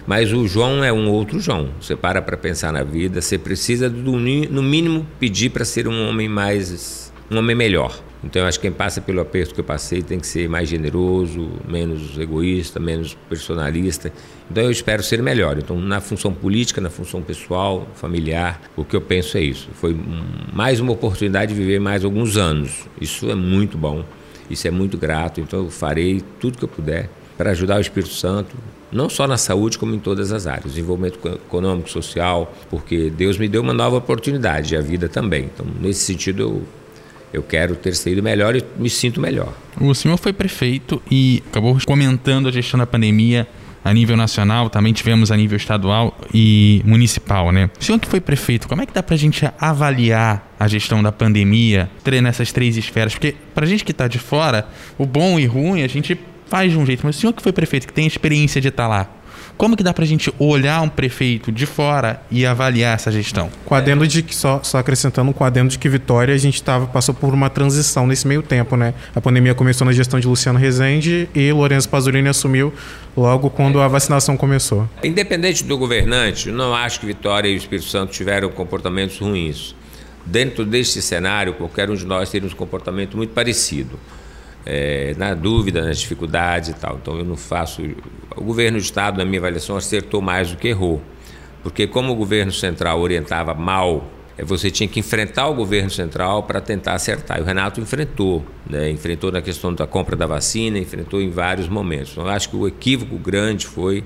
mas 0.05 0.31
o 0.31 0.47
João 0.47 0.83
é 0.83 0.93
um 0.93 1.09
outro 1.09 1.39
João. 1.39 1.71
Você 1.81 1.95
para 1.95 2.21
para 2.21 2.37
pensar 2.37 2.71
na 2.71 2.83
vida, 2.83 3.21
você 3.21 3.37
precisa, 3.37 3.89
do, 3.89 4.11
no 4.11 4.63
mínimo, 4.63 5.05
pedir 5.19 5.49
para 5.49 5.65
ser 5.65 5.87
um 5.87 6.07
homem 6.07 6.29
mais. 6.29 7.11
um 7.31 7.37
homem 7.37 7.55
melhor. 7.55 8.04
Então 8.25 8.41
eu 8.41 8.47
acho 8.47 8.59
que 8.59 8.67
quem 8.67 8.71
passa 8.71 8.99
pelo 8.99 9.21
aperto 9.21 9.53
que 9.53 9.59
eu 9.59 9.63
passei 9.63 10.01
tem 10.01 10.19
que 10.19 10.25
ser 10.25 10.49
mais 10.49 10.67
generoso, 10.67 11.47
menos 11.67 12.17
egoísta, 12.17 12.79
menos 12.79 13.15
personalista. 13.29 14.11
Então 14.49 14.63
eu 14.63 14.71
espero 14.71 15.03
ser 15.03 15.21
melhor. 15.21 15.57
Então 15.57 15.79
na 15.79 16.01
função 16.01 16.33
política, 16.33 16.81
na 16.81 16.89
função 16.89 17.21
pessoal, 17.21 17.87
familiar, 17.93 18.61
o 18.75 18.83
que 18.83 18.95
eu 18.95 19.01
penso 19.01 19.37
é 19.37 19.41
isso. 19.41 19.69
Foi 19.75 19.95
mais 20.51 20.79
uma 20.79 20.91
oportunidade 20.91 21.53
de 21.53 21.59
viver 21.59 21.79
mais 21.79 22.03
alguns 22.03 22.35
anos. 22.35 22.87
Isso 22.99 23.29
é 23.29 23.35
muito 23.35 23.77
bom. 23.77 24.03
Isso 24.49 24.67
é 24.67 24.71
muito 24.71 24.97
grato. 24.97 25.39
Então 25.39 25.59
eu 25.59 25.69
farei 25.69 26.23
tudo 26.39 26.57
que 26.57 26.63
eu 26.63 26.69
puder 26.69 27.09
para 27.37 27.51
ajudar 27.51 27.77
o 27.77 27.81
Espírito 27.81 28.13
Santo, 28.13 28.55
não 28.91 29.09
só 29.09 29.27
na 29.27 29.37
saúde, 29.37 29.77
como 29.77 29.93
em 29.93 29.99
todas 29.99 30.31
as 30.31 30.47
áreas, 30.47 30.71
desenvolvimento 30.71 31.19
econômico, 31.27 31.89
social, 31.89 32.53
porque 32.69 33.09
Deus 33.09 33.37
me 33.37 33.49
deu 33.49 33.61
uma 33.61 33.73
nova 33.73 33.97
oportunidade, 33.97 34.73
e 34.73 34.77
a 34.77 34.81
vida 34.81 35.09
também. 35.09 35.49
Então, 35.53 35.65
nesse 35.81 36.05
sentido, 36.05 36.41
eu 36.41 36.63
eu 37.35 37.43
quero 37.43 37.75
ter 37.75 37.95
saído 37.95 38.23
melhor 38.23 38.55
e 38.55 38.63
me 38.77 38.89
sinto 38.89 39.19
melhor. 39.19 39.53
O 39.79 39.93
senhor 39.93 40.17
foi 40.17 40.33
prefeito 40.33 41.01
e 41.09 41.43
acabou 41.47 41.77
comentando 41.85 42.47
a 42.47 42.51
gestão 42.51 42.77
da 42.77 42.87
pandemia 42.87 43.47
a 43.83 43.93
nível 43.93 44.17
nacional, 44.17 44.67
também 44.67 44.91
tivemos 44.93 45.31
a 45.31 45.37
nível 45.37 45.55
estadual 45.55 46.17
e 46.33 46.81
municipal, 46.83 47.51
né? 47.51 47.69
O 47.79 47.83
senhor 47.83 47.99
que 47.99 48.07
foi 48.07 48.19
prefeito, 48.19 48.67
como 48.67 48.81
é 48.81 48.85
que 48.85 48.91
dá 48.91 49.03
pra 49.03 49.15
gente 49.15 49.47
avaliar 49.59 50.55
a 50.59 50.67
gestão 50.67 51.03
da 51.03 51.11
pandemia 51.11 51.87
nessas 52.23 52.51
três 52.51 52.77
esferas? 52.77 53.13
Porque 53.13 53.35
pra 53.53 53.63
gente 53.67 53.85
que 53.85 53.93
tá 53.93 54.07
de 54.07 54.17
fora, 54.17 54.67
o 54.97 55.05
bom 55.05 55.39
e 55.39 55.45
ruim 55.45 55.83
a 55.83 55.87
gente 55.87 56.19
faz 56.47 56.71
de 56.71 56.79
um 56.79 56.85
jeito, 56.85 57.05
mas 57.05 57.17
o 57.17 57.19
senhor 57.19 57.33
que 57.33 57.43
foi 57.43 57.51
prefeito, 57.51 57.85
que 57.85 57.93
tem 57.93 58.07
experiência 58.07 58.59
de 58.59 58.69
estar 58.69 58.83
tá 58.83 58.89
lá, 58.89 59.09
como 59.57 59.77
que 59.77 59.83
dá 59.83 59.93
pra 59.93 60.05
gente 60.05 60.33
olhar 60.37 60.81
um 60.81 60.89
prefeito 60.89 61.51
de 61.51 61.65
fora 61.65 62.21
e 62.29 62.45
avaliar 62.45 62.95
essa 62.95 63.11
gestão? 63.11 63.49
Com 63.65 63.73
adendo 63.73 64.07
de 64.07 64.21
que, 64.21 64.35
só, 64.35 64.59
só 64.63 64.77
acrescentando 64.79 65.33
com 65.33 65.43
adendo 65.43 65.69
de 65.69 65.79
que 65.79 65.87
Vitória, 65.87 66.33
a 66.33 66.37
gente 66.37 66.61
tava, 66.61 66.87
passou 66.87 67.15
por 67.15 67.33
uma 67.33 67.49
transição 67.49 68.05
nesse 68.05 68.27
meio 68.27 68.41
tempo, 68.41 68.75
né? 68.75 68.93
A 69.15 69.21
pandemia 69.21 69.55
começou 69.55 69.85
na 69.85 69.93
gestão 69.93 70.19
de 70.19 70.27
Luciano 70.27 70.59
Rezende 70.59 71.29
e 71.33 71.51
Lourenço 71.51 71.87
Pasolini 71.87 72.27
assumiu 72.27 72.73
logo 73.15 73.49
quando 73.49 73.79
a 73.79 73.87
vacinação 73.87 74.35
começou. 74.35 74.89
Independente 75.03 75.63
do 75.63 75.77
governante, 75.77 76.51
não 76.51 76.73
acho 76.73 76.99
que 76.99 77.05
Vitória 77.05 77.47
e 77.47 77.53
o 77.53 77.57
Espírito 77.57 77.87
Santo 77.87 78.11
tiveram 78.11 78.49
comportamentos 78.49 79.17
ruins. 79.19 79.75
Dentro 80.25 80.65
deste 80.65 81.01
cenário, 81.01 81.53
qualquer 81.53 81.89
um 81.89 81.95
de 81.95 82.05
nós 82.05 82.29
teria 82.29 82.47
um 82.47 82.51
comportamento 82.51 83.15
muito 83.15 83.31
parecido 83.33 83.99
é, 84.65 85.13
na 85.17 85.33
dúvida, 85.33 85.83
nas 85.83 85.99
dificuldades 85.99 86.69
e 86.69 86.73
tal. 86.73 86.97
Então 87.01 87.17
eu 87.17 87.25
não 87.25 87.37
faço. 87.37 87.81
O 88.35 88.43
governo 88.43 88.77
do 88.77 88.81
Estado, 88.81 89.17
na 89.17 89.25
minha 89.25 89.39
avaliação, 89.39 89.77
acertou 89.77 90.21
mais 90.21 90.51
do 90.51 90.57
que 90.57 90.67
errou. 90.67 91.01
Porque, 91.61 91.87
como 91.87 92.11
o 92.11 92.15
governo 92.15 92.51
central 92.51 92.99
orientava 92.99 93.53
mal, 93.53 94.07
é, 94.37 94.43
você 94.43 94.69
tinha 94.69 94.87
que 94.87 94.99
enfrentar 94.99 95.47
o 95.47 95.53
governo 95.53 95.89
central 95.89 96.43
para 96.43 96.59
tentar 96.59 96.93
acertar. 96.93 97.39
E 97.39 97.41
o 97.41 97.43
Renato 97.43 97.79
enfrentou, 97.79 98.43
né? 98.69 98.89
enfrentou 98.89 99.31
na 99.31 99.41
questão 99.41 99.73
da 99.73 99.87
compra 99.87 100.15
da 100.15 100.27
vacina, 100.27 100.77
enfrentou 100.77 101.21
em 101.21 101.29
vários 101.29 101.67
momentos. 101.67 102.11
Então, 102.11 102.25
eu 102.25 102.29
acho 102.29 102.49
que 102.49 102.55
o 102.55 102.67
equívoco 102.67 103.17
grande 103.17 103.65
foi 103.65 104.03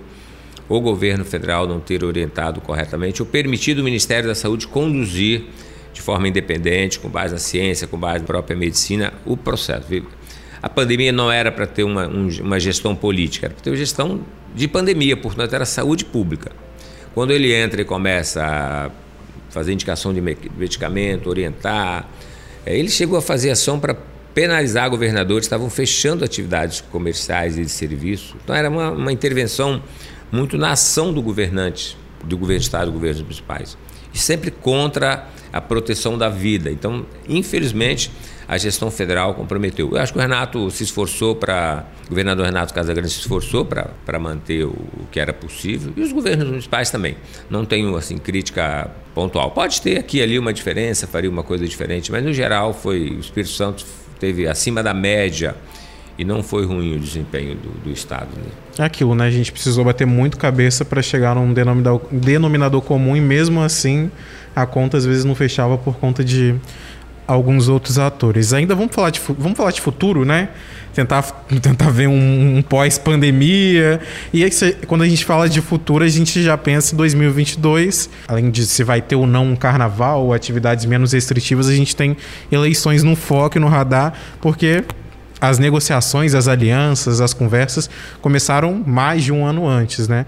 o 0.70 0.80
governo 0.80 1.26
federal 1.26 1.68
não 1.68 1.80
ter 1.80 2.04
orientado 2.04 2.62
corretamente 2.62 3.22
ou 3.22 3.26
permitido 3.26 3.80
o 3.80 3.84
Ministério 3.84 4.30
da 4.30 4.36
Saúde 4.36 4.68
conduzir 4.68 5.46
de 5.92 6.02
forma 6.02 6.28
independente, 6.28 7.00
com 7.00 7.10
base 7.10 7.34
na 7.34 7.40
ciência, 7.40 7.88
com 7.88 7.98
base 7.98 8.20
na 8.20 8.26
própria 8.28 8.56
medicina, 8.56 9.12
o 9.26 9.36
processo. 9.36 9.88
A 10.62 10.70
pandemia 10.70 11.12
não 11.12 11.32
era 11.32 11.52
para 11.52 11.66
ter 11.66 11.84
uma, 11.84 12.08
um, 12.08 12.28
uma 12.42 12.60
gestão 12.60 12.96
política, 12.96 13.48
era 13.48 13.54
para 13.54 13.64
ter 13.64 13.70
uma 13.70 13.78
gestão 13.78 14.22
de 14.54 14.68
pandemia, 14.68 15.16
portanto 15.16 15.54
era 15.54 15.66
saúde 15.66 16.04
pública. 16.06 16.52
Quando 17.14 17.32
ele 17.32 17.54
entra 17.54 17.82
e 17.82 17.86
começa 17.86 18.44
a 18.44 18.92
fazer 19.50 19.74
indicação 19.74 20.14
de 20.14 20.22
medicamento, 20.22 21.30
orientar, 21.30 22.08
é, 22.66 22.78
ele 22.78 22.90
chegou 22.90 23.18
a 23.18 23.22
fazer 23.22 23.50
ação 23.50 23.80
para 23.80 23.96
penalizar 24.34 24.90
governadores, 24.90 25.46
estavam 25.46 25.70
fechando 25.70 26.24
atividades 26.24 26.82
comerciais 26.82 27.58
e 27.58 27.64
de 27.64 27.70
serviço. 27.70 28.36
Então 28.44 28.56
era 28.56 28.70
uma, 28.70 28.92
uma 28.92 29.12
intervenção 29.12 29.82
muito 30.32 30.58
na 30.58 30.72
ação 30.72 31.12
do 31.12 31.22
governante, 31.22 31.98
do 32.24 32.38
governo 32.38 32.60
do 32.60 32.64
Estado, 32.64 32.86
do 32.86 32.94
governo 32.94 33.22
municipais. 33.24 33.78
E 34.14 34.18
sempre 34.18 34.52
contra 34.52 35.28
a 35.52 35.60
proteção 35.60 36.18
da 36.18 36.30
vida. 36.30 36.72
Então, 36.72 37.06
infelizmente, 37.28 38.12
a 38.48 38.58
gestão 38.58 38.90
federal 38.90 39.36
comprometeu. 39.36 39.92
Eu 39.92 39.98
acho 39.98 40.12
que 40.12 40.18
o 40.18 40.22
Renato 40.22 40.72
se 40.72 40.84
esforçou 40.84 41.36
para. 41.36 41.86
O 42.06 42.10
governador 42.10 42.46
Renato 42.46 42.74
Casagrande 42.74 43.12
se 43.12 43.20
esforçou 43.20 43.64
para 43.64 44.20
manter 44.20 44.66
o, 44.66 44.70
o, 44.70 45.08
que 45.12 45.20
era 45.20 45.32
possível 45.32 45.94
e 45.96 46.02
os 46.02 46.12
governos 46.12 46.48
municipais 46.48 46.90
também. 46.90 47.16
Não 47.48 47.64
tenho 47.64 47.96
assim 47.96 48.18
crítica 48.18 48.90
pontual. 49.14 49.52
Pode 49.52 49.80
ter 49.82 50.00
aqui 50.00 50.18
e 50.18 50.24
ali 50.24 50.40
uma 50.40 50.52
diferença, 50.52 51.06
faria 51.06 51.30
uma 51.30 51.44
coisa 51.44 51.68
diferente, 51.68 52.12
mas 52.12 52.24
no 52.24 52.34
geral 52.34 52.74
foi 52.74 53.12
o 53.12 53.20
Espírito 53.20 53.52
Santo 53.52 53.86
teve 54.20 54.48
acima 54.48 54.84
da 54.84 54.94
média 54.94 55.56
e 56.20 56.26
não 56.26 56.44
foi 56.44 56.66
ruim 56.66 56.98
o 56.98 57.00
desempenho 57.00 57.56
do, 57.56 57.70
do 57.86 57.90
Estado. 57.90 58.28
Né? 58.36 58.52
É 58.78 58.84
aquilo, 58.84 59.16
né? 59.16 59.26
A 59.26 59.32
gente 59.32 59.54
precisou 59.54 59.86
bater 59.86 60.06
muito 60.06 60.38
cabeça 60.38 60.84
para 60.84 61.02
chegar 61.02 61.34
num 61.34 61.54
denominador, 61.54 62.02
denominador 62.12 62.82
comum 62.82 63.16
e 63.16 63.22
mesmo 63.22 63.62
assim 63.62 64.12
a 64.54 64.66
conta 64.66 64.98
às 64.98 65.06
vezes 65.06 65.24
não 65.24 65.34
fechava 65.34 65.78
por 65.78 65.96
conta 65.96 66.22
de 66.22 66.56
alguns 67.26 67.70
outros 67.70 67.98
atores. 67.98 68.52
Ainda 68.52 68.76
vamos 68.76 68.94
falar 68.94 69.12
de, 69.12 69.22
vamos 69.38 69.56
falar 69.56 69.72
de 69.72 69.80
futuro, 69.80 70.26
né? 70.26 70.50
Tentar, 70.94 71.22
tentar 71.62 71.90
ver 71.90 72.08
um, 72.08 72.58
um 72.58 72.62
pós-pandemia. 72.62 74.02
E 74.34 74.44
aí, 74.44 74.50
quando 74.88 75.04
a 75.04 75.08
gente 75.08 75.24
fala 75.24 75.48
de 75.48 75.62
futuro, 75.62 76.04
a 76.04 76.08
gente 76.10 76.44
já 76.44 76.58
pensa 76.58 76.94
em 76.94 76.98
2022. 76.98 78.10
Além 78.28 78.52
de 78.52 78.66
se 78.66 78.84
vai 78.84 79.02
ter 79.02 79.16
ou 79.16 79.26
não 79.26 79.46
um 79.52 79.56
carnaval, 79.56 80.34
atividades 80.34 80.86
menos 80.86 81.14
restritivas, 81.14 81.70
a 81.70 81.74
gente 81.74 81.96
tem 81.96 82.18
eleições 82.52 83.04
no 83.04 83.16
foco 83.16 83.58
no 83.58 83.68
radar, 83.68 84.14
porque 84.42 84.84
as 85.42 85.58
negociações, 85.58 86.34
as 86.34 86.48
alianças, 86.48 87.22
as 87.22 87.34
conversas 87.34 87.90
começaram 88.22 88.84
mais 88.86 89.24
de 89.24 89.32
um 89.32 89.46
ano 89.46 89.68
antes, 89.68 90.08
né? 90.08 90.26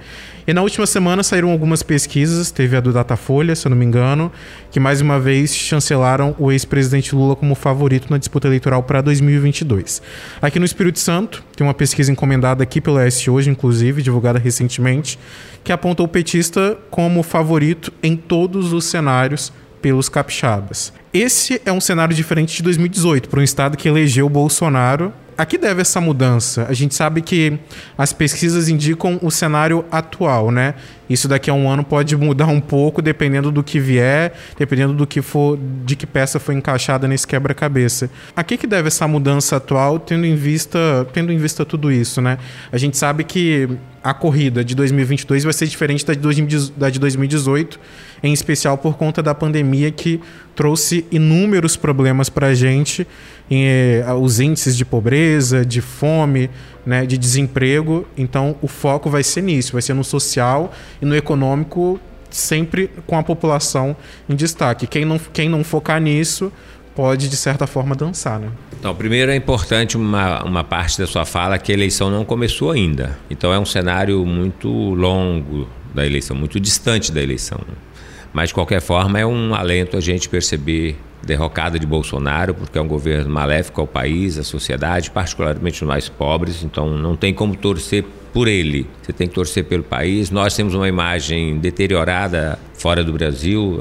E 0.47 0.53
na 0.53 0.61
última 0.61 0.87
semana 0.87 1.21
saíram 1.21 1.51
algumas 1.51 1.83
pesquisas, 1.83 2.49
teve 2.49 2.75
a 2.75 2.79
do 2.79 2.91
Datafolha, 2.91 3.55
se 3.55 3.67
eu 3.67 3.69
não 3.69 3.77
me 3.77 3.85
engano, 3.85 4.31
que 4.71 4.79
mais 4.79 4.99
uma 4.99 5.19
vez 5.19 5.55
chancelaram 5.55 6.35
o 6.39 6.51
ex-presidente 6.51 7.13
Lula 7.13 7.35
como 7.35 7.53
favorito 7.53 8.09
na 8.09 8.17
disputa 8.17 8.47
eleitoral 8.47 8.81
para 8.83 9.01
2022. 9.01 10.01
Aqui 10.41 10.57
no 10.57 10.65
Espírito 10.65 10.99
Santo, 10.99 11.43
tem 11.55 11.65
uma 11.65 11.73
pesquisa 11.73 12.11
encomendada 12.11 12.63
aqui 12.63 12.81
pelo 12.81 12.99
S 12.99 13.29
hoje, 13.29 13.49
inclusive, 13.49 14.01
divulgada 14.01 14.39
recentemente, 14.39 15.19
que 15.63 15.71
aponta 15.71 16.01
o 16.01 16.07
petista 16.07 16.77
como 16.89 17.21
favorito 17.21 17.93
em 18.01 18.15
todos 18.15 18.73
os 18.73 18.85
cenários 18.85 19.53
pelos 19.81 20.07
capixabas. 20.07 20.93
Esse 21.13 21.61
é 21.65 21.71
um 21.71 21.81
cenário 21.81 22.15
diferente 22.15 22.55
de 22.55 22.63
2018, 22.63 23.27
para 23.27 23.39
um 23.39 23.43
estado 23.43 23.75
que 23.75 23.87
elegeu 23.87 24.25
o 24.25 24.29
Bolsonaro. 24.29 25.13
A 25.41 25.45
que 25.45 25.57
deve 25.57 25.81
essa 25.81 25.99
mudança? 25.99 26.67
A 26.69 26.73
gente 26.73 26.93
sabe 26.93 27.19
que 27.19 27.57
as 27.97 28.13
pesquisas 28.13 28.69
indicam 28.69 29.17
o 29.23 29.31
cenário 29.31 29.83
atual, 29.91 30.51
né? 30.51 30.75
Isso 31.09 31.27
daqui 31.27 31.49
a 31.49 31.53
um 31.55 31.67
ano 31.67 31.83
pode 31.83 32.15
mudar 32.15 32.45
um 32.45 32.61
pouco 32.61 33.01
dependendo 33.01 33.51
do 33.51 33.63
que 33.63 33.79
vier, 33.79 34.33
dependendo 34.55 34.93
do 34.93 35.07
que 35.07 35.19
for, 35.19 35.57
de 35.83 35.95
que 35.95 36.05
peça 36.05 36.39
foi 36.39 36.53
encaixada 36.53 37.07
nesse 37.07 37.25
quebra-cabeça. 37.25 38.07
A 38.35 38.43
que, 38.43 38.55
que 38.55 38.67
deve 38.67 38.89
essa 38.89 39.07
mudança 39.07 39.55
atual, 39.55 39.97
tendo 39.97 40.27
em 40.27 40.35
vista, 40.35 41.07
tendo 41.11 41.33
em 41.33 41.39
vista 41.39 41.65
tudo 41.65 41.91
isso, 41.91 42.21
né? 42.21 42.37
A 42.71 42.77
gente 42.77 42.95
sabe 42.95 43.23
que 43.23 43.67
a 44.03 44.13
corrida 44.13 44.63
de 44.63 44.73
2022 44.73 45.43
vai 45.43 45.53
ser 45.53 45.67
diferente 45.67 46.05
da 46.05 46.13
de 46.89 46.99
2018, 46.99 47.79
em 48.23 48.33
especial 48.33 48.77
por 48.77 48.97
conta 48.97 49.21
da 49.21 49.35
pandemia 49.35 49.91
que 49.91 50.19
trouxe 50.55 51.05
inúmeros 51.11 51.75
problemas 51.75 52.29
para 52.29 52.47
a 52.47 52.53
gente, 52.53 53.05
eh, 53.49 54.03
os 54.19 54.39
índices 54.39 54.75
de 54.75 54.83
pobreza, 54.83 55.30
de 55.67 55.81
fome, 55.81 56.49
né, 56.85 57.05
de 57.05 57.17
desemprego. 57.17 58.07
Então, 58.17 58.55
o 58.61 58.67
foco 58.67 59.09
vai 59.09 59.23
ser 59.23 59.41
nisso, 59.41 59.73
vai 59.73 59.81
ser 59.81 59.93
no 59.93 60.03
social 60.03 60.71
e 61.01 61.05
no 61.05 61.15
econômico, 61.15 61.99
sempre 62.29 62.89
com 63.05 63.17
a 63.17 63.23
população 63.23 63.95
em 64.29 64.35
destaque. 64.35 64.87
Quem 64.87 65.05
não, 65.05 65.19
quem 65.19 65.49
não 65.49 65.63
focar 65.63 66.01
nisso 66.01 66.51
pode, 66.95 67.29
de 67.29 67.37
certa 67.37 67.65
forma, 67.67 67.95
dançar. 67.95 68.39
Né? 68.39 68.49
Então, 68.77 68.93
primeiro 68.95 69.31
é 69.31 69.35
importante 69.35 69.95
uma, 69.95 70.43
uma 70.43 70.63
parte 70.63 70.97
da 70.97 71.07
sua 71.07 71.25
fala 71.25 71.57
que 71.57 71.71
a 71.71 71.75
eleição 71.75 72.09
não 72.09 72.25
começou 72.25 72.71
ainda. 72.71 73.17
Então, 73.29 73.53
é 73.53 73.59
um 73.59 73.65
cenário 73.65 74.25
muito 74.25 74.67
longo 74.69 75.67
da 75.93 76.05
eleição, 76.05 76.35
muito 76.35 76.59
distante 76.59 77.11
da 77.11 77.21
eleição. 77.21 77.59
Mas, 78.33 78.49
de 78.49 78.53
qualquer 78.53 78.81
forma, 78.81 79.19
é 79.19 79.25
um 79.25 79.53
alento 79.53 79.97
a 79.97 80.01
gente 80.01 80.29
perceber 80.29 80.97
derrocada 81.23 81.77
de 81.77 81.85
Bolsonaro, 81.85 82.53
porque 82.53 82.77
é 82.77 82.81
um 82.81 82.87
governo 82.87 83.29
maléfico 83.29 83.81
ao 83.81 83.87
país, 83.87 84.37
à 84.37 84.43
sociedade, 84.43 85.11
particularmente 85.11 85.83
os 85.83 85.87
mais 85.87 86.09
pobres, 86.09 86.63
então 86.63 86.89
não 86.97 87.15
tem 87.15 87.33
como 87.33 87.55
torcer 87.55 88.03
por 88.33 88.47
ele. 88.47 88.87
Você 89.01 89.13
tem 89.13 89.27
que 89.27 89.33
torcer 89.33 89.65
pelo 89.65 89.83
país. 89.83 90.31
Nós 90.31 90.55
temos 90.55 90.73
uma 90.73 90.87
imagem 90.87 91.57
deteriorada 91.59 92.57
fora 92.73 93.03
do 93.03 93.13
Brasil. 93.13 93.77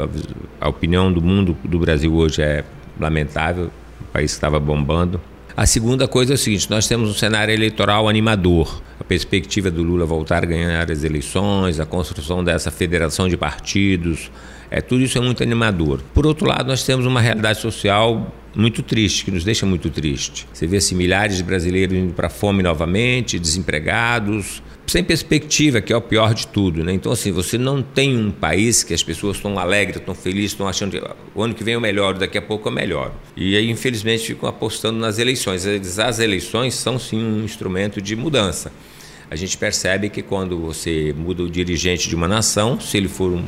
A, 0.61 0.69
opinião 0.69 1.13
do 1.13 1.23
mundo 1.23 1.57
do 1.65 1.79
Brasil 1.79 2.13
hoje 2.13 2.43
é 2.43 2.65
lamentável. 2.99 3.71
O 4.01 4.05
país 4.13 4.33
estava 4.33 4.59
bombando. 4.59 5.21
A 5.61 5.67
segunda 5.67 6.09
coisa 6.09 6.33
é 6.33 6.37
o 6.37 6.39
seguinte: 6.39 6.71
nós 6.71 6.89
temos 6.89 7.11
um 7.11 7.13
cenário 7.13 7.53
eleitoral 7.53 8.09
animador. 8.09 8.81
A 8.99 9.05
perspectiva 9.05 9.71
do 9.71 9.83
Lula 9.83 10.07
voltar 10.07 10.43
a 10.43 10.47
ganhar 10.47 10.91
as 10.91 11.05
eleições, 11.05 11.79
a 11.79 11.85
construção 11.85 12.43
dessa 12.43 12.71
federação 12.71 13.29
de 13.29 13.37
partidos, 13.37 14.31
é, 14.71 14.81
tudo 14.81 15.03
isso 15.03 15.19
é 15.19 15.21
muito 15.21 15.43
animador. 15.43 16.01
Por 16.15 16.25
outro 16.25 16.49
lado, 16.49 16.67
nós 16.67 16.83
temos 16.83 17.05
uma 17.05 17.21
realidade 17.21 17.61
social 17.61 18.35
muito 18.57 18.83
triste, 18.83 19.23
que 19.23 19.31
nos 19.31 19.45
deixa 19.45 19.67
muito 19.67 19.91
triste. 19.91 20.49
Você 20.51 20.67
vê 20.67 20.79
assim, 20.79 20.95
milhares 20.95 21.37
de 21.37 21.43
brasileiros 21.43 21.95
indo 21.95 22.15
para 22.15 22.29
a 22.29 22.31
fome 22.31 22.63
novamente, 22.63 23.39
desempregados, 23.39 24.63
sem 24.91 25.05
perspectiva, 25.05 25.81
que 25.81 25.93
é 25.93 25.97
o 25.97 26.01
pior 26.01 26.35
de 26.35 26.49
tudo. 26.49 26.83
Né? 26.83 26.93
Então, 26.93 27.13
assim, 27.13 27.31
você 27.31 27.57
não 27.57 27.81
tem 27.81 28.17
um 28.17 28.33
país 28.33 28.83
que 28.83 28.93
as 28.93 29.03
pessoas 29.03 29.37
estão 29.37 29.57
alegres, 29.57 29.99
estão 29.99 30.15
felizes, 30.17 30.51
estão 30.51 30.67
achando 30.67 30.91
que 30.91 31.03
o 31.33 31.43
ano 31.43 31.55
que 31.55 31.63
vem 31.63 31.75
é 31.75 31.79
o 31.79 31.81
melhor, 31.81 32.15
daqui 32.15 32.37
a 32.37 32.43
pouco 32.43 32.69
é 32.69 32.73
o 32.73 32.75
melhor. 32.75 33.13
E 33.37 33.57
aí, 33.57 33.71
infelizmente, 33.71 34.27
ficam 34.27 34.49
apostando 34.49 34.99
nas 34.99 35.19
eleições. 35.21 35.65
As 35.65 36.19
eleições 36.19 36.75
são, 36.75 36.99
sim, 36.99 37.23
um 37.23 37.45
instrumento 37.45 38.03
de 38.03 38.17
mudança 38.17 38.73
a 39.31 39.37
gente 39.37 39.57
percebe 39.57 40.11
que 40.11 40.23
quando 40.23 40.59
você 40.59 41.15
muda 41.17 41.45
o 41.45 41.49
dirigente 41.49 42.09
de 42.09 42.17
uma 42.17 42.27
nação, 42.27 42.81
se 42.81 42.97
ele 42.97 43.07
for 43.07 43.31
um, 43.31 43.45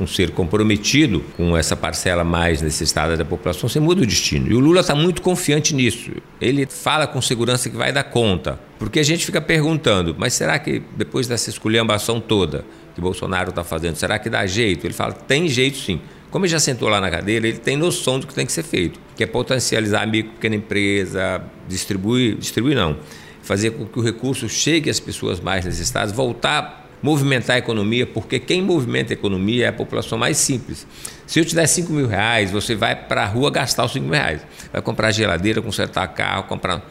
um 0.00 0.06
ser 0.06 0.30
comprometido 0.30 1.24
com 1.36 1.56
essa 1.56 1.74
parcela 1.74 2.22
mais 2.22 2.62
necessitada 2.62 3.16
da 3.16 3.24
população, 3.24 3.68
você 3.68 3.80
muda 3.80 4.02
o 4.02 4.06
destino. 4.06 4.48
E 4.48 4.54
o 4.54 4.60
Lula 4.60 4.82
está 4.82 4.94
muito 4.94 5.20
confiante 5.20 5.74
nisso. 5.74 6.12
Ele 6.40 6.64
fala 6.66 7.08
com 7.08 7.20
segurança 7.20 7.68
que 7.68 7.76
vai 7.76 7.92
dar 7.92 8.04
conta. 8.04 8.60
Porque 8.78 9.00
a 9.00 9.02
gente 9.02 9.26
fica 9.26 9.40
perguntando, 9.40 10.14
mas 10.16 10.34
será 10.34 10.56
que 10.56 10.80
depois 10.96 11.26
dessa 11.26 11.50
esculhambação 11.50 12.20
toda 12.20 12.64
que 12.94 13.00
Bolsonaro 13.00 13.50
está 13.50 13.64
fazendo, 13.64 13.96
será 13.96 14.20
que 14.20 14.30
dá 14.30 14.46
jeito? 14.46 14.86
Ele 14.86 14.94
fala, 14.94 15.14
tem 15.14 15.48
jeito 15.48 15.78
sim. 15.78 16.00
Como 16.30 16.44
ele 16.44 16.52
já 16.52 16.60
sentou 16.60 16.88
lá 16.88 17.00
na 17.00 17.10
cadeira, 17.10 17.48
ele 17.48 17.58
tem 17.58 17.76
noção 17.76 18.20
do 18.20 18.26
que 18.28 18.34
tem 18.34 18.46
que 18.46 18.52
ser 18.52 18.62
feito, 18.62 19.00
que 19.16 19.24
é 19.24 19.26
potencializar 19.26 20.02
a 20.02 20.06
micro 20.06 20.32
pequena 20.32 20.54
empresa, 20.54 21.42
distribuir, 21.68 22.36
distribuir 22.36 22.76
não, 22.76 22.96
fazer 23.44 23.72
com 23.72 23.84
que 23.84 23.98
o 23.98 24.02
recurso 24.02 24.48
chegue 24.48 24.88
às 24.90 24.98
pessoas 24.98 25.38
mais 25.38 25.64
necessitadas, 25.64 26.12
voltar 26.12 26.58
a 26.58 26.84
movimentar 27.04 27.56
a 27.56 27.58
economia, 27.58 28.06
porque 28.06 28.38
quem 28.38 28.62
movimenta 28.62 29.12
a 29.12 29.14
economia 29.14 29.66
é 29.66 29.68
a 29.68 29.72
população 29.72 30.16
mais 30.16 30.38
simples. 30.38 30.86
Se 31.26 31.38
eu 31.38 31.44
te 31.44 31.54
der 31.54 31.66
5 31.66 31.92
mil 31.92 32.06
reais, 32.06 32.50
você 32.50 32.74
vai 32.74 32.96
para 32.96 33.22
a 33.22 33.26
rua 33.26 33.50
gastar 33.50 33.84
os 33.84 33.92
5 33.92 34.04
mil 34.04 34.14
reais. 34.14 34.40
Vai 34.72 34.80
comprar 34.80 35.12
geladeira, 35.12 35.60
consertar 35.60 36.06
carro, 36.08 36.44
comprar. 36.44 36.90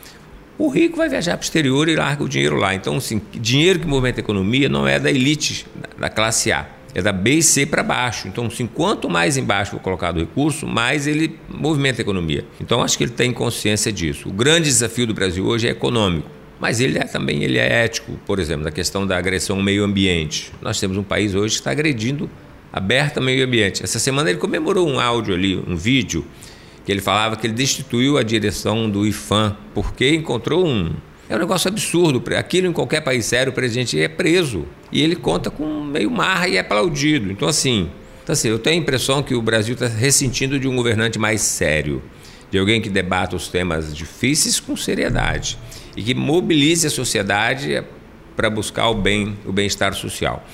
O 0.55 0.69
rico 0.69 0.97
vai 0.97 1.09
viajar 1.09 1.35
para 1.35 1.41
o 1.41 1.43
exterior 1.43 1.89
e 1.89 1.95
larga 1.95 2.23
o 2.23 2.29
dinheiro 2.29 2.57
lá. 2.57 2.75
Então, 2.75 2.97
assim, 2.97 3.19
dinheiro 3.33 3.79
que 3.79 3.87
movimenta 3.87 4.19
a 4.19 4.23
economia 4.23 4.69
não 4.69 4.87
é 4.87 4.99
da 4.99 5.09
elite, 5.09 5.65
da 5.97 6.09
classe 6.09 6.51
A. 6.51 6.67
É 6.93 7.01
da 7.01 7.11
B 7.11 7.37
e 7.37 7.41
C 7.41 7.65
para 7.65 7.81
baixo. 7.81 8.27
Então, 8.27 8.45
assim, 8.45 8.67
quanto 8.67 9.09
mais 9.09 9.35
embaixo 9.35 9.71
for 9.71 9.79
colocado 9.79 10.17
o 10.17 10.19
recurso, 10.19 10.67
mais 10.67 11.07
ele 11.07 11.39
movimenta 11.49 12.01
a 12.01 12.03
economia. 12.03 12.45
Então, 12.61 12.83
acho 12.83 12.95
que 12.95 13.03
ele 13.03 13.13
tem 13.13 13.33
consciência 13.33 13.91
disso. 13.91 14.29
O 14.29 14.31
grande 14.31 14.65
desafio 14.65 15.07
do 15.07 15.13
Brasil 15.13 15.43
hoje 15.43 15.67
é 15.67 15.71
econômico. 15.71 16.29
Mas 16.63 16.79
ele 16.79 16.97
é, 16.97 17.03
também 17.03 17.43
ele 17.43 17.57
é 17.57 17.83
ético, 17.83 18.13
por 18.25 18.39
exemplo, 18.39 18.63
na 18.63 18.71
questão 18.71 19.05
da 19.05 19.17
agressão 19.17 19.57
ao 19.57 19.61
meio 19.61 19.83
ambiente. 19.83 20.49
Nós 20.61 20.79
temos 20.79 20.95
um 20.95 21.03
país 21.03 21.35
hoje 21.35 21.55
que 21.55 21.59
está 21.59 21.71
agredindo 21.71 22.29
aberta 22.71 23.19
ao 23.19 23.25
meio 23.25 23.45
ambiente. 23.45 23.83
Essa 23.83 23.99
semana 23.99 24.29
ele 24.29 24.39
comemorou 24.39 24.87
um 24.87 24.97
áudio 24.97 25.35
ali, 25.35 25.61
um 25.67 25.75
vídeo, 25.75 26.25
que 26.85 26.89
ele 26.89 27.01
falava 27.01 27.35
que 27.35 27.45
ele 27.45 27.53
destituiu 27.53 28.17
a 28.17 28.23
direção 28.23 28.89
do 28.89 29.05
IFAM 29.05 29.57
porque 29.73 30.15
encontrou 30.15 30.65
um. 30.65 30.93
É 31.27 31.35
um 31.35 31.39
negócio 31.39 31.67
absurdo. 31.67 32.23
Aquilo 32.33 32.67
em 32.67 32.71
qualquer 32.71 33.01
país 33.01 33.25
sério, 33.25 33.51
o 33.51 33.53
presidente 33.53 33.99
é 33.99 34.07
preso. 34.07 34.65
E 34.89 35.01
ele 35.01 35.17
conta 35.17 35.51
com 35.51 35.83
meio 35.83 36.09
marra 36.09 36.47
e 36.47 36.55
é 36.55 36.61
aplaudido. 36.61 37.29
Então, 37.29 37.49
assim, 37.49 37.89
então, 38.23 38.31
assim 38.31 38.47
eu 38.47 38.57
tenho 38.57 38.77
a 38.77 38.79
impressão 38.79 39.21
que 39.21 39.35
o 39.35 39.41
Brasil 39.41 39.73
está 39.73 39.87
ressentindo 39.87 40.57
de 40.57 40.65
um 40.69 40.77
governante 40.77 41.19
mais 41.19 41.41
sério 41.41 42.01
de 42.49 42.57
alguém 42.57 42.79
que 42.79 42.89
debata 42.89 43.35
os 43.35 43.49
temas 43.49 43.93
difíceis 43.93 44.61
com 44.61 44.77
seriedade 44.77 45.57
e 45.95 46.03
que 46.03 46.13
mobilize 46.13 46.87
a 46.87 46.89
sociedade 46.89 47.83
para 48.35 48.49
buscar 48.49 48.89
o 48.89 48.95
bem, 48.95 49.37
o 49.45 49.51
bem-estar 49.51 49.93
social. 49.93 50.45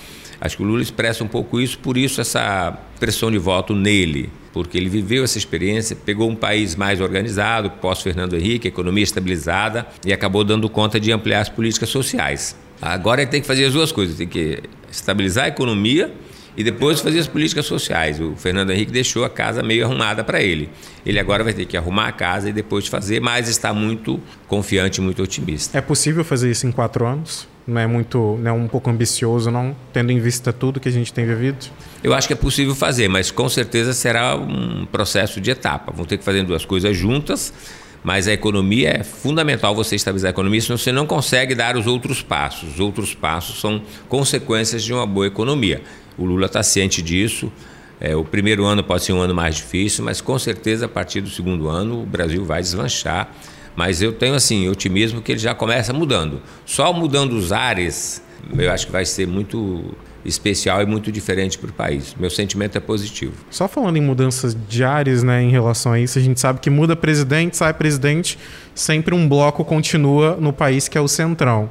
Acho 0.41 0.57
que 0.57 0.63
o 0.63 0.65
Lula 0.65 0.81
expressa 0.81 1.23
um 1.23 1.27
pouco 1.27 1.59
isso, 1.59 1.77
por 1.79 1.97
isso 1.97 2.21
essa 2.21 2.77
pressão 2.99 3.29
de 3.29 3.37
voto 3.37 3.75
nele, 3.75 4.29
porque 4.53 4.77
ele 4.77 4.89
viveu 4.89 5.23
essa 5.23 5.37
experiência, 5.37 5.95
pegou 5.95 6.29
um 6.29 6.35
país 6.35 6.75
mais 6.75 7.01
organizado, 7.01 7.69
pós-Fernando 7.69 8.35
Henrique, 8.35 8.67
economia 8.67 9.03
estabilizada, 9.03 9.85
e 10.05 10.13
acabou 10.13 10.43
dando 10.43 10.69
conta 10.69 10.99
de 10.99 11.11
ampliar 11.11 11.41
as 11.41 11.49
políticas 11.49 11.89
sociais. 11.89 12.55
Agora 12.81 13.21
ele 13.21 13.29
tem 13.29 13.41
que 13.41 13.47
fazer 13.47 13.65
as 13.65 13.73
duas 13.73 13.91
coisas, 13.91 14.15
tem 14.15 14.27
que 14.27 14.63
estabilizar 14.89 15.45
a 15.45 15.47
economia 15.49 16.13
e 16.59 16.63
depois 16.63 16.99
fazer 16.99 17.19
as 17.19 17.27
políticas 17.27 17.65
sociais. 17.65 18.19
O 18.19 18.35
Fernando 18.35 18.71
Henrique 18.71 18.91
deixou 18.91 19.23
a 19.23 19.29
casa 19.29 19.63
meio 19.63 19.85
arrumada 19.85 20.25
para 20.25 20.41
ele. 20.41 20.69
Ele 21.05 21.17
agora 21.17 21.41
vai 21.41 21.53
ter 21.53 21.65
que 21.65 21.77
arrumar 21.77 22.09
a 22.09 22.11
casa 22.11 22.49
e 22.49 22.51
depois 22.51 22.85
fazer, 22.85 23.21
mas 23.21 23.47
está 23.47 23.73
muito 23.73 24.19
confiante, 24.45 24.99
muito 24.99 25.23
otimista. 25.23 25.77
É 25.77 25.79
possível 25.79 26.21
fazer 26.21 26.51
isso 26.51 26.67
em 26.67 26.71
quatro 26.73 27.05
anos? 27.05 27.47
Não 27.65 27.79
é 27.79 27.87
muito, 27.87 28.37
não 28.41 28.51
é 28.51 28.53
um 28.53 28.67
pouco 28.67 28.89
ambicioso, 28.89 29.49
não, 29.49 29.73
tendo 29.93 30.11
em 30.11 30.19
vista 30.19 30.51
tudo 30.51 30.81
que 30.81 30.89
a 30.89 30.91
gente 30.91 31.13
tem 31.13 31.25
vivido? 31.25 31.67
Eu 32.03 32.13
acho 32.13 32.27
que 32.27 32.33
é 32.33 32.35
possível 32.35 32.75
fazer, 32.75 33.07
mas 33.07 33.31
com 33.31 33.47
certeza 33.47 33.93
será 33.93 34.35
um 34.35 34.85
processo 34.85 35.39
de 35.39 35.51
etapa. 35.51 35.93
Vão 35.95 36.05
ter 36.05 36.17
que 36.17 36.25
fazer 36.25 36.43
duas 36.43 36.65
coisas 36.65 36.97
juntas 36.97 37.53
mas 38.01 38.29
a 38.29 38.33
economia 38.33 38.97
é 38.99 39.03
fundamental 39.03 39.75
você 39.75 39.95
estabilizar 39.95 40.29
a 40.29 40.31
economia, 40.31 40.61
senão 40.61 40.77
você 40.77 40.89
não 40.89 41.05
consegue 41.05 41.53
dar 41.53 41.75
os 41.75 41.85
outros 41.85 42.21
passos. 42.21 42.75
Os 42.75 42.79
outros 42.79 43.13
passos 43.13 43.59
são 43.59 43.81
consequências 44.07 44.83
de 44.83 44.93
uma 44.93 45.05
boa 45.05 45.27
economia. 45.27 45.81
O 46.19 46.25
Lula 46.25 46.47
está 46.47 46.61
ciente 46.61 47.01
disso. 47.01 47.51
É, 47.99 48.15
o 48.15 48.23
primeiro 48.23 48.65
ano 48.65 48.83
pode 48.83 49.03
ser 49.03 49.13
um 49.13 49.19
ano 49.19 49.33
mais 49.33 49.55
difícil, 49.55 50.03
mas 50.05 50.21
com 50.21 50.37
certeza 50.37 50.85
a 50.85 50.89
partir 50.89 51.21
do 51.21 51.29
segundo 51.29 51.67
ano 51.67 52.03
o 52.03 52.05
Brasil 52.05 52.45
vai 52.45 52.61
deslanchar. 52.61 53.31
Mas 53.75 54.01
eu 54.01 54.11
tenho 54.11 54.35
assim 54.35 54.67
otimismo 54.67 55.21
que 55.21 55.31
ele 55.31 55.39
já 55.39 55.55
começa 55.55 55.93
mudando. 55.93 56.41
Só 56.65 56.91
mudando 56.91 57.33
os 57.33 57.51
ares, 57.51 58.21
eu 58.57 58.71
acho 58.71 58.87
que 58.87 58.91
vai 58.91 59.05
ser 59.05 59.25
muito 59.25 59.95
especial 60.25 60.81
e 60.81 60.85
muito 60.85 61.11
diferente 61.11 61.57
para 61.57 61.69
o 61.69 61.73
país. 61.73 62.15
Meu 62.19 62.29
sentimento 62.29 62.77
é 62.77 62.81
positivo. 62.81 63.33
Só 63.49 63.67
falando 63.67 63.97
em 63.97 64.01
mudanças 64.01 64.55
diárias 64.67 65.23
né, 65.23 65.41
em 65.41 65.49
relação 65.49 65.93
a 65.93 65.99
isso, 65.99 66.19
a 66.19 66.21
gente 66.21 66.39
sabe 66.39 66.59
que 66.59 66.69
muda 66.69 66.95
presidente, 66.95 67.55
sai 67.55 67.73
presidente, 67.73 68.37
sempre 68.75 69.15
um 69.15 69.27
bloco 69.27 69.63
continua 69.63 70.37
no 70.39 70.51
país 70.51 70.87
que 70.87 70.97
é 70.97 71.01
o 71.01 71.07
Centrão. 71.07 71.69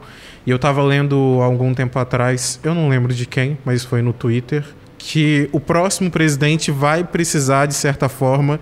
E 0.49 0.51
eu 0.51 0.57
estava 0.57 0.83
lendo 0.83 1.41
algum 1.43 1.75
tempo 1.75 1.99
atrás, 1.99 2.59
eu 2.65 2.75
não 2.75 2.89
lembro 2.89 3.13
de 3.13 3.27
quem, 3.27 3.59
mas 3.67 3.85
foi 3.85 4.01
no 4.01 4.15
Twitter, 4.15 4.65
que 4.97 5.47
o 5.53 5.61
próximo 5.61 6.11
presidente 6.11 6.71
vai 6.71 7.05
precisar, 7.05 7.67
de 7.67 7.75
certa 7.75 8.09
forma, 8.09 8.59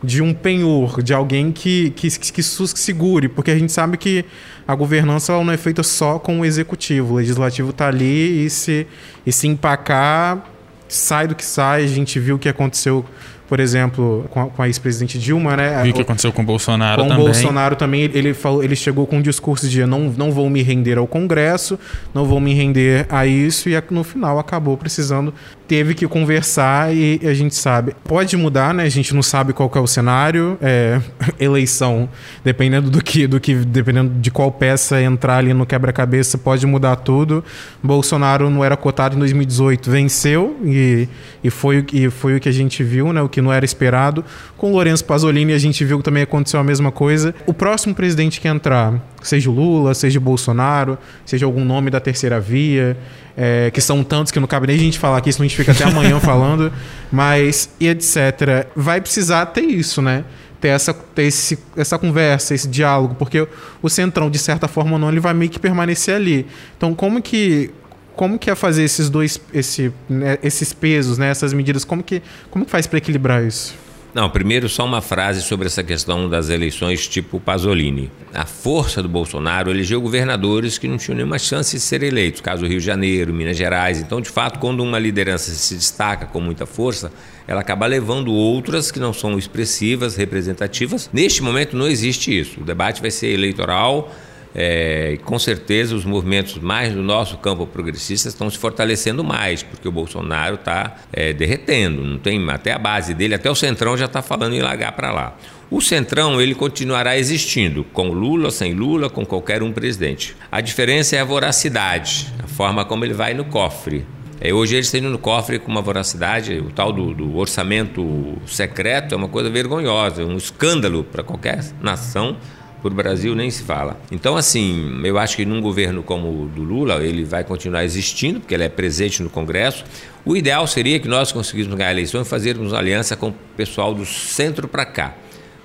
de 0.00 0.22
um 0.22 0.32
penhor, 0.32 1.02
de 1.02 1.12
alguém 1.12 1.50
que, 1.50 1.90
que, 1.90 2.08
que, 2.08 2.40
segure, 2.40 3.28
porque 3.28 3.50
a 3.50 3.58
gente 3.58 3.72
sabe 3.72 3.96
que 3.96 4.24
a 4.64 4.76
governança 4.76 5.32
não 5.32 5.50
é 5.50 5.56
feita 5.56 5.82
só 5.82 6.20
com 6.20 6.38
o 6.38 6.44
executivo. 6.44 7.14
O 7.14 7.16
legislativo 7.16 7.70
está 7.70 7.88
ali 7.88 8.46
e 8.46 8.48
se, 8.48 8.86
e 9.26 9.32
se 9.32 9.48
empacar, 9.48 10.40
sai 10.86 11.26
do 11.26 11.34
que 11.34 11.44
sai. 11.44 11.82
A 11.82 11.88
gente 11.88 12.20
viu 12.20 12.36
o 12.36 12.38
que 12.38 12.48
aconteceu 12.48 13.04
por 13.48 13.60
exemplo, 13.60 14.26
com 14.30 14.40
a, 14.40 14.46
com 14.46 14.62
a 14.62 14.66
ex-presidente 14.66 15.18
Dilma, 15.18 15.56
né? 15.56 15.82
Vi 15.82 15.90
o 15.90 15.94
que 15.94 16.02
aconteceu 16.02 16.32
com 16.32 16.42
o 16.42 16.44
Bolsonaro 16.44 17.02
com 17.02 17.08
também. 17.08 17.24
Com 17.24 17.30
o 17.30 17.32
Bolsonaro 17.32 17.76
também, 17.76 18.02
ele, 18.14 18.32
falou, 18.32 18.64
ele 18.64 18.74
chegou 18.74 19.06
com 19.06 19.18
um 19.18 19.22
discurso 19.22 19.68
de 19.68 19.84
não, 19.84 20.12
não 20.16 20.32
vou 20.32 20.48
me 20.48 20.62
render 20.62 20.98
ao 20.98 21.06
Congresso, 21.06 21.78
não 22.14 22.24
vou 22.24 22.40
me 22.40 22.54
render 22.54 23.06
a 23.08 23.26
isso, 23.26 23.68
e 23.68 23.74
no 23.90 24.02
final 24.02 24.38
acabou 24.38 24.76
precisando, 24.76 25.34
teve 25.68 25.94
que 25.94 26.06
conversar 26.06 26.94
e 26.94 27.20
a 27.22 27.34
gente 27.34 27.54
sabe. 27.54 27.94
Pode 28.04 28.36
mudar, 28.36 28.72
né? 28.72 28.84
A 28.84 28.88
gente 28.88 29.14
não 29.14 29.22
sabe 29.22 29.52
qual 29.52 29.70
é 29.74 29.80
o 29.80 29.86
cenário, 29.86 30.58
é, 30.60 31.00
eleição, 31.38 32.08
dependendo 32.42 32.90
do 32.90 33.02
que, 33.02 33.26
do 33.26 33.38
que, 33.40 33.54
dependendo 33.54 34.18
de 34.20 34.30
qual 34.30 34.50
peça 34.50 35.00
entrar 35.02 35.38
ali 35.38 35.52
no 35.52 35.66
quebra-cabeça, 35.66 36.38
pode 36.38 36.66
mudar 36.66 36.96
tudo. 36.96 37.44
Bolsonaro 37.82 38.48
não 38.48 38.64
era 38.64 38.76
cotado 38.76 39.16
em 39.16 39.18
2018, 39.18 39.90
venceu 39.90 40.56
e, 40.64 41.08
e, 41.42 41.50
foi, 41.50 41.84
e 41.92 42.10
foi 42.10 42.36
o 42.36 42.40
que 42.40 42.48
a 42.48 42.52
gente 42.52 42.82
viu, 42.82 43.12
né? 43.12 43.22
O 43.22 43.28
que 43.34 43.42
não 43.42 43.52
era 43.52 43.64
esperado. 43.64 44.24
Com 44.56 44.70
o 44.70 44.74
Lourenço 44.74 45.04
Pasolini 45.04 45.52
a 45.52 45.58
gente 45.58 45.84
viu 45.84 45.98
que 45.98 46.04
também 46.04 46.22
aconteceu 46.22 46.60
a 46.60 46.62
mesma 46.62 46.92
coisa. 46.92 47.34
O 47.46 47.52
próximo 47.52 47.92
presidente 47.92 48.40
que 48.40 48.46
entrar, 48.46 48.94
seja 49.20 49.50
o 49.50 49.52
Lula, 49.52 49.92
seja 49.92 50.20
o 50.20 50.22
Bolsonaro, 50.22 50.96
seja 51.26 51.44
algum 51.44 51.64
nome 51.64 51.90
da 51.90 51.98
terceira 51.98 52.38
via, 52.38 52.96
é, 53.36 53.72
que 53.72 53.80
são 53.80 54.04
tantos 54.04 54.30
que 54.30 54.38
não 54.38 54.46
cabe 54.46 54.68
nem 54.68 54.76
a 54.76 54.78
gente 54.78 55.00
falar 55.00 55.16
aqui, 55.16 55.32
senão 55.32 55.44
a 55.44 55.48
gente 55.48 55.56
fica 55.56 55.72
até 55.72 55.82
amanhã 55.82 56.20
falando, 56.20 56.72
mas 57.10 57.68
e 57.80 57.88
etc. 57.88 58.68
Vai 58.76 59.00
precisar 59.00 59.46
ter 59.46 59.62
isso, 59.62 60.00
né? 60.00 60.24
Ter, 60.60 60.68
essa, 60.68 60.94
ter 60.94 61.24
esse, 61.24 61.58
essa 61.76 61.98
conversa, 61.98 62.54
esse 62.54 62.68
diálogo, 62.68 63.16
porque 63.16 63.46
o 63.82 63.88
Centrão, 63.90 64.30
de 64.30 64.38
certa 64.38 64.68
forma 64.68 64.92
ou 64.92 64.98
não, 64.98 65.10
ele 65.10 65.20
vai 65.20 65.34
meio 65.34 65.50
que 65.50 65.58
permanecer 65.58 66.14
ali. 66.14 66.46
Então, 66.76 66.94
como 66.94 67.20
que 67.20 67.70
como 68.16 68.38
que 68.38 68.50
é 68.50 68.54
fazer 68.54 68.84
esses 68.84 69.10
dois 69.10 69.40
esse, 69.52 69.92
né, 70.08 70.38
esses 70.42 70.72
pesos, 70.72 71.18
né, 71.18 71.28
essas 71.28 71.52
medidas? 71.52 71.84
Como 71.84 72.02
que 72.02 72.22
como 72.50 72.64
que 72.64 72.70
faz 72.70 72.86
para 72.86 72.98
equilibrar 72.98 73.44
isso? 73.44 73.74
Não, 74.14 74.30
primeiro 74.30 74.68
só 74.68 74.84
uma 74.84 75.00
frase 75.00 75.42
sobre 75.42 75.66
essa 75.66 75.82
questão 75.82 76.28
das 76.28 76.48
eleições 76.48 77.08
tipo 77.08 77.40
Pasolini. 77.40 78.12
A 78.32 78.46
força 78.46 79.02
do 79.02 79.08
Bolsonaro 79.08 79.72
elegeu 79.72 80.00
governadores 80.00 80.78
que 80.78 80.86
não 80.86 80.96
tinham 80.96 81.16
nenhuma 81.16 81.36
chance 81.36 81.74
de 81.74 81.82
ser 81.82 82.00
eleitos, 82.04 82.40
caso 82.40 82.64
Rio 82.64 82.78
de 82.78 82.86
Janeiro, 82.86 83.34
Minas 83.34 83.56
Gerais. 83.56 83.98
Então, 83.98 84.20
de 84.20 84.30
fato, 84.30 84.60
quando 84.60 84.84
uma 84.84 85.00
liderança 85.00 85.50
se 85.50 85.74
destaca 85.74 86.26
com 86.26 86.40
muita 86.40 86.64
força, 86.64 87.10
ela 87.44 87.60
acaba 87.60 87.86
levando 87.86 88.32
outras 88.32 88.92
que 88.92 89.00
não 89.00 89.12
são 89.12 89.36
expressivas, 89.36 90.14
representativas. 90.14 91.10
Neste 91.12 91.42
momento 91.42 91.76
não 91.76 91.88
existe 91.88 92.38
isso. 92.38 92.60
O 92.60 92.64
debate 92.64 93.00
vai 93.00 93.10
ser 93.10 93.30
eleitoral 93.30 94.14
é, 94.54 95.18
com 95.24 95.38
certeza 95.38 95.96
os 95.96 96.04
movimentos 96.04 96.58
mais 96.58 96.92
do 96.92 97.02
nosso 97.02 97.36
campo 97.38 97.66
progressista 97.66 98.28
estão 98.28 98.48
se 98.48 98.56
fortalecendo 98.56 99.24
mais, 99.24 99.62
porque 99.62 99.88
o 99.88 99.92
Bolsonaro 99.92 100.54
está 100.54 100.96
é, 101.12 101.32
derretendo, 101.32 102.04
não 102.04 102.18
tem 102.18 102.48
até 102.50 102.72
a 102.72 102.78
base 102.78 103.14
dele, 103.14 103.34
até 103.34 103.50
o 103.50 103.54
Centrão 103.54 103.96
já 103.96 104.04
está 104.04 104.22
falando 104.22 104.54
em 104.54 104.60
largar 104.60 104.92
para 104.92 105.12
lá. 105.12 105.36
O 105.70 105.80
Centrão 105.80 106.40
ele 106.40 106.54
continuará 106.54 107.18
existindo, 107.18 107.82
com 107.84 108.08
Lula, 108.08 108.50
sem 108.50 108.74
Lula, 108.74 109.10
com 109.10 109.26
qualquer 109.26 109.62
um 109.62 109.72
presidente. 109.72 110.36
A 110.52 110.60
diferença 110.60 111.16
é 111.16 111.20
a 111.20 111.24
voracidade, 111.24 112.32
a 112.42 112.46
forma 112.46 112.84
como 112.84 113.04
ele 113.04 113.14
vai 113.14 113.34
no 113.34 113.46
cofre. 113.46 114.06
É, 114.40 114.52
hoje 114.52 114.76
eles 114.76 114.92
indo 114.92 115.08
no 115.08 115.18
cofre 115.18 115.58
com 115.58 115.70
uma 115.70 115.80
voracidade, 115.80 116.58
o 116.58 116.70
tal 116.70 116.92
do, 116.92 117.14
do 117.14 117.36
orçamento 117.36 118.36
secreto 118.46 119.14
é 119.14 119.16
uma 119.16 119.28
coisa 119.28 119.48
vergonhosa, 119.48 120.24
um 120.24 120.36
escândalo 120.36 121.02
para 121.02 121.24
qualquer 121.24 121.64
nação 121.80 122.36
por 122.84 122.92
Brasil 122.92 123.34
nem 123.34 123.50
se 123.50 123.62
fala. 123.62 123.98
Então, 124.12 124.36
assim, 124.36 125.00
eu 125.04 125.16
acho 125.16 125.36
que 125.38 125.46
num 125.46 125.58
governo 125.62 126.02
como 126.02 126.42
o 126.42 126.46
do 126.46 126.62
Lula, 126.62 127.02
ele 127.02 127.24
vai 127.24 127.42
continuar 127.42 127.82
existindo, 127.82 128.40
porque 128.40 128.52
ele 128.52 128.64
é 128.64 128.68
presente 128.68 129.22
no 129.22 129.30
Congresso. 129.30 129.86
O 130.22 130.36
ideal 130.36 130.66
seria 130.66 131.00
que 131.00 131.08
nós 131.08 131.32
conseguíssemos 131.32 131.78
ganhar 131.78 131.88
a 131.88 131.92
eleição 131.92 132.20
e 132.20 132.26
fazermos 132.26 132.74
aliança 132.74 133.16
com 133.16 133.28
o 133.28 133.34
pessoal 133.56 133.94
do 133.94 134.04
centro 134.04 134.68
para 134.68 134.84
cá. 134.84 135.14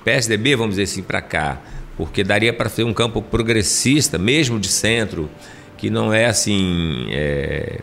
PSDB, 0.05 0.55
vamos 0.55 0.77
dizer 0.77 0.83
assim, 0.83 1.03
para 1.03 1.21
cá, 1.21 1.61
porque 1.97 2.23
daria 2.23 2.53
para 2.53 2.69
ter 2.69 2.85
um 2.85 2.93
campo 2.93 3.21
progressista, 3.21 4.17
mesmo 4.17 4.57
de 4.57 4.69
centro, 4.69 5.29
que 5.77 5.89
não 5.89 6.13
é 6.13 6.25
assim. 6.25 7.07
É 7.09 7.81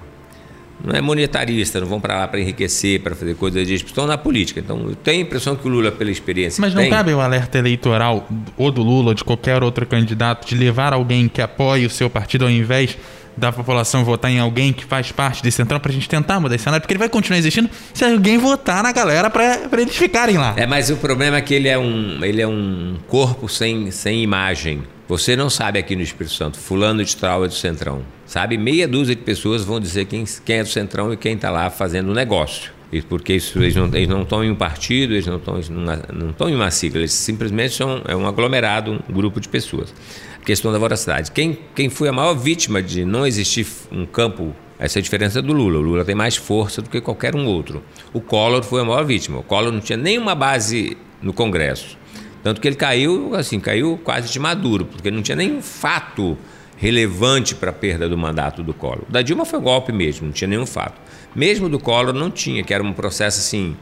não 0.87 0.95
é 0.95 1.01
monetarista, 1.01 1.81
não 1.81 1.87
vão 1.89 2.01
para 2.01 2.21
lá 2.21 2.29
para 2.29 2.41
enriquecer, 2.41 3.01
para 3.01 3.17
fazer 3.17 3.35
coisas 3.35 3.67
disso, 3.67 3.85
estão 3.85 4.07
na 4.07 4.17
política. 4.17 4.61
Então, 4.61 4.79
eu 4.89 4.95
tenho 4.95 5.19
a 5.19 5.23
impressão 5.23 5.57
que 5.57 5.67
o 5.67 5.71
Lula, 5.71 5.91
pela 5.91 6.13
experiência. 6.13 6.61
Mas 6.61 6.73
não 6.73 6.83
tem, 6.83 6.91
cabe 6.91 7.13
o 7.13 7.21
alerta 7.21 7.59
eleitoral, 7.59 8.29
ou 8.57 8.71
do 8.71 8.83
Lula, 8.83 9.09
ou 9.09 9.15
de 9.15 9.25
qualquer 9.25 9.65
outro 9.65 9.85
candidato, 9.85 10.47
de 10.47 10.55
levar 10.55 10.93
alguém 10.93 11.27
que 11.27 11.43
apoie 11.43 11.85
o 11.85 11.91
seu 11.91 12.09
partido 12.09 12.45
ao 12.45 12.51
invés 12.51 12.97
da 13.37 13.53
população 13.53 14.05
votar 14.05 14.31
em 14.31 14.39
alguém 14.39 14.73
que 14.73 14.85
faz 14.85 15.13
parte 15.13 15.43
desse 15.43 15.57
centrão 15.57 15.79
para 15.79 15.91
a 15.91 15.95
gente 15.95 16.09
tentar 16.09 16.41
mudar 16.41 16.55
esse 16.55 16.65
cenário, 16.65 16.81
porque 16.81 16.95
ele 16.95 16.99
vai 16.99 17.09
continuar 17.09 17.39
existindo 17.39 17.69
se 17.93 18.05
alguém 18.05 18.39
votar 18.39 18.83
na 18.83 18.93
galera 18.93 19.29
para 19.29 19.69
eles 19.73 19.97
ficarem 19.97 20.39
lá. 20.39 20.55
É, 20.57 20.67
mas 20.67 20.89
o 20.89 20.97
problema 20.97 21.37
é 21.37 21.41
que 21.43 21.53
ele 21.53 21.69
é 21.69 21.77
um, 21.77 22.25
ele 22.25 22.41
é 22.41 22.47
um 22.47 22.97
corpo 23.09 23.49
sem, 23.49 23.91
sem 23.91 24.23
imagem. 24.23 24.83
Você 25.09 25.37
não 25.37 25.49
sabe 25.49 25.79
aqui 25.79 25.95
no 25.95 26.03
Espírito 26.03 26.35
Santo, 26.35 26.59
fulano 26.59 27.05
de 27.05 27.17
tal 27.17 27.45
é 27.45 27.49
do 27.49 27.55
Centrão. 27.55 28.03
Sabe, 28.27 28.59
meia 28.59 28.89
dúzia 28.89 29.15
de 29.15 29.23
pessoas 29.23 29.63
vão 29.65 29.79
dizer 29.79 30.07
quem, 30.07 30.25
quem 30.45 30.57
é 30.57 30.63
do 30.65 30.69
Centrão 30.69 31.13
e 31.13 31.17
quem 31.17 31.35
está 31.35 31.49
lá 31.49 31.71
fazendo 31.71 32.11
o 32.11 32.15
negócio. 32.15 32.73
Porque 33.09 33.35
isso, 33.35 33.59
eles, 33.59 33.77
não, 33.77 34.23
estão 34.23 34.43
em 34.43 34.51
um 34.51 34.55
partido, 34.55 35.13
eles 35.13 35.27
não 35.27 35.37
estão, 35.37 35.61
não 35.71 36.49
em 36.49 36.55
uma 36.55 36.71
sigla, 36.71 37.01
eles 37.01 37.13
simplesmente 37.13 37.75
são 37.75 38.03
é 38.07 38.17
um 38.17 38.27
aglomerado, 38.27 39.03
um 39.09 39.13
grupo 39.13 39.41
de 39.41 39.49
pessoas. 39.49 39.95
A 40.41 40.45
questão 40.45 40.73
da 40.73 40.79
voracidade. 40.79 41.31
Quem, 41.31 41.59
quem 41.75 41.89
foi 41.89 42.09
a 42.09 42.13
maior 42.13 42.35
vítima 42.35 42.83
de 42.83 43.05
não 43.05 43.27
existir 43.27 43.67
um 43.93 44.07
campo 44.07 44.55
essa 44.79 44.99
é 44.99 45.01
a 45.01 45.03
diferença 45.03 45.41
do 45.41 45.53
Lula. 45.53 45.79
O 45.79 45.83
Lula 45.83 46.05
tem 46.05 46.15
mais 46.15 46.37
força 46.37 46.83
do 46.83 46.91
que 46.91 47.01
qualquer 47.01 47.35
um 47.35 47.47
outro. 47.47 47.83
O 48.13 48.21
Collor 48.21 48.63
foi 48.63 48.83
a 48.83 48.85
maior 48.85 49.05
vítima. 49.05 49.39
O 49.39 49.43
Collor 49.43 49.73
não 49.73 49.81
tinha 49.81 49.97
nenhuma 49.97 50.35
base 50.35 50.97
no 51.23 51.33
Congresso. 51.33 51.97
Tanto 52.47 52.61
que 52.61 52.69
ele 52.69 52.77
caiu, 52.77 53.35
assim, 53.35 53.59
caiu 53.59 53.99
quase 54.05 54.33
de 54.33 54.39
maduro, 54.39 54.85
porque 54.85 55.11
não 55.11 55.21
tinha 55.21 55.35
nenhum 55.35 55.61
fato 55.61 56.39
relevante 56.77 57.57
para 57.57 57.71
a 57.71 57.73
perda 57.73 58.09
do 58.09 58.17
mandato 58.17 58.63
do 58.63 58.73
Collor. 58.73 59.03
Da 59.09 59.21
Dilma 59.21 59.45
foi 59.45 59.59
golpe 59.59 59.91
mesmo, 59.91 60.27
não 60.27 60.33
tinha 60.33 60.47
nenhum 60.47 60.65
fato. 60.65 60.95
Mesmo 61.35 61.69
do 61.69 61.81
Collor 61.81 62.15
não 62.15 62.31
tinha, 62.31 62.63
que 62.63 62.73
era 62.73 62.85
um 62.85 62.93
processo 62.93 63.41
assim 63.41 63.77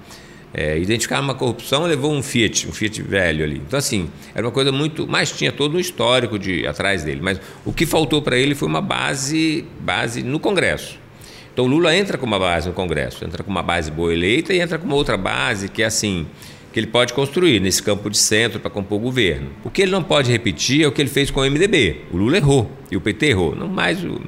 é, 0.55 0.79
identificar 0.79 1.21
uma 1.21 1.35
corrupção, 1.35 1.85
levou 1.85 2.11
um 2.11 2.23
Fiat, 2.23 2.67
um 2.67 2.73
Fiat 2.73 3.03
velho 3.03 3.45
ali. 3.45 3.57
Então, 3.57 3.79
assim, 3.79 4.09
era 4.35 4.47
uma 4.47 4.53
coisa 4.53 4.73
muito. 4.73 5.07
Mas 5.07 5.31
tinha 5.31 5.53
todo 5.53 5.77
um 5.77 5.79
histórico 5.79 6.39
de 6.39 6.67
atrás 6.67 7.05
dele. 7.05 7.21
Mas 7.23 7.39
o 7.67 7.73
que 7.73 7.85
faltou 7.85 8.23
para 8.23 8.39
ele 8.39 8.55
foi 8.55 8.67
uma 8.67 8.81
base, 8.81 9.67
base 9.79 10.23
no 10.23 10.41
Congresso. 10.41 10.99
Então, 11.53 11.67
Lula 11.67 11.95
entra 11.95 12.17
com 12.17 12.25
uma 12.25 12.39
base 12.39 12.67
no 12.67 12.73
Congresso, 12.73 13.27
entra 13.27 13.45
com 13.45 13.51
uma 13.51 13.63
base 13.63 13.91
boa 13.91 14.11
eleita 14.11 14.55
e 14.55 14.59
entra 14.59 14.79
com 14.79 14.87
uma 14.87 14.97
outra 14.97 15.19
base 15.19 15.69
que 15.69 15.83
é 15.83 15.87
assim. 15.87 16.27
Que 16.75 16.81
ele 16.81 16.89
pode 16.89 17.15
construir 17.15 17.61
nesse 17.61 17.81
campo 17.81 18.11
de 18.11 18.19
centro 18.19 18.59
para 18.59 18.69
compor 18.69 18.99
o 18.99 19.01
governo. 19.01 19.49
O 19.63 19.71
que 19.71 19.81
ele 19.81 19.93
não 19.93 20.03
pode 20.03 20.33
repetir 20.33 20.83
é 20.83 20.89
o 20.89 20.91
que 20.91 21.01
ele 21.01 21.09
fez 21.09 21.31
com 21.31 21.39
o 21.39 21.49
MDB. 21.49 22.01
O 22.13 22.17
Lula 22.17 22.37
errou 22.37 22.69
e 22.91 22.97
o 22.97 23.01
PT 23.01 23.27
errou. 23.27 23.55
Não 23.55 23.69
mais 23.69 24.03
o... 24.05 24.21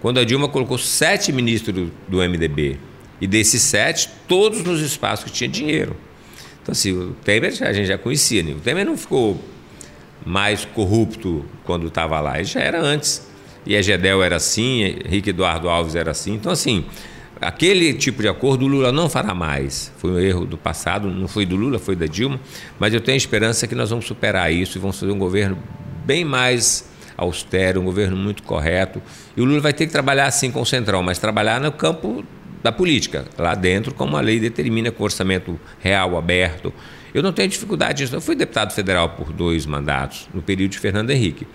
Quando 0.00 0.18
a 0.18 0.24
Dilma 0.24 0.48
colocou 0.48 0.76
sete 0.76 1.30
ministros 1.32 1.88
do 2.08 2.16
MDB 2.18 2.78
e 3.20 3.28
desses 3.28 3.62
sete, 3.62 4.10
todos 4.26 4.64
nos 4.64 4.80
espaços 4.80 5.24
que 5.26 5.30
tinha 5.30 5.48
dinheiro. 5.48 5.96
Então, 6.60 6.72
assim, 6.72 6.90
o 6.90 7.16
Temer 7.24 7.54
a 7.60 7.72
gente 7.72 7.86
já 7.86 7.96
conhecia, 7.96 8.42
né? 8.42 8.54
o 8.54 8.60
Temer 8.60 8.84
não 8.84 8.96
ficou 8.96 9.40
mais 10.26 10.64
corrupto 10.64 11.44
quando 11.64 11.86
estava 11.86 12.20
lá, 12.20 12.38
ele 12.38 12.44
já 12.44 12.60
era 12.60 12.80
antes. 12.80 13.24
E 13.64 13.76
a 13.76 13.82
Gedel 13.82 14.20
era 14.20 14.34
assim, 14.34 14.82
Henrique 14.82 15.30
Eduardo 15.30 15.68
Alves 15.68 15.94
era 15.94 16.10
assim. 16.10 16.34
Então, 16.34 16.50
assim, 16.50 16.84
aquele 17.40 17.94
tipo 17.94 18.22
de 18.22 18.28
acordo 18.28 18.64
o 18.64 18.68
Lula 18.68 18.92
não 18.92 19.08
fará 19.08 19.34
mais. 19.34 19.92
Foi 19.98 20.10
um 20.10 20.18
erro 20.18 20.44
do 20.44 20.56
passado, 20.56 21.08
não 21.08 21.28
foi 21.28 21.46
do 21.46 21.56
Lula, 21.56 21.78
foi 21.78 21.96
da 21.96 22.06
Dilma. 22.06 22.40
Mas 22.78 22.94
eu 22.94 23.00
tenho 23.00 23.16
esperança 23.16 23.66
que 23.66 23.74
nós 23.74 23.90
vamos 23.90 24.06
superar 24.06 24.52
isso 24.52 24.78
e 24.78 24.80
vamos 24.80 24.98
fazer 24.98 25.12
um 25.12 25.18
governo 25.18 25.58
bem 26.04 26.24
mais 26.24 26.88
austero, 27.16 27.80
um 27.80 27.84
governo 27.84 28.16
muito 28.16 28.42
correto. 28.42 29.02
E 29.36 29.40
o 29.40 29.44
Lula 29.44 29.60
vai 29.60 29.72
ter 29.72 29.86
que 29.86 29.92
trabalhar 29.92 30.26
assim 30.26 30.50
com 30.50 30.60
o 30.60 30.66
Centrão, 30.66 31.02
mas 31.02 31.18
trabalhar 31.18 31.60
no 31.60 31.72
campo 31.72 32.24
da 32.62 32.72
política, 32.72 33.24
lá 33.36 33.54
dentro, 33.54 33.94
como 33.94 34.16
a 34.16 34.20
lei 34.20 34.40
determina 34.40 34.90
com 34.90 35.04
orçamento 35.04 35.58
real, 35.80 36.16
aberto. 36.16 36.72
Eu 37.14 37.22
não 37.22 37.32
tenho 37.32 37.48
dificuldade 37.48 37.98
disso. 37.98 38.14
Eu 38.14 38.20
fui 38.20 38.34
deputado 38.34 38.72
federal 38.72 39.10
por 39.10 39.32
dois 39.32 39.66
mandatos, 39.66 40.28
no 40.32 40.42
período 40.42 40.72
de 40.72 40.78
Fernando 40.78 41.10
Henrique. 41.10 41.46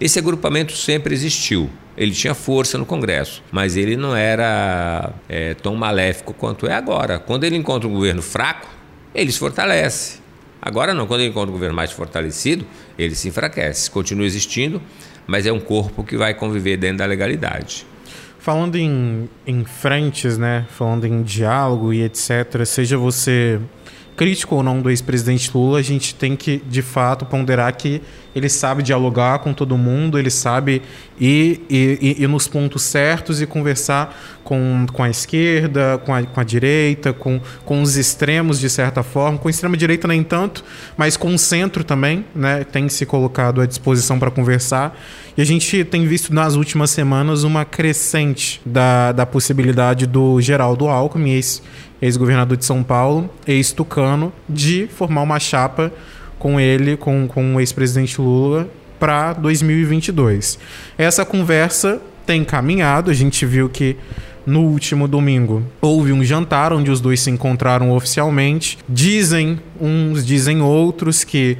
Esse 0.00 0.18
agrupamento 0.18 0.72
sempre 0.72 1.14
existiu. 1.14 1.70
Ele 1.96 2.12
tinha 2.12 2.34
força 2.34 2.78
no 2.78 2.86
Congresso, 2.86 3.42
mas 3.52 3.76
ele 3.76 3.96
não 3.96 4.16
era 4.16 5.12
é, 5.28 5.54
tão 5.54 5.76
maléfico 5.76 6.32
quanto 6.32 6.66
é 6.66 6.74
agora. 6.74 7.18
Quando 7.18 7.44
ele 7.44 7.56
encontra 7.56 7.88
um 7.88 7.92
governo 7.92 8.22
fraco, 8.22 8.66
ele 9.14 9.30
se 9.30 9.38
fortalece. 9.38 10.20
Agora 10.60 10.94
não, 10.94 11.06
quando 11.06 11.20
ele 11.20 11.30
encontra 11.30 11.50
um 11.50 11.52
governo 11.52 11.74
mais 11.74 11.90
fortalecido, 11.92 12.64
ele 12.98 13.14
se 13.14 13.28
enfraquece. 13.28 13.90
Continua 13.90 14.24
existindo, 14.24 14.80
mas 15.26 15.44
é 15.44 15.52
um 15.52 15.60
corpo 15.60 16.02
que 16.02 16.16
vai 16.16 16.34
conviver 16.34 16.76
dentro 16.76 16.98
da 16.98 17.06
legalidade. 17.06 17.86
Falando 18.38 18.76
em, 18.76 19.28
em 19.46 19.64
frentes, 19.64 20.38
né? 20.38 20.66
Falando 20.70 21.04
em 21.04 21.22
diálogo 21.22 21.92
e 21.92 22.02
etc., 22.02 22.64
seja 22.64 22.96
você 22.96 23.60
crítico 24.16 24.56
ou 24.56 24.62
não 24.62 24.80
do 24.80 24.90
ex-presidente 24.90 25.50
Lula, 25.54 25.78
a 25.78 25.82
gente 25.82 26.14
tem 26.14 26.36
que, 26.36 26.62
de 26.68 26.82
fato, 26.82 27.24
ponderar 27.24 27.74
que 27.76 28.00
ele 28.34 28.48
sabe 28.48 28.82
dialogar 28.82 29.40
com 29.40 29.52
todo 29.52 29.76
mundo, 29.76 30.18
ele 30.18 30.30
sabe 30.30 30.82
ir, 31.20 31.64
ir, 31.68 32.22
ir 32.22 32.28
nos 32.28 32.48
pontos 32.48 32.82
certos 32.82 33.42
e 33.42 33.46
conversar 33.46 34.18
com, 34.42 34.86
com 34.92 35.02
a 35.02 35.10
esquerda, 35.10 36.00
com 36.04 36.14
a, 36.14 36.22
com 36.22 36.40
a 36.40 36.44
direita, 36.44 37.12
com, 37.12 37.40
com 37.64 37.82
os 37.82 37.96
extremos, 37.96 38.58
de 38.58 38.70
certa 38.70 39.02
forma. 39.02 39.38
Com 39.38 39.48
a 39.48 39.50
extrema-direita, 39.50 40.08
nem 40.08 40.22
tanto, 40.22 40.64
mas 40.96 41.16
com 41.16 41.34
o 41.34 41.38
centro 41.38 41.84
também, 41.84 42.24
né? 42.34 42.64
Tem 42.64 42.88
se 42.88 43.04
colocado 43.04 43.60
à 43.60 43.66
disposição 43.66 44.18
para 44.18 44.30
conversar. 44.30 44.98
E 45.36 45.42
a 45.42 45.44
gente 45.44 45.84
tem 45.84 46.06
visto 46.06 46.32
nas 46.32 46.54
últimas 46.54 46.90
semanas 46.90 47.44
uma 47.44 47.64
crescente 47.64 48.60
da, 48.64 49.12
da 49.12 49.26
possibilidade 49.26 50.06
do 50.06 50.40
Geraldo 50.40 50.88
Alckmin, 50.88 51.32
ex, 51.32 51.62
ex-governador 52.02 52.56
de 52.56 52.64
São 52.64 52.82
Paulo, 52.82 53.30
ex-tucano, 53.46 54.32
de 54.48 54.88
formar 54.88 55.22
uma 55.22 55.38
chapa 55.38 55.92
com 56.38 56.58
ele, 56.58 56.96
com, 56.96 57.28
com 57.28 57.54
o 57.54 57.60
ex-presidente 57.60 58.20
Lula, 58.20 58.68
para 58.98 59.32
2022. 59.34 60.58
Essa 60.98 61.24
conversa 61.24 62.02
tem 62.26 62.44
caminhado, 62.44 63.10
a 63.10 63.14
gente 63.14 63.46
viu 63.46 63.68
que 63.68 63.96
no 64.44 64.62
último 64.62 65.06
domingo 65.06 65.62
houve 65.80 66.12
um 66.12 66.24
jantar 66.24 66.72
onde 66.72 66.90
os 66.90 67.00
dois 67.00 67.20
se 67.20 67.30
encontraram 67.30 67.92
oficialmente. 67.92 68.78
Dizem 68.88 69.60
uns, 69.80 70.26
dizem 70.26 70.60
outros 70.60 71.22
que 71.22 71.56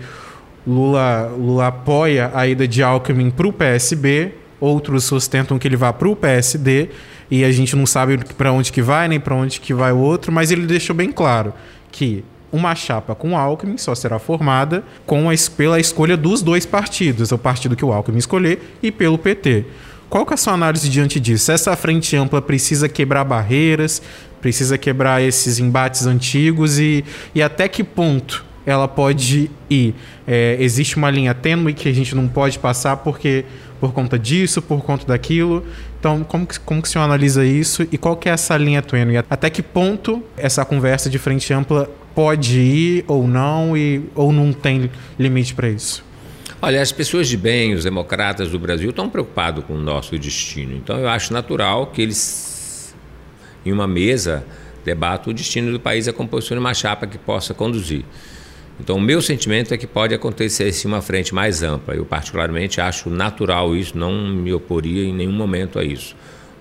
Lula, 0.66 1.32
Lula 1.38 1.68
apoia 1.68 2.30
a 2.34 2.46
ida 2.46 2.66
de 2.66 2.82
Alckmin 2.82 3.30
para 3.30 3.46
o 3.46 3.52
PSB, 3.52 4.32
outros 4.60 5.04
sustentam 5.04 5.58
que 5.58 5.68
ele 5.68 5.76
vá 5.76 5.92
para 5.92 6.08
o 6.08 6.16
PSD 6.16 6.88
e 7.32 7.46
a 7.46 7.50
gente 7.50 7.74
não 7.74 7.86
sabe 7.86 8.18
para 8.36 8.52
onde 8.52 8.70
que 8.70 8.82
vai 8.82 9.08
nem 9.08 9.18
para 9.18 9.34
onde 9.34 9.58
que 9.58 9.72
vai 9.72 9.90
o 9.90 9.96
outro, 9.96 10.30
mas 10.30 10.50
ele 10.50 10.66
deixou 10.66 10.94
bem 10.94 11.10
claro 11.10 11.54
que 11.90 12.22
uma 12.52 12.74
chapa 12.74 13.14
com 13.14 13.38
Alckmin 13.38 13.78
só 13.78 13.94
será 13.94 14.18
formada 14.18 14.84
com 15.06 15.30
a, 15.30 15.32
pela 15.56 15.80
escolha 15.80 16.14
dos 16.14 16.42
dois 16.42 16.66
partidos, 16.66 17.32
o 17.32 17.38
partido 17.38 17.74
que 17.74 17.86
o 17.86 17.90
Alckmin 17.90 18.18
escolher 18.18 18.76
e 18.82 18.92
pelo 18.92 19.16
PT. 19.16 19.64
Qual 20.10 20.26
que 20.26 20.34
é 20.34 20.34
a 20.34 20.36
sua 20.36 20.52
análise 20.52 20.90
diante 20.90 21.18
disso? 21.18 21.50
Essa 21.50 21.74
frente 21.74 22.14
ampla 22.14 22.42
precisa 22.42 22.86
quebrar 22.86 23.24
barreiras, 23.24 24.02
precisa 24.42 24.76
quebrar 24.76 25.22
esses 25.22 25.58
embates 25.58 26.04
antigos 26.04 26.78
e, 26.78 27.02
e 27.34 27.40
até 27.42 27.66
que 27.66 27.82
ponto 27.82 28.44
ela 28.66 28.86
pode 28.86 29.50
ir. 29.70 29.94
É, 30.28 30.58
existe 30.60 30.98
uma 30.98 31.10
linha 31.10 31.32
tênue 31.32 31.72
que 31.72 31.88
a 31.88 31.92
gente 31.94 32.14
não 32.14 32.28
pode 32.28 32.58
passar 32.58 32.98
porque 32.98 33.46
por 33.82 33.92
conta 33.92 34.16
disso, 34.16 34.62
por 34.62 34.80
conta 34.84 35.04
daquilo. 35.04 35.66
Então, 35.98 36.22
como 36.22 36.46
que, 36.46 36.60
como 36.60 36.80
que 36.80 36.86
o 36.86 36.90
senhor 36.90 37.04
analisa 37.04 37.44
isso 37.44 37.84
e 37.90 37.98
qual 37.98 38.16
que 38.16 38.28
é 38.28 38.32
essa 38.32 38.56
linha 38.56 38.80
tênue? 38.80 39.16
Até 39.16 39.50
que 39.50 39.60
ponto 39.60 40.22
essa 40.36 40.64
conversa 40.64 41.10
de 41.10 41.18
frente 41.18 41.52
ampla 41.52 41.90
pode 42.14 42.60
ir 42.60 43.04
ou 43.08 43.26
não 43.26 43.76
e 43.76 44.04
ou 44.14 44.32
não 44.32 44.52
tem 44.52 44.88
limite 45.18 45.52
para 45.52 45.68
isso? 45.68 46.04
Olha, 46.60 46.80
as 46.80 46.92
pessoas 46.92 47.28
de 47.28 47.36
bem, 47.36 47.74
os 47.74 47.82
democratas 47.82 48.52
do 48.52 48.58
Brasil, 48.60 48.90
estão 48.90 49.10
preocupados 49.10 49.64
com 49.64 49.74
o 49.74 49.80
nosso 49.80 50.16
destino. 50.16 50.76
Então, 50.76 50.96
eu 51.00 51.08
acho 51.08 51.32
natural 51.32 51.88
que 51.88 52.02
eles, 52.02 52.94
em 53.66 53.72
uma 53.72 53.88
mesa, 53.88 54.46
debatam 54.84 55.32
o 55.32 55.34
destino 55.34 55.72
do 55.72 55.80
país, 55.80 56.06
a 56.06 56.12
composição 56.12 56.56
de 56.56 56.60
uma 56.60 56.72
chapa 56.72 57.04
que 57.04 57.18
possa 57.18 57.52
conduzir. 57.52 58.04
Então, 58.80 58.96
o 58.96 59.00
meu 59.00 59.20
sentimento 59.22 59.72
é 59.72 59.76
que 59.76 59.86
pode 59.86 60.14
acontecer 60.14 60.64
assim, 60.64 60.88
uma 60.88 61.02
frente 61.02 61.34
mais 61.34 61.62
ampla. 61.62 61.94
Eu, 61.94 62.04
particularmente, 62.04 62.80
acho 62.80 63.10
natural 63.10 63.76
isso, 63.76 63.96
não 63.96 64.12
me 64.12 64.52
oporia 64.52 65.04
em 65.04 65.12
nenhum 65.12 65.32
momento 65.32 65.78
a 65.78 65.84
isso, 65.84 66.16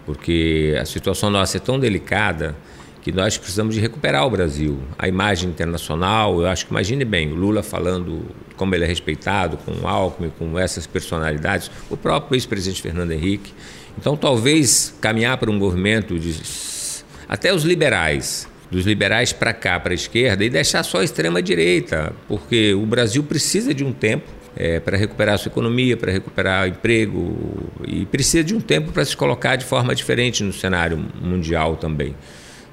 porque 0.05 0.77
a 0.79 0.85
situação 0.85 1.29
nossa 1.29 1.57
é 1.57 1.59
tão 1.59 1.79
delicada 1.79 2.55
que 3.01 3.11
nós 3.11 3.37
precisamos 3.37 3.73
de 3.73 3.81
recuperar 3.81 4.25
o 4.27 4.29
Brasil. 4.29 4.79
A 4.97 5.07
imagem 5.07 5.49
internacional, 5.49 6.39
eu 6.41 6.47
acho 6.47 6.67
que 6.67 6.71
imagine 6.71 7.03
bem, 7.03 7.31
o 7.31 7.35
Lula 7.35 7.63
falando 7.63 8.23
como 8.55 8.75
ele 8.75 8.83
é 8.83 8.87
respeitado, 8.87 9.57
com 9.57 9.71
o 9.71 9.87
Alckmin, 9.87 10.31
com 10.37 10.59
essas 10.59 10.85
personalidades, 10.85 11.71
o 11.89 11.97
próprio 11.97 12.35
ex-presidente 12.35 12.81
Fernando 12.81 13.11
Henrique. 13.11 13.53
Então, 13.97 14.15
talvez 14.15 14.93
caminhar 15.01 15.37
para 15.37 15.49
um 15.49 15.57
movimento 15.57 16.19
de 16.19 16.39
até 17.27 17.53
os 17.53 17.63
liberais 17.63 18.47
dos 18.71 18.85
liberais 18.85 19.33
para 19.33 19.53
cá, 19.53 19.79
para 19.79 19.91
a 19.91 19.95
esquerda, 19.95 20.45
e 20.45 20.49
deixar 20.49 20.81
só 20.83 21.01
a 21.01 21.03
extrema-direita, 21.03 22.13
porque 22.27 22.73
o 22.73 22.85
Brasil 22.85 23.21
precisa 23.21 23.73
de 23.73 23.83
um 23.83 23.91
tempo 23.91 24.27
é, 24.55 24.79
para 24.79 24.97
recuperar 24.97 25.35
a 25.35 25.37
sua 25.37 25.49
economia, 25.49 25.97
para 25.97 26.11
recuperar 26.11 26.67
emprego, 26.67 27.69
e 27.85 28.05
precisa 28.05 28.43
de 28.43 28.55
um 28.55 28.61
tempo 28.61 28.91
para 28.91 29.03
se 29.03 29.15
colocar 29.15 29.57
de 29.57 29.65
forma 29.65 29.93
diferente 29.93 30.43
no 30.43 30.53
cenário 30.53 31.05
mundial 31.21 31.75
também. 31.75 32.15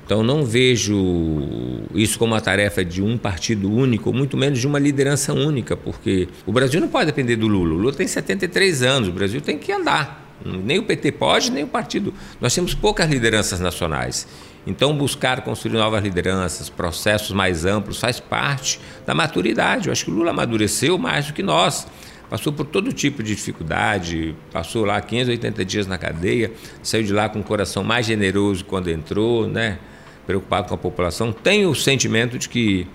Então, 0.08 0.22
não 0.22 0.42
vejo 0.42 1.82
isso 1.94 2.18
como 2.18 2.32
uma 2.32 2.40
tarefa 2.40 2.82
de 2.82 3.02
um 3.02 3.18
partido 3.18 3.70
único, 3.70 4.10
muito 4.10 4.38
menos 4.38 4.58
de 4.58 4.66
uma 4.66 4.78
liderança 4.78 5.34
única, 5.34 5.76
porque 5.76 6.28
o 6.46 6.52
Brasil 6.52 6.80
não 6.80 6.88
pode 6.88 7.06
depender 7.06 7.36
do 7.36 7.46
Lula. 7.46 7.74
O 7.74 7.76
Lula 7.76 7.92
tem 7.92 8.06
73 8.06 8.82
anos, 8.82 9.08
o 9.10 9.12
Brasil 9.12 9.40
tem 9.42 9.58
que 9.58 9.70
andar. 9.70 10.26
Nem 10.44 10.78
o 10.78 10.84
PT 10.84 11.12
pode, 11.12 11.50
nem 11.50 11.64
o 11.64 11.66
partido. 11.66 12.14
Nós 12.40 12.54
temos 12.54 12.72
poucas 12.72 13.10
lideranças 13.10 13.60
nacionais. 13.60 14.26
Então, 14.68 14.94
buscar 14.94 15.40
construir 15.40 15.78
novas 15.78 16.02
lideranças, 16.04 16.68
processos 16.68 17.32
mais 17.32 17.64
amplos, 17.64 17.98
faz 17.98 18.20
parte 18.20 18.78
da 19.06 19.14
maturidade. 19.14 19.88
Eu 19.88 19.92
acho 19.92 20.04
que 20.04 20.10
o 20.10 20.14
Lula 20.14 20.30
amadureceu 20.30 20.98
mais 20.98 21.26
do 21.26 21.32
que 21.32 21.42
nós. 21.42 21.86
Passou 22.28 22.52
por 22.52 22.66
todo 22.66 22.92
tipo 22.92 23.22
de 23.22 23.34
dificuldade, 23.34 24.36
passou 24.52 24.84
lá 24.84 25.00
580 25.00 25.64
dias 25.64 25.86
na 25.86 25.96
cadeia, 25.96 26.52
saiu 26.82 27.02
de 27.02 27.14
lá 27.14 27.30
com 27.30 27.40
o 27.40 27.42
coração 27.42 27.82
mais 27.82 28.04
generoso 28.04 28.62
quando 28.66 28.90
entrou, 28.90 29.48
né? 29.48 29.78
preocupado 30.26 30.68
com 30.68 30.74
a 30.74 30.78
população. 30.78 31.32
Tenho 31.32 31.70
o 31.70 31.74
sentimento 31.74 32.38
de 32.38 32.46
que 32.50 32.86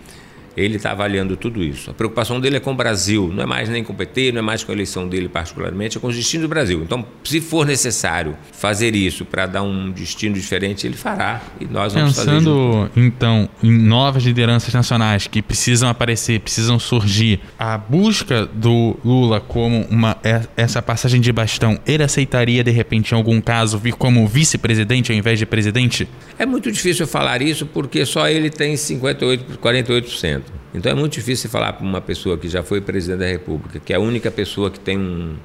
Ele 0.56 0.78
está 0.78 0.92
avaliando 0.92 1.36
tudo 1.36 1.64
isso. 1.64 1.90
A 1.92 1.94
preocupação 1.94 2.40
dele 2.40 2.58
é 2.58 2.60
com 2.60 2.72
o 2.72 2.76
Brasil, 2.76 3.32
não 3.34 3.44
é 3.44 3.46
mais 3.46 3.70
nem 3.70 3.84
com 3.84 3.94
o 3.94 3.96
PT, 3.96 4.32
não 4.32 4.40
é 4.40 4.42
mais 4.42 4.64
com 4.64 4.72
a 4.72 4.76
eleição 4.76 5.08
dele 5.08 5.28
particularmente, 5.28 5.98
é 5.98 6.02
com 6.02 6.08
os 6.08 6.16
destinos 6.16 6.44
do 6.44 6.50
Brasil. 6.50 6.82
Então, 6.84 7.06
se 7.24 7.42
for 7.42 7.66
necessário 7.66 8.36
fazer 8.52 8.96
isso 8.96 9.26
para 9.26 9.46
dar 9.46 9.64
um 9.64 9.92
destino 9.92 10.36
diferente, 10.36 10.86
ele 10.86 10.96
fará 10.96 11.42
e 11.60 11.66
nós 11.66 11.94
vamos 11.94 12.16
Pensando, 12.16 12.90
fazer. 12.94 13.08
então, 13.08 13.50
em 13.62 13.72
novas 13.72 14.24
lideranças 14.24 14.74
nacionais 14.74 15.28
que 15.28 15.42
precisam 15.42 15.90
aparecer, 15.90 16.40
precisam 16.40 16.78
surgir, 16.80 17.40
a 17.58 17.78
busca 17.78 18.46
do 18.46 18.98
Lula 19.04 19.40
como 19.40 19.86
uma 19.90 20.18
essa 20.56 20.82
passagem 20.82 21.20
de 21.20 21.32
bastão, 21.32 21.80
ele 21.86 22.04
aceitaria 22.04 22.64
de 22.64 22.72
repente 22.72 23.12
em 23.12 23.16
algum 23.16 23.42
caso 23.42 23.78
vir 23.78 23.94
como 23.94 24.28
vice-presidente 24.28 25.12
ao 25.12 25.18
invés 25.18 25.40
de 25.40 25.46
presidente? 25.46 26.08
É 26.38 26.46
muito 26.46 26.72
difícil 26.72 27.06
falar 27.08 27.42
isso 27.42 27.66
porque 27.66 28.06
só 28.06 28.28
ele 28.28 28.50
tem 28.50 28.76
58, 28.76 29.60
48%. 29.60 30.43
Então 30.74 30.92
é 30.92 30.96
muito 30.96 31.14
difícil 31.14 31.50
falar 31.50 31.74
para 31.74 31.86
uma 31.86 32.02
pessoa 32.02 32.38
que 32.38 32.48
já 32.48 32.64
foi 32.64 32.82
presidente 32.82 33.20
da 33.20 33.28
República, 33.28 33.80
que 33.80 33.94
é 33.94 33.96
a 33.96 34.00
única 34.00 34.32
pessoa 34.32 34.72
que 34.72 34.80
tem 34.80 34.98
um, 34.98 35.36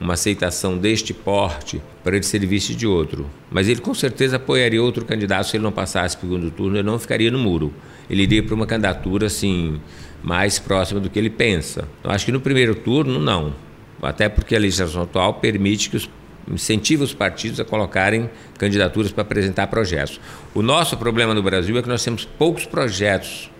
uma 0.00 0.14
aceitação 0.14 0.78
deste 0.78 1.12
porte 1.12 1.82
para 2.04 2.16
ele 2.16 2.24
ser 2.24 2.44
vice 2.46 2.74
de 2.74 2.86
outro. 2.86 3.28
Mas 3.50 3.68
ele 3.68 3.80
com 3.80 3.94
certeza 3.94 4.36
apoiaria 4.36 4.82
outro 4.82 5.04
candidato 5.04 5.48
se 5.48 5.56
ele 5.56 5.64
não 5.64 5.72
passasse 5.72 6.16
para 6.16 6.26
o 6.26 6.30
segundo 6.30 6.50
turno, 6.50 6.76
ele 6.76 6.86
não 6.86 6.98
ficaria 6.98 7.30
no 7.30 7.38
muro. 7.38 7.72
Ele 8.08 8.22
iria 8.22 8.42
para 8.42 8.54
uma 8.54 8.66
candidatura 8.66 9.26
assim 9.26 9.80
mais 10.22 10.58
próxima 10.58 11.00
do 11.00 11.10
que 11.10 11.18
ele 11.18 11.30
pensa. 11.30 11.88
Eu 12.04 12.10
acho 12.10 12.24
que 12.24 12.32
no 12.32 12.40
primeiro 12.40 12.74
turno 12.74 13.18
não, 13.18 13.54
até 14.00 14.28
porque 14.28 14.54
a 14.54 14.58
legislação 14.58 15.02
atual 15.02 15.34
permite 15.34 15.90
que 15.90 15.96
os 15.96 16.08
incentiva 16.50 17.02
os 17.02 17.12
partidos 17.12 17.58
a 17.58 17.64
colocarem 17.64 18.30
candidaturas 18.58 19.10
para 19.10 19.22
apresentar 19.22 19.66
projetos. 19.66 20.20
O 20.54 20.62
nosso 20.62 20.96
problema 20.96 21.34
no 21.34 21.42
Brasil 21.42 21.76
é 21.76 21.82
que 21.82 21.88
nós 21.88 22.04
temos 22.04 22.24
poucos 22.24 22.64
projetos 22.64 23.50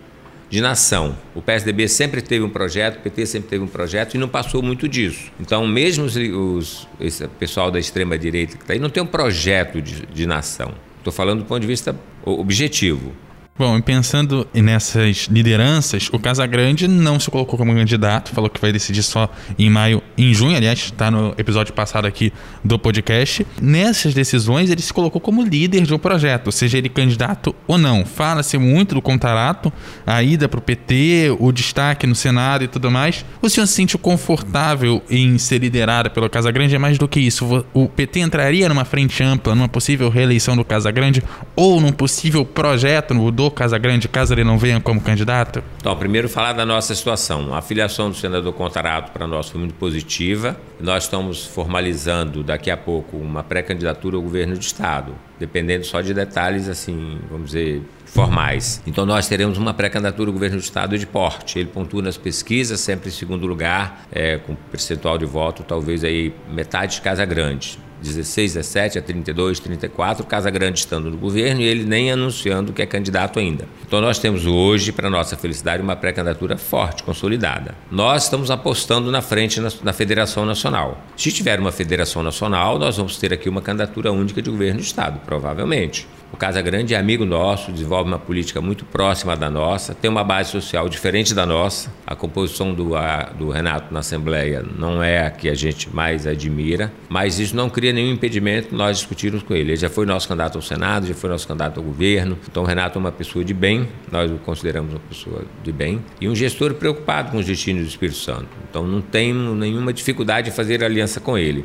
de 0.48 0.60
nação. 0.60 1.16
O 1.34 1.42
PSDB 1.42 1.88
sempre 1.88 2.22
teve 2.22 2.44
um 2.44 2.50
projeto, 2.50 2.98
o 2.98 3.00
PT 3.00 3.26
sempre 3.26 3.48
teve 3.48 3.64
um 3.64 3.68
projeto 3.68 4.14
e 4.14 4.18
não 4.18 4.28
passou 4.28 4.62
muito 4.62 4.88
disso. 4.88 5.32
Então, 5.40 5.66
mesmo 5.66 6.04
os, 6.04 6.16
os 6.16 6.88
esse 7.00 7.26
pessoal 7.28 7.70
da 7.70 7.78
extrema 7.78 8.16
direita 8.16 8.56
que 8.56 8.62
está 8.62 8.72
aí 8.72 8.78
não 8.78 8.90
tem 8.90 9.02
um 9.02 9.06
projeto 9.06 9.82
de, 9.82 10.06
de 10.06 10.26
nação. 10.26 10.72
Estou 10.98 11.12
falando 11.12 11.40
do 11.40 11.44
ponto 11.44 11.60
de 11.60 11.66
vista 11.66 11.96
objetivo. 12.24 13.12
Bom, 13.58 13.80
pensando 13.80 14.46
nessas 14.52 15.28
lideranças, 15.30 16.10
o 16.12 16.18
Casagrande 16.18 16.86
não 16.86 17.18
se 17.18 17.30
colocou 17.30 17.58
como 17.58 17.74
candidato, 17.74 18.30
falou 18.30 18.50
que 18.50 18.60
vai 18.60 18.70
decidir 18.70 19.02
só 19.02 19.30
em 19.58 19.70
maio, 19.70 20.02
em 20.18 20.34
junho, 20.34 20.54
aliás, 20.54 20.78
está 20.78 21.10
no 21.10 21.34
episódio 21.38 21.72
passado 21.72 22.06
aqui 22.06 22.30
do 22.62 22.78
podcast. 22.78 23.46
Nessas 23.58 24.12
decisões, 24.12 24.68
ele 24.68 24.82
se 24.82 24.92
colocou 24.92 25.22
como 25.22 25.42
líder 25.42 25.84
de 25.86 25.94
um 25.94 25.98
projeto, 25.98 26.52
seja 26.52 26.76
ele 26.76 26.90
candidato 26.90 27.54
ou 27.66 27.78
não. 27.78 28.04
Fala-se 28.04 28.58
muito 28.58 28.94
do 28.94 29.00
contrato, 29.00 29.72
a 30.06 30.22
ida 30.22 30.46
para 30.50 30.58
o 30.58 30.62
PT, 30.62 31.34
o 31.40 31.50
destaque 31.50 32.06
no 32.06 32.14
Senado 32.14 32.62
e 32.62 32.68
tudo 32.68 32.90
mais. 32.90 33.24
O 33.40 33.48
senhor 33.48 33.66
se 33.66 33.72
sente 33.72 33.96
confortável 33.96 35.02
em 35.08 35.38
ser 35.38 35.60
liderado 35.60 36.10
pelo 36.10 36.28
Casagrande? 36.28 36.74
É 36.74 36.78
mais 36.78 36.98
do 36.98 37.08
que 37.08 37.20
isso. 37.20 37.64
O 37.72 37.88
PT 37.88 38.20
entraria 38.20 38.68
numa 38.68 38.84
frente 38.84 39.22
ampla, 39.22 39.54
numa 39.54 39.68
possível 39.68 40.10
reeleição 40.10 40.54
do 40.54 40.62
Casagrande 40.62 41.22
ou 41.54 41.80
num 41.80 41.90
possível 41.90 42.44
projeto 42.44 43.14
do 43.30 43.45
Casa 43.50 43.78
Grande, 43.78 44.08
caso 44.08 44.34
ele 44.34 44.44
não 44.44 44.58
venha 44.58 44.80
como 44.80 45.00
candidato? 45.00 45.62
Então, 45.78 45.96
primeiro 45.96 46.28
falar 46.28 46.52
da 46.52 46.64
nossa 46.64 46.94
situação. 46.94 47.54
A 47.54 47.62
filiação 47.62 48.10
do 48.10 48.16
senador 48.16 48.52
Contarato 48.52 49.12
para 49.12 49.26
nós 49.26 49.48
foi 49.48 49.60
muito 49.60 49.74
positiva. 49.74 50.56
Nós 50.80 51.04
estamos 51.04 51.44
formalizando 51.44 52.42
daqui 52.42 52.70
a 52.70 52.76
pouco 52.76 53.16
uma 53.16 53.42
pré-candidatura 53.42 54.16
ao 54.16 54.22
governo 54.22 54.54
do 54.54 54.60
estado, 54.60 55.14
dependendo 55.38 55.84
só 55.84 56.00
de 56.00 56.12
detalhes 56.12 56.68
assim, 56.68 57.18
vamos 57.30 57.46
dizer, 57.46 57.82
formais. 58.04 58.82
Então 58.86 59.04
nós 59.04 59.28
teremos 59.28 59.58
uma 59.58 59.74
pré-candidatura 59.74 60.28
ao 60.30 60.32
governo 60.32 60.56
do 60.56 60.62
estado 60.62 60.98
de 60.98 61.06
porte. 61.06 61.58
Ele 61.58 61.68
pontua 61.68 62.02
nas 62.02 62.16
pesquisas, 62.16 62.80
sempre 62.80 63.08
em 63.08 63.12
segundo 63.12 63.46
lugar, 63.46 64.06
é, 64.12 64.38
com 64.38 64.54
percentual 64.54 65.18
de 65.18 65.24
voto, 65.24 65.62
talvez 65.62 66.04
aí 66.04 66.34
metade 66.50 66.96
de 66.96 67.00
Casa 67.02 67.24
Grande. 67.24 67.78
16, 68.02 68.54
17 68.54 68.98
a 68.98 69.02
32, 69.02 69.60
34, 69.60 70.26
Casa 70.26 70.50
Grande 70.50 70.78
estando 70.78 71.10
no 71.10 71.16
governo 71.16 71.60
e 71.60 71.64
ele 71.64 71.84
nem 71.84 72.10
anunciando 72.10 72.72
que 72.72 72.82
é 72.82 72.86
candidato 72.86 73.38
ainda. 73.38 73.66
Então 73.86 74.00
nós 74.00 74.18
temos 74.18 74.46
hoje, 74.46 74.92
para 74.92 75.08
nossa 75.10 75.36
felicidade, 75.36 75.82
uma 75.82 75.96
pré-candidatura 75.96 76.56
forte, 76.56 77.02
consolidada. 77.02 77.74
Nós 77.90 78.24
estamos 78.24 78.50
apostando 78.50 79.10
na 79.10 79.22
frente 79.22 79.60
na, 79.60 79.70
na, 79.82 79.92
Federação 79.92 80.44
Nacional. 80.44 81.00
Se 81.16 81.32
tiver 81.32 81.58
uma 81.58 81.72
Federação 81.72 82.22
Nacional, 82.22 82.78
nós 82.78 82.96
vamos 82.96 83.16
ter 83.16 83.32
aqui 83.32 83.48
uma 83.48 83.62
candidatura 83.62 84.12
única 84.12 84.42
de 84.42 84.50
governo 84.50 84.80
do 84.80 84.84
Estado, 84.84 85.20
provavelmente. 85.24 86.06
O 86.32 86.36
Casa 86.36 86.60
Grande 86.60 86.92
é 86.92 86.98
amigo 86.98 87.24
nosso, 87.24 87.70
desenvolve 87.70 88.10
uma 88.10 88.18
política 88.18 88.60
muito 88.60 88.84
próxima 88.84 89.36
da 89.36 89.48
nossa, 89.48 89.94
tem 89.94 90.10
uma 90.10 90.24
base 90.24 90.50
social 90.50 90.88
diferente 90.88 91.32
da 91.32 91.46
nossa. 91.46 91.90
A 92.06 92.14
composição 92.16 92.74
do, 92.74 92.96
a, 92.96 93.30
do 93.38 93.48
Renato 93.48 93.94
na 93.94 94.00
Assembleia 94.00 94.64
não 94.76 95.02
é 95.02 95.26
a 95.26 95.30
que 95.30 95.48
a 95.48 95.54
gente 95.54 95.88
mais 95.88 96.26
admira, 96.26 96.92
mas 97.08 97.38
isso 97.38 97.54
não 97.54 97.70
cria 97.70 97.92
nenhum 97.92 98.12
impedimento 98.12 98.74
nós 98.74 98.98
discutirmos 98.98 99.42
com 99.42 99.54
ele. 99.54 99.70
Ele 99.70 99.76
já 99.76 99.88
foi 99.88 100.04
nosso 100.04 100.28
candidato 100.28 100.56
ao 100.56 100.62
Senado, 100.62 101.06
já 101.06 101.14
foi 101.14 101.30
nosso 101.30 101.46
candidato 101.46 101.78
ao 101.78 101.84
governo. 101.84 102.36
Então 102.50 102.64
o 102.64 102.66
Renato 102.66 102.98
é 102.98 103.00
uma 103.00 103.12
pessoa 103.12 103.44
de 103.44 103.54
bem, 103.54 103.88
nós 104.10 104.30
o 104.30 104.34
consideramos 104.38 104.92
uma 104.92 105.00
pessoa 105.00 105.44
de 105.62 105.72
bem, 105.72 106.04
e 106.20 106.28
um 106.28 106.34
gestor 106.34 106.74
preocupado 106.74 107.30
com 107.30 107.38
os 107.38 107.46
destinos 107.46 107.84
do 107.84 107.88
Espírito 107.88 108.18
Santo. 108.18 108.48
Então 108.68 108.86
não 108.86 109.00
tem 109.00 109.32
nenhuma 109.32 109.92
dificuldade 109.92 110.50
em 110.50 110.52
fazer 110.52 110.82
aliança 110.82 111.20
com 111.20 111.38
ele, 111.38 111.64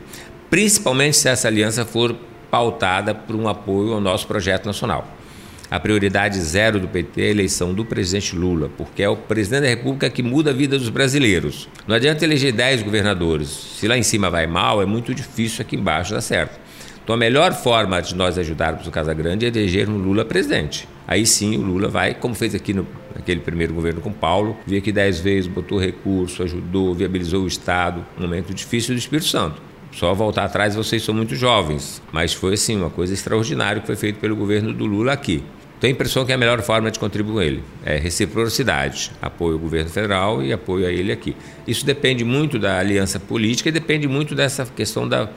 principalmente 0.50 1.18
se 1.18 1.28
essa 1.28 1.48
aliança 1.48 1.84
for 1.84 2.16
pautada 2.52 3.16
por 3.16 3.36
um 3.36 3.48
apoio 3.48 3.94
ao 3.94 4.02
nosso 4.02 4.28
projeto 4.28 4.66
nacional. 4.66 5.08
A 5.72 5.80
prioridade 5.80 6.38
zero 6.38 6.82
do 6.82 6.88
PT 6.90 7.22
é 7.22 7.26
a 7.28 7.30
eleição 7.30 7.74
do 7.74 7.86
presidente 7.86 8.36
Lula, 8.36 8.70
porque 8.78 9.02
é 9.02 9.08
o 9.08 9.16
presidente 9.16 9.62
da 9.62 9.70
República 9.70 10.10
que 10.10 10.22
muda 10.22 10.50
a 10.50 10.54
vida 10.54 10.78
dos 10.78 10.90
brasileiros. 10.90 11.70
Não 11.88 11.96
adianta 11.96 12.26
eleger 12.26 12.52
10 12.52 12.84
governadores. 12.84 13.48
Se 13.48 13.88
lá 13.88 13.98
em 13.98 14.04
cima 14.04 14.30
vai 14.30 14.46
mal, 14.46 14.82
é 14.82 14.86
muito 14.86 15.16
difícil 15.16 15.62
aqui 15.62 15.78
embaixo 15.78 16.14
dar 16.14 16.20
certo. 16.20 16.60
Então 17.02 17.16
a 17.16 17.18
melhor 17.18 17.54
forma 17.54 18.02
de 18.02 18.14
nós 18.14 18.38
ajudarmos 18.38 18.86
o 18.86 18.92
Casa 18.92 19.14
Grande 19.14 19.46
é 19.46 19.48
eleger 19.48 19.90
um 19.90 19.98
Lula 19.98 20.26
presidente. 20.26 20.90
Aí 21.08 21.26
sim 21.26 21.56
o 21.56 21.62
Lula 21.62 21.88
vai, 21.88 22.16
como 22.16 22.36
fez 22.36 22.54
aqui 22.54 22.74
no, 22.74 22.86
naquele 23.16 23.40
primeiro 23.40 23.74
governo 23.74 24.02
com 24.02 24.12
Paulo, 24.12 24.58
veio 24.68 24.82
aqui 24.82 24.92
dez 24.92 25.22
vezes, 25.22 25.48
botou 25.48 25.80
recurso, 25.80 26.44
ajudou, 26.44 26.94
viabilizou 26.94 27.46
o 27.46 27.48
Estado, 27.48 28.06
um 28.18 28.24
momento 28.24 28.54
difícil 28.54 28.94
do 28.94 29.00
Espírito 29.00 29.30
Santo. 29.30 29.71
Só 29.92 30.14
voltar 30.14 30.46
atrás, 30.46 30.76
vocês 30.76 31.04
são 31.04 31.14
muito 31.14 31.36
jovens, 31.36 32.02
mas 32.12 32.34
foi 32.34 32.54
assim 32.54 32.78
uma 32.78 32.90
coisa 32.90 33.14
extraordinária 33.14 33.82
que 33.82 33.88
foi 33.88 33.96
feito 33.96 34.20
pelo 34.20 34.36
governo 34.36 34.74
do 34.74 34.86
Lula 34.86 35.12
aqui. 35.12 35.44
Tenho 35.82 35.94
a 35.94 35.96
impressão 35.96 36.24
que 36.24 36.32
é 36.32 36.36
a 36.36 36.38
melhor 36.38 36.62
forma 36.62 36.92
de 36.92 37.00
contribuir 37.00 37.34
com 37.34 37.42
ele 37.42 37.64
é 37.84 37.98
reciprocidade, 37.98 39.12
apoio 39.20 39.54
ao 39.54 39.60
governo 39.60 39.90
federal 39.90 40.44
e 40.44 40.54
apoio 40.54 40.86
a 40.86 40.92
ele 40.92 41.12
aqui. 41.12 41.36
Isso 41.68 41.84
depende 41.84 42.24
muito 42.24 42.60
da 42.60 42.78
aliança 42.78 43.20
política 43.20 43.70
e 43.70 43.72
depende 43.72 44.08
muito 44.08 44.36
dessa 44.36 44.64
questão 44.64 45.08
da, 45.08 45.28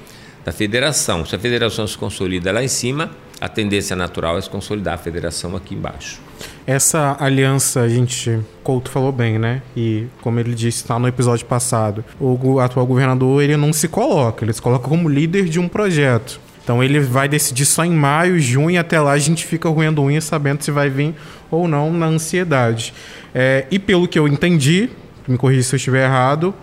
da 0.45 0.53
federação. 0.53 1.25
Se 1.25 1.35
a 1.35 1.39
federação 1.39 1.87
se 1.87 1.97
consolida 1.97 2.53
lá 2.53 2.63
em 2.63 2.69
cima, 2.69 3.11
a 3.41 3.49
tendência 3.49 3.97
natural 3.97 4.37
é 4.37 4.41
se 4.43 4.51
consolidar 4.51 4.95
a 4.95 4.99
federação 4.99 5.57
aqui 5.57 5.75
embaixo. 5.75 6.21
Essa 6.67 7.17
aliança, 7.21 7.83
a 7.83 7.89
gente, 7.89 8.41
Couto 8.63 8.91
falou 8.91 9.13
bem, 9.13 9.39
né? 9.39 9.61
E 9.77 10.07
como 10.23 10.41
ele 10.41 10.55
disse, 10.55 10.83
está 10.83 10.99
no 10.99 11.07
episódio 11.07 11.45
passado, 11.45 12.03
o 12.19 12.59
atual 12.59 12.87
governador 12.87 13.43
ele 13.43 13.57
não 13.57 13.73
se 13.73 13.87
coloca, 13.87 14.45
ele 14.45 14.53
se 14.53 14.63
coloca 14.63 14.89
como 14.89 15.09
líder 15.09 15.45
de 15.45 15.61
um 15.61 15.69
projeto. 15.69 16.41
Então 16.63 16.83
ele 16.83 16.99
vai 17.01 17.29
decidir 17.29 17.67
só 17.67 17.85
em 17.85 17.93
maio, 17.93 18.41
junho, 18.41 18.71
e 18.71 18.79
até 18.79 18.99
lá 18.99 19.13
a 19.13 19.19
gente 19.19 19.45
fica 19.45 19.69
roendo 19.69 20.03
unha 20.03 20.23
sabendo 20.23 20.63
se 20.63 20.71
vai 20.71 20.89
vir 20.89 21.15
ou 21.51 21.69
não 21.69 21.93
na 21.93 22.07
ansiedade. 22.07 22.95
É, 23.35 23.67
e 23.71 23.79
pelo 23.79 24.09
que 24.09 24.19
eu 24.19 24.27
entendi, 24.27 24.89
me 25.29 25.37
corrija 25.37 25.63
se 25.63 25.75
eu 25.75 25.77
estiver 25.77 26.05
errado, 26.05 26.55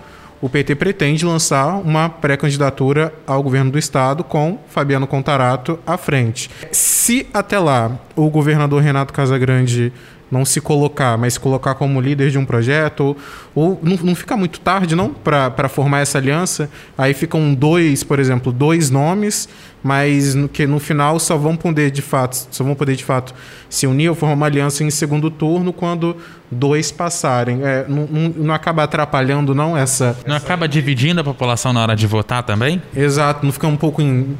o 0.41 0.49
PT 0.49 0.75
pretende 0.75 1.25
lançar 1.25 1.75
uma 1.75 2.09
pré-candidatura 2.09 3.13
ao 3.27 3.43
governo 3.43 3.71
do 3.71 3.77
estado 3.77 4.23
com 4.23 4.59
Fabiano 4.67 5.05
Contarato 5.05 5.79
à 5.85 5.97
frente. 5.97 6.49
Se 6.71 7.27
até 7.33 7.59
lá 7.59 7.99
o 8.15 8.29
governador 8.29 8.81
Renato 8.81 9.13
Casagrande 9.13 9.93
não 10.31 10.45
se 10.45 10.61
colocar, 10.61 11.17
mas 11.17 11.33
se 11.33 11.39
colocar 11.39 11.75
como 11.75 11.99
líder 11.99 12.31
de 12.31 12.37
um 12.37 12.45
projeto, 12.45 13.17
ou, 13.53 13.71
ou 13.71 13.79
não, 13.83 13.97
não 13.97 14.15
fica 14.15 14.37
muito 14.37 14.61
tarde, 14.61 14.95
não, 14.95 15.09
para 15.09 15.67
formar 15.67 15.99
essa 15.99 16.17
aliança. 16.17 16.69
Aí 16.97 17.13
ficam 17.13 17.53
dois, 17.53 18.03
por 18.03 18.17
exemplo, 18.17 18.51
dois 18.51 18.89
nomes, 18.89 19.49
mas 19.83 20.33
no, 20.33 20.47
que 20.47 20.65
no 20.65 20.79
final 20.79 21.19
só 21.19 21.37
vão 21.37 21.57
poder 21.57 21.91
de 21.91 22.01
fato, 22.01 22.47
só 22.49 22.63
vão 22.63 22.75
poder 22.75 22.95
de 22.95 23.03
fato 23.03 23.33
se 23.69 23.85
unir 23.85 24.09
ou 24.09 24.15
formar 24.15 24.35
uma 24.35 24.45
aliança 24.45 24.83
em 24.83 24.89
segundo 24.89 25.29
turno 25.29 25.73
quando 25.73 26.15
dois 26.49 26.91
passarem. 26.91 27.61
É, 27.63 27.85
não, 27.87 28.07
não, 28.35 28.53
acaba 28.53 28.83
atrapalhando, 28.83 29.53
não, 29.53 29.75
essa. 29.75 30.17
Não 30.25 30.35
essa... 30.35 30.45
acaba 30.45 30.67
dividindo 30.67 31.19
a 31.19 31.23
população 31.23 31.73
na 31.73 31.81
hora 31.81 31.95
de 31.95 32.07
votar 32.07 32.43
também? 32.43 32.81
Exato, 32.95 33.45
não 33.45 33.51
fica 33.51 33.67
um 33.67 33.77
pouco 33.77 34.01
em 34.01 34.37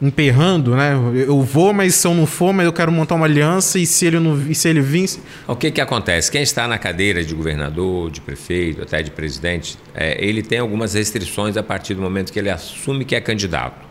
emperrando, 0.00 0.76
né? 0.76 0.92
Eu 1.26 1.40
vou, 1.42 1.72
mas 1.72 1.94
se 1.94 2.06
eu 2.06 2.14
não 2.14 2.26
for, 2.26 2.52
mas 2.52 2.66
eu 2.66 2.72
quero 2.72 2.92
montar 2.92 3.14
uma 3.14 3.24
aliança 3.24 3.78
e 3.78 3.86
se 3.86 4.06
ele 4.06 4.18
não, 4.18 4.38
e 4.48 4.54
se 4.54 4.68
ele 4.68 4.80
vir, 4.80 5.08
o 5.46 5.56
que 5.56 5.70
que 5.70 5.80
acontece? 5.80 6.30
Quem 6.30 6.42
está 6.42 6.68
na 6.68 6.78
cadeira 6.78 7.24
de 7.24 7.34
governador, 7.34 8.10
de 8.10 8.20
prefeito, 8.20 8.82
até 8.82 9.02
de 9.02 9.10
presidente, 9.10 9.78
é, 9.94 10.22
ele 10.22 10.42
tem 10.42 10.58
algumas 10.58 10.94
restrições 10.94 11.56
a 11.56 11.62
partir 11.62 11.94
do 11.94 12.02
momento 12.02 12.32
que 12.32 12.38
ele 12.38 12.50
assume 12.50 13.04
que 13.04 13.14
é 13.14 13.20
candidato. 13.20 13.86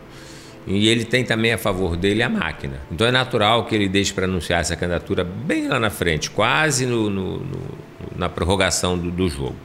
E 0.66 0.88
ele 0.88 1.04
tem 1.04 1.24
também 1.24 1.52
a 1.52 1.58
favor 1.58 1.96
dele 1.96 2.22
a 2.22 2.28
máquina. 2.28 2.80
Então 2.90 3.06
é 3.06 3.12
natural 3.12 3.66
que 3.66 3.74
ele 3.74 3.88
deixe 3.88 4.12
para 4.12 4.24
anunciar 4.24 4.60
essa 4.60 4.74
candidatura 4.74 5.22
bem 5.22 5.68
lá 5.68 5.78
na 5.78 5.90
frente, 5.90 6.28
quase 6.28 6.86
no, 6.86 7.08
no, 7.08 7.38
no 7.38 7.86
na 8.16 8.28
prorrogação 8.28 8.98
do, 8.98 9.10
do 9.10 9.28
jogo. 9.28 9.56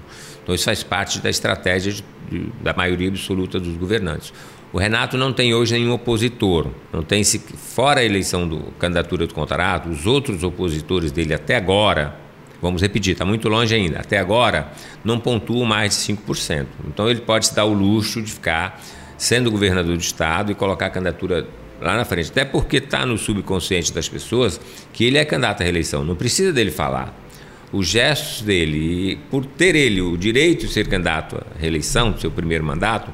Então 0.44 0.54
isso 0.54 0.66
faz 0.66 0.84
parte 0.84 1.20
da 1.20 1.30
estratégia 1.30 1.92
de, 1.92 2.04
de, 2.30 2.52
da 2.62 2.74
maioria 2.74 3.10
absoluta 3.10 3.60
dos 3.60 3.76
governantes. 3.78 4.34
O 4.74 4.80
Renato 4.80 5.18
não 5.18 5.34
tem 5.34 5.54
hoje 5.54 5.74
nenhum 5.74 5.92
opositor, 5.92 6.68
não 6.94 7.04
tem 7.04 7.26
se 7.26 7.40
fora 7.40 8.00
a 8.00 8.04
eleição 8.06 8.48
do 8.48 8.72
candidatura 8.80 9.28
do 9.28 9.34
contrato, 9.34 9.90
os 9.90 10.08
outros 10.08 10.44
opositores 10.44 11.12
dele 11.12 11.34
até 11.34 11.58
agora, 11.58 12.16
vamos 12.62 12.82
repetir, 12.82 13.12
está 13.12 13.26
muito 13.26 13.50
longe 13.50 13.76
ainda, 13.76 14.00
até 14.00 14.18
agora 14.18 14.72
não 15.04 15.20
pontuam 15.20 15.66
mais 15.66 15.92
de 15.92 16.14
5%. 16.14 16.68
Então 16.88 17.10
ele 17.10 17.20
pode 17.20 17.48
se 17.48 17.56
dar 17.56 17.66
o 17.66 17.74
luxo 17.74 18.22
de 18.22 18.32
ficar 18.32 18.82
sendo 19.18 19.52
governador 19.52 19.98
do 19.98 20.02
estado 20.02 20.54
e 20.54 20.56
colocar 20.56 20.86
a 20.86 20.90
candidatura 20.90 21.46
lá 21.82 21.98
na 21.98 22.06
frente, 22.06 22.32
até 22.32 22.46
porque 22.46 22.78
está 22.78 23.06
no 23.06 23.18
subconsciente 23.18 23.92
das 23.92 24.08
pessoas 24.08 24.62
que 24.94 25.04
ele 25.04 25.18
é 25.18 25.26
candidato 25.26 25.62
à 25.62 25.64
reeleição, 25.66 26.06
não 26.06 26.16
precisa 26.16 26.54
dele 26.54 26.72
falar 26.72 27.14
os 27.74 27.88
gestos 27.88 28.42
dele, 28.42 29.12
e 29.12 29.16
por 29.16 29.46
ter 29.46 29.76
ele 29.76 30.02
o 30.02 30.18
direito 30.18 30.66
de 30.66 30.72
ser 30.72 30.88
candidato 30.88 31.38
à 31.38 31.60
reeleição, 31.60 32.18
seu 32.18 32.30
primeiro 32.30 32.64
mandato, 32.64 33.12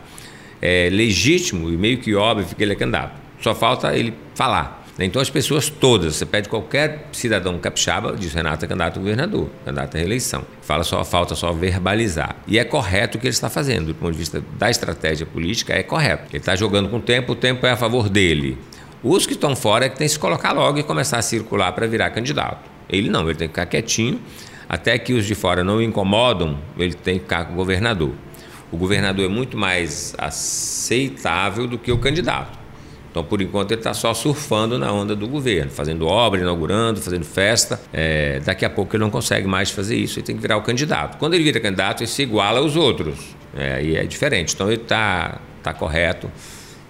é 0.62 0.90
legítimo 0.92 1.70
e 1.70 1.78
meio 1.78 2.00
que 2.00 2.16
óbvio 2.16 2.56
que 2.56 2.64
ele 2.64 2.74
é 2.74 2.76
candidato. 2.76 3.14
Só 3.42 3.54
falta 3.54 3.96
ele 3.96 4.14
falar. 4.36 4.86
Então 5.00 5.22
as 5.22 5.30
pessoas 5.30 5.70
todas, 5.70 6.16
você 6.16 6.26
pede 6.26 6.50
qualquer 6.50 7.08
cidadão 7.12 7.60
capixaba, 7.60 8.16
diz 8.18 8.34
Renato 8.34 8.66
é 8.66 8.68
candidato 8.68 8.98
a 8.98 9.00
governador, 9.00 9.48
candidato 9.64 9.96
à 9.96 9.98
reeleição. 10.00 10.44
Fala 10.62 10.84
só, 10.84 11.04
falta 11.04 11.36
só 11.36 11.52
verbalizar. 11.52 12.36
E 12.48 12.58
é 12.58 12.64
correto 12.64 13.18
o 13.18 13.22
que 13.22 13.28
ele 13.28 13.34
está 13.34 13.48
fazendo, 13.48 13.88
do 13.88 13.96
ponto 13.96 14.14
de 14.14 14.18
vista 14.18 14.44
da 14.58 14.72
estratégia 14.72 15.26
política, 15.26 15.74
é 15.74 15.84
correto. 15.84 16.24
Ele 16.32 16.38
está 16.40 16.56
jogando 16.56 16.90
com 16.90 16.98
o 16.98 17.02
tempo, 17.02 17.34
o 17.34 17.36
tempo 17.36 17.64
é 17.68 17.72
a 17.72 17.78
favor 17.78 18.10
dele. 18.10 18.58
Os 19.04 19.28
que 19.28 19.34
estão 19.34 19.56
fora 19.56 19.86
é 19.86 19.90
que 19.90 19.98
tem 19.98 20.08
que 20.08 20.14
se 20.14 20.20
colocar 20.20 20.52
logo 20.52 20.80
e 20.80 20.84
começar 20.84 21.20
a 21.20 21.22
circular 21.22 21.72
para 21.74 21.86
virar 21.86 22.10
candidato. 22.10 22.68
Ele 22.90 23.08
não, 23.08 23.30
ele 23.30 23.36
tem 23.36 23.48
que 23.48 23.54
ficar 23.54 23.68
quietinho, 23.68 24.20
até 24.68 24.98
que 24.98 25.14
os 25.14 25.28
de 25.28 25.36
fora 25.36 25.64
não 25.64 25.78
o 25.78 25.82
incomodam, 25.82 26.58
ele 26.76 26.96
tem 26.96 27.20
que 27.20 27.26
ficar 27.26 27.46
com 27.46 27.54
o 27.54 27.56
governador 27.56 28.14
o 28.72 28.78
governador 28.78 29.26
é 29.26 29.28
muito 29.28 29.58
mais 29.58 30.14
aceitável 30.18 31.68
do 31.68 31.78
que 31.78 31.92
o 31.92 31.98
candidato. 31.98 32.58
Então, 33.10 33.24
por 33.24 33.42
enquanto, 33.42 33.72
ele 33.72 33.80
está 33.80 33.94
só 33.94 34.14
surfando 34.14 34.78
na 34.78 34.92
onda 34.92 35.16
do 35.16 35.28
governo, 35.28 35.72
fazendo 35.72 36.06
obra, 36.06 36.40
inaugurando, 36.40 37.02
fazendo 37.02 37.26
festa. 37.26 37.80
É, 37.92 38.40
daqui 38.42 38.64
a 38.64 38.70
pouco 38.70 38.96
ele 38.96 39.04
não 39.04 39.10
consegue 39.10 39.48
mais 39.48 39.72
fazer 39.72 39.96
isso, 39.96 40.20
ele 40.20 40.26
tem 40.26 40.36
que 40.36 40.42
virar 40.42 40.58
o 40.58 40.62
candidato. 40.62 41.18
Quando 41.18 41.34
ele 41.34 41.44
vira 41.44 41.60
candidato, 41.60 42.02
ele 42.02 42.08
se 42.08 42.22
iguala 42.22 42.60
aos 42.60 42.76
outros. 42.76 43.36
É, 43.56 43.82
e 43.84 43.96
é 43.96 44.04
diferente. 44.04 44.54
Então, 44.54 44.68
ele 44.68 44.82
está 44.82 45.40
tá 45.64 45.74
correto. 45.74 46.30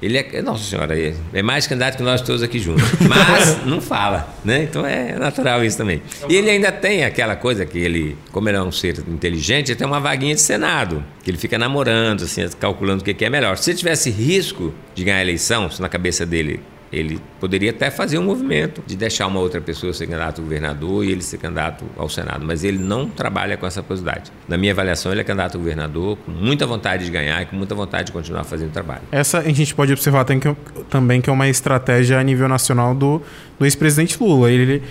Ele 0.01 0.17
é, 0.17 0.41
nossa 0.43 0.63
senhora, 0.63 0.95
é 1.33 1.41
mais 1.41 1.65
candidato 1.65 1.97
que 1.97 2.03
nós 2.03 2.21
todos 2.21 2.43
aqui 2.43 2.59
juntos. 2.59 2.83
Mas 3.07 3.65
não 3.65 3.81
fala, 3.81 4.31
né? 4.45 4.63
Então 4.63 4.85
é 4.85 5.17
natural 5.17 5.63
isso 5.63 5.77
também. 5.77 6.01
E 6.29 6.35
ele 6.35 6.49
ainda 6.49 6.71
tem 6.71 7.03
aquela 7.03 7.35
coisa 7.35 7.65
que 7.65 7.79
ele, 7.79 8.15
como 8.31 8.47
ele 8.47 8.57
é 8.57 8.61
um 8.61 8.71
ser 8.71 8.99
inteligente, 9.07 9.71
ele 9.71 9.77
tem 9.77 9.87
uma 9.87 9.99
vaguinha 9.99 10.35
de 10.35 10.41
Senado, 10.41 11.03
que 11.23 11.31
ele 11.31 11.37
fica 11.37 11.57
namorando, 11.57 12.23
assim, 12.23 12.47
calculando 12.59 13.01
o 13.01 13.05
que 13.05 13.25
é 13.25 13.29
melhor. 13.29 13.57
Se 13.57 13.71
ele 13.71 13.77
tivesse 13.77 14.11
risco 14.11 14.73
de 14.93 15.03
ganhar 15.03 15.17
a 15.17 15.21
eleição, 15.21 15.69
se 15.71 15.81
na 15.81 15.89
cabeça 15.89 16.25
dele 16.25 16.59
ele 16.91 17.19
poderia 17.39 17.71
até 17.71 17.91
fazer 17.91 18.17
um 18.17 18.23
movimento 18.23 18.81
de 18.85 18.95
deixar 18.95 19.27
uma 19.27 19.39
outra 19.39 19.59
pessoa 19.59 19.93
ser 19.93 20.05
candidato 20.07 20.41
a 20.41 20.43
governador 20.43 21.03
e 21.03 21.11
ele 21.11 21.21
ser 21.21 21.37
candidato 21.37 21.85
ao 21.97 22.07
Senado, 22.09 22.45
mas 22.45 22.63
ele 22.63 22.77
não 22.77 23.07
trabalha 23.09 23.57
com 23.57 23.65
essa 23.65 23.83
possibilidade. 23.83 24.31
Na 24.47 24.57
minha 24.57 24.71
avaliação, 24.71 25.11
ele 25.11 25.21
é 25.21 25.23
candidato 25.23 25.55
a 25.55 25.57
governador 25.57 26.17
com 26.17 26.31
muita 26.31 26.65
vontade 26.65 27.05
de 27.05 27.11
ganhar 27.11 27.41
e 27.41 27.45
com 27.45 27.55
muita 27.55 27.75
vontade 27.75 28.05
de 28.05 28.11
continuar 28.11 28.43
fazendo 28.43 28.71
trabalho. 28.71 29.01
Essa 29.11 29.39
a 29.39 29.53
gente 29.53 29.73
pode 29.75 29.91
observar 29.91 30.25
também 30.89 31.21
que 31.21 31.29
é 31.29 31.33
uma 31.33 31.47
estratégia 31.47 32.19
a 32.19 32.23
nível 32.23 32.47
nacional 32.47 32.95
do, 32.95 33.21
do 33.59 33.65
ex-presidente 33.65 34.17
Lula. 34.21 34.51
Ele 34.51 34.81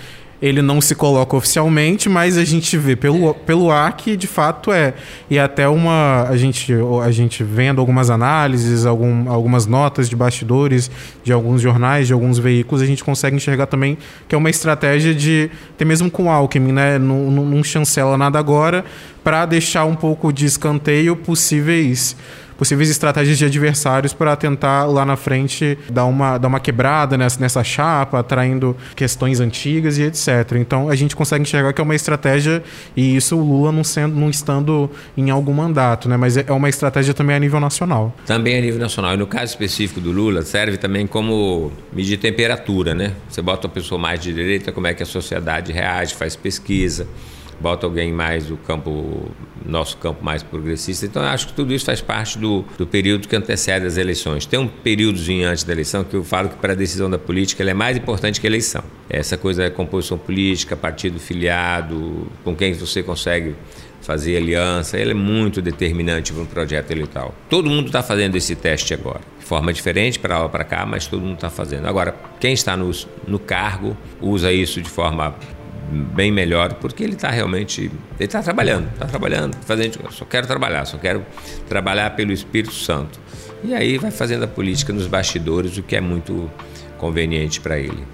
ele 0.41 0.61
não 0.61 0.81
se 0.81 0.95
coloca 0.95 1.35
oficialmente, 1.37 2.09
mas 2.09 2.37
a 2.37 2.45
gente 2.45 2.77
vê 2.77 2.95
pelo, 2.95 3.35
pelo 3.35 3.71
ar 3.71 3.97
que 3.97 4.17
de 4.17 4.27
fato 4.27 4.71
é. 4.73 4.95
E 5.31 5.39
até 5.39 5.69
uma. 5.69 6.27
A 6.29 6.37
gente, 6.37 6.73
a 7.03 7.11
gente 7.11 7.43
vendo 7.43 7.81
algumas 7.81 8.11
análises, 8.11 8.85
algum, 8.85 9.31
algumas 9.31 9.67
notas 9.67 10.09
de 10.09 10.17
bastidores 10.17 10.91
de 11.25 11.33
alguns 11.33 11.63
jornais, 11.63 12.07
de 12.07 12.13
alguns 12.13 12.39
veículos, 12.39 12.83
a 12.83 12.87
gente 12.87 13.03
consegue 13.03 13.37
enxergar 13.37 13.67
também 13.67 13.97
que 14.29 14.35
é 14.35 14.39
uma 14.39 14.51
estratégia 14.51 15.15
de. 15.15 15.51
Até 15.75 15.85
mesmo 15.85 16.11
com 16.11 16.25
o 16.25 16.31
Alckmin, 16.31 16.73
né? 16.73 16.99
Não, 16.99 17.31
não, 17.31 17.45
não 17.47 17.65
chancela 17.65 18.19
nada 18.19 18.39
agora, 18.39 18.85
para 19.25 19.47
deixar 19.47 19.85
um 19.85 19.95
pouco 19.95 20.33
de 20.33 20.45
escanteio 20.45 21.17
possíveis 21.17 22.15
possíveis 22.57 22.91
estratégias 22.91 23.39
de 23.39 23.45
adversários 23.45 24.13
para 24.13 24.35
tentar 24.37 24.85
lá 24.85 25.05
na 25.05 25.17
frente 25.17 25.79
dar 25.91 26.05
uma, 26.05 26.39
dar 26.39 26.49
uma 26.49 26.61
quebrada 26.61 27.17
nessa, 27.17 27.41
nessa 27.41 27.65
chapa, 27.65 28.19
atraindo 28.19 28.77
questões 28.95 29.41
antigas 29.41 29.99
e 29.99 30.03
etc. 30.03 30.53
Então 30.57 30.89
a 30.89 30.95
gente 30.95 31.15
consegue 31.15 31.43
enxergar 31.43 31.73
que 31.73 31.81
é 31.81 31.85
uma 31.85 31.95
estratégia, 31.95 32.63
e 32.97 33.17
isso 33.17 33.37
o 33.37 33.45
Lula 33.45 33.73
não, 33.73 33.85
sendo, 33.85 34.15
não 34.19 34.31
estando 34.31 34.91
em 35.17 35.31
algum 35.31 35.53
mandato, 35.53 36.09
né? 36.09 36.17
mas 36.17 36.37
é, 36.37 36.45
é 36.47 36.53
uma 36.53 36.69
estratégia 36.69 37.15
também 37.15 37.37
a 37.37 37.39
nível 37.39 37.61
nacional. 37.61 38.15
Também 38.27 38.59
a 38.59 38.61
nível 38.61 38.81
nacional. 38.81 39.15
E 39.15 39.17
no 39.17 39.27
caso 39.27 39.53
específico 39.53 40.01
do 40.01 40.11
Lula, 40.11 40.43
serve 40.43 40.77
também 40.77 41.07
como 41.07 41.73
medir 41.93 42.17
temperatura, 42.17 42.95
né? 42.95 43.13
Você 43.29 43.43
bota 43.43 43.67
uma 43.67 43.73
pessoa 43.73 43.99
mais 43.99 44.21
de 44.21 44.33
direita, 44.33 44.73
como 44.73 44.87
é 44.87 44.95
que 44.95 45.03
a 45.03 45.07
sociedade 45.07 45.73
reage, 45.73 46.15
faz 46.15 46.37
pesquisa 46.37 47.07
bota 47.61 47.87
alguém 47.87 48.13
mais 48.13 48.47
do 48.47 48.57
campo, 48.57 49.31
nosso 49.65 49.97
campo 49.97 50.25
mais 50.25 50.43
progressista. 50.43 51.07
Então, 51.07 51.23
acho 51.23 51.49
que 51.49 51.53
tudo 51.53 51.73
isso 51.73 51.85
faz 51.85 52.01
parte 52.01 52.39
do, 52.39 52.65
do 52.77 52.87
período 52.87 53.29
que 53.29 53.37
antecede 53.37 53.87
as 53.87 53.97
eleições. 53.97 54.47
Tem 54.47 54.59
um 54.59 54.69
períodozinho 54.69 55.49
antes 55.49 55.65
da 55.65 55.73
eleição 55.73 56.05
que 56.05 56.15
eu 56.15 56.25
falo 56.25 56.49
que 56.49 56.57
para 56.57 56.73
a 56.73 56.77
decisão 56.77 57.09
da 57.09 57.19
política 57.19 57.63
ela 57.63 57.71
é 57.71 57.75
mais 57.75 57.97
importante 57.97 58.41
que 58.41 58.47
a 58.47 58.51
eleição. 58.51 58.83
Essa 59.09 59.37
coisa 59.37 59.65
é 59.65 59.71
composição 59.71 60.19
política, 60.19 60.77
partido 60.77 61.19
filiado, 61.19 62.27
com 62.45 62.55
quem 62.55 62.73
você 62.75 63.03
consegue 63.03 63.55
fazer 64.07 64.37
aliança, 64.37 64.97
ele 64.97 65.11
é 65.11 65.15
muito 65.15 65.61
determinante 65.61 66.33
para 66.33 66.43
um 66.43 66.47
projeto 66.47 66.93
eleitoral. 66.93 67.35
Todo 67.51 67.69
mundo 67.69 67.87
está 67.87 68.05
fazendo 68.05 68.37
esse 68.37 68.55
teste 68.55 68.95
agora, 68.95 69.21
de 69.41 69.45
forma 69.45 69.73
diferente 69.73 70.17
para 70.17 70.39
lá 70.39 70.49
para 70.49 70.63
cá, 70.63 70.87
mas 70.87 71.09
todo 71.09 71.23
mundo 71.23 71.35
está 71.35 71.51
fazendo. 71.51 71.89
Agora, 71.89 72.15
quem 72.39 72.53
está 72.53 72.77
no, 72.77 72.89
no 73.27 73.41
cargo 73.41 73.97
usa 74.21 74.53
isso 74.53 74.81
de 74.81 74.89
forma 74.89 75.35
bem 75.91 76.33
melhor, 76.33 76.75
porque 76.75 77.05
ele 77.05 77.15
está 77.15 77.31
realmente, 77.31 77.83
ele 77.83 77.93
está 78.19 78.43
trabalhando, 78.43 78.89
está 78.93 79.07
trabalhando, 79.07 79.57
fazendo, 79.65 80.01
eu 80.03 80.11
só 80.11 80.25
quero 80.25 80.47
trabalhar, 80.47 80.85
só 80.85 80.99
quero 80.99 81.25
trabalhar 81.69 82.11
pelo 82.11 82.33
Espírito 82.33 82.75
Santo. 82.75 83.21
E 83.63 83.75
aí 83.75 83.99
vai 83.99 84.11
fazendo 84.11 84.45
a 84.45 84.49
política 84.49 84.93
nos 84.93 85.07
bastidores, 85.07 85.77
o 85.77 85.83
que 85.83 85.97
é 85.97 86.01
muito 86.01 86.51
conveniente 86.99 87.61
para 87.61 87.79
ele. 87.79 88.05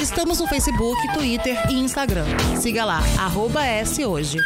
Estamos 0.00 0.40
no 0.40 0.48
Facebook, 0.48 1.12
Twitter 1.14 1.56
e 1.70 1.74
Instagram. 1.74 2.24
Siga 2.60 2.84
lá, 2.84 3.00
arroba 3.18 3.64
S 3.64 4.04
hoje. 4.04 4.38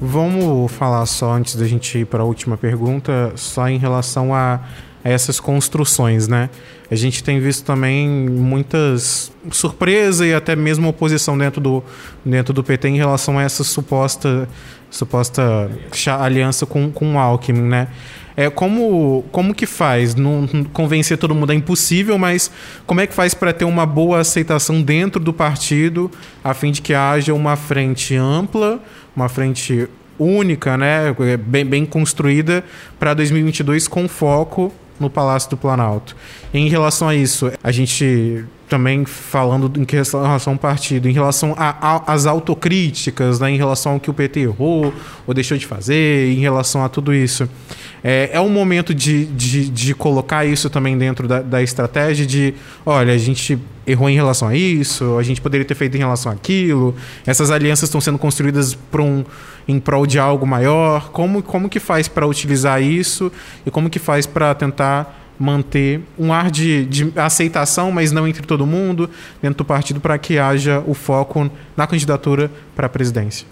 Vamos 0.00 0.70
falar 0.72 1.04
só 1.06 1.32
antes 1.32 1.56
da 1.56 1.66
gente 1.66 1.98
ir 1.98 2.06
para 2.06 2.22
a 2.22 2.24
última 2.24 2.56
pergunta, 2.56 3.32
só 3.34 3.68
em 3.68 3.78
relação 3.78 4.32
a, 4.32 4.60
essas 5.02 5.40
construções, 5.40 6.28
né? 6.28 6.50
A 6.90 6.94
gente 6.94 7.22
tem 7.22 7.40
visto 7.40 7.64
também 7.64 8.08
muitas 8.08 9.32
surpresa 9.50 10.24
e 10.24 10.32
até 10.32 10.54
mesmo 10.54 10.88
oposição 10.88 11.36
dentro 11.36 11.60
do, 11.60 11.84
dentro 12.24 12.54
do 12.54 12.62
PT 12.62 12.88
em 12.88 12.96
relação 12.96 13.38
a 13.38 13.42
essa 13.42 13.64
suposta 13.64 14.48
suposta 14.90 15.70
aliança 16.18 16.64
com, 16.64 16.90
com 16.90 17.14
o 17.14 17.18
Alckmin, 17.18 17.60
né? 17.60 17.88
É, 18.38 18.48
como, 18.48 19.24
como 19.32 19.52
que 19.52 19.66
faz? 19.66 20.14
Não, 20.14 20.46
convencer 20.72 21.18
todo 21.18 21.34
mundo 21.34 21.50
é 21.50 21.56
impossível, 21.56 22.16
mas 22.16 22.52
como 22.86 23.00
é 23.00 23.06
que 23.08 23.12
faz 23.12 23.34
para 23.34 23.52
ter 23.52 23.64
uma 23.64 23.84
boa 23.84 24.20
aceitação 24.20 24.80
dentro 24.80 25.20
do 25.20 25.32
partido, 25.32 26.08
a 26.44 26.54
fim 26.54 26.70
de 26.70 26.80
que 26.80 26.94
haja 26.94 27.34
uma 27.34 27.56
frente 27.56 28.14
ampla, 28.14 28.80
uma 29.16 29.28
frente 29.28 29.88
única, 30.16 30.76
né, 30.76 31.12
bem, 31.44 31.66
bem 31.66 31.84
construída 31.84 32.62
para 32.96 33.12
2022 33.12 33.88
com 33.88 34.06
foco 34.06 34.72
no 35.00 35.10
Palácio 35.10 35.50
do 35.50 35.56
Planalto. 35.56 36.14
Em 36.54 36.68
relação 36.68 37.08
a 37.08 37.16
isso, 37.16 37.50
a 37.60 37.72
gente 37.72 38.44
também 38.68 39.04
falando 39.04 39.72
em 39.80 39.86
relação 39.90 40.52
ao 40.52 40.58
partido, 40.58 41.08
em 41.08 41.12
relação 41.12 41.54
às 41.56 42.26
autocríticas, 42.26 43.40
né, 43.40 43.50
em 43.50 43.56
relação 43.56 43.92
ao 43.92 44.00
que 44.00 44.10
o 44.10 44.14
PT 44.14 44.40
errou 44.40 44.92
ou 45.26 45.34
deixou 45.34 45.56
de 45.56 45.66
fazer, 45.66 46.32
em 46.32 46.40
relação 46.40 46.84
a 46.84 46.88
tudo 46.88 47.14
isso. 47.14 47.48
É, 48.04 48.30
é 48.32 48.40
um 48.40 48.48
momento 48.48 48.94
de, 48.94 49.24
de, 49.26 49.68
de 49.68 49.94
colocar 49.94 50.44
isso 50.44 50.70
também 50.70 50.96
dentro 50.96 51.26
da, 51.26 51.40
da 51.40 51.62
estratégia 51.62 52.24
de, 52.24 52.54
olha, 52.84 53.12
a 53.12 53.18
gente 53.18 53.58
errou 53.86 54.08
em 54.08 54.14
relação 54.14 54.48
a 54.48 54.54
isso, 54.54 55.16
a 55.16 55.22
gente 55.22 55.40
poderia 55.40 55.64
ter 55.64 55.74
feito 55.74 55.96
em 55.96 55.98
relação 55.98 56.30
àquilo, 56.30 56.94
essas 57.26 57.50
alianças 57.50 57.88
estão 57.88 58.00
sendo 58.00 58.18
construídas 58.18 58.74
para 58.74 59.02
um, 59.02 59.24
em 59.66 59.80
prol 59.80 60.06
de 60.06 60.18
algo 60.18 60.46
maior. 60.46 61.10
Como, 61.10 61.42
como 61.42 61.68
que 61.68 61.80
faz 61.80 62.06
para 62.06 62.26
utilizar 62.26 62.82
isso 62.82 63.32
e 63.64 63.70
como 63.70 63.88
que 63.88 63.98
faz 63.98 64.26
para 64.26 64.54
tentar 64.54 65.27
manter 65.38 66.00
um 66.18 66.32
ar 66.32 66.50
de, 66.50 66.84
de 66.86 67.12
aceitação, 67.16 67.92
mas 67.92 68.10
não 68.10 68.26
entre 68.26 68.42
todo 68.46 68.66
mundo, 68.66 69.08
dentro 69.40 69.58
do 69.58 69.64
partido, 69.64 70.00
para 70.00 70.18
que 70.18 70.38
haja 70.38 70.82
o 70.86 70.94
foco 70.94 71.50
na 71.76 71.86
candidatura 71.86 72.50
para 72.74 72.86
a 72.86 72.88
presidência? 72.88 73.46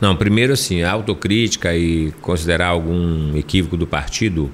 Não, 0.00 0.16
primeiro 0.16 0.52
assim, 0.52 0.82
a 0.82 0.90
autocrítica 0.90 1.74
e 1.76 2.12
considerar 2.20 2.68
algum 2.68 3.36
equívoco 3.36 3.76
do 3.76 3.86
partido 3.86 4.50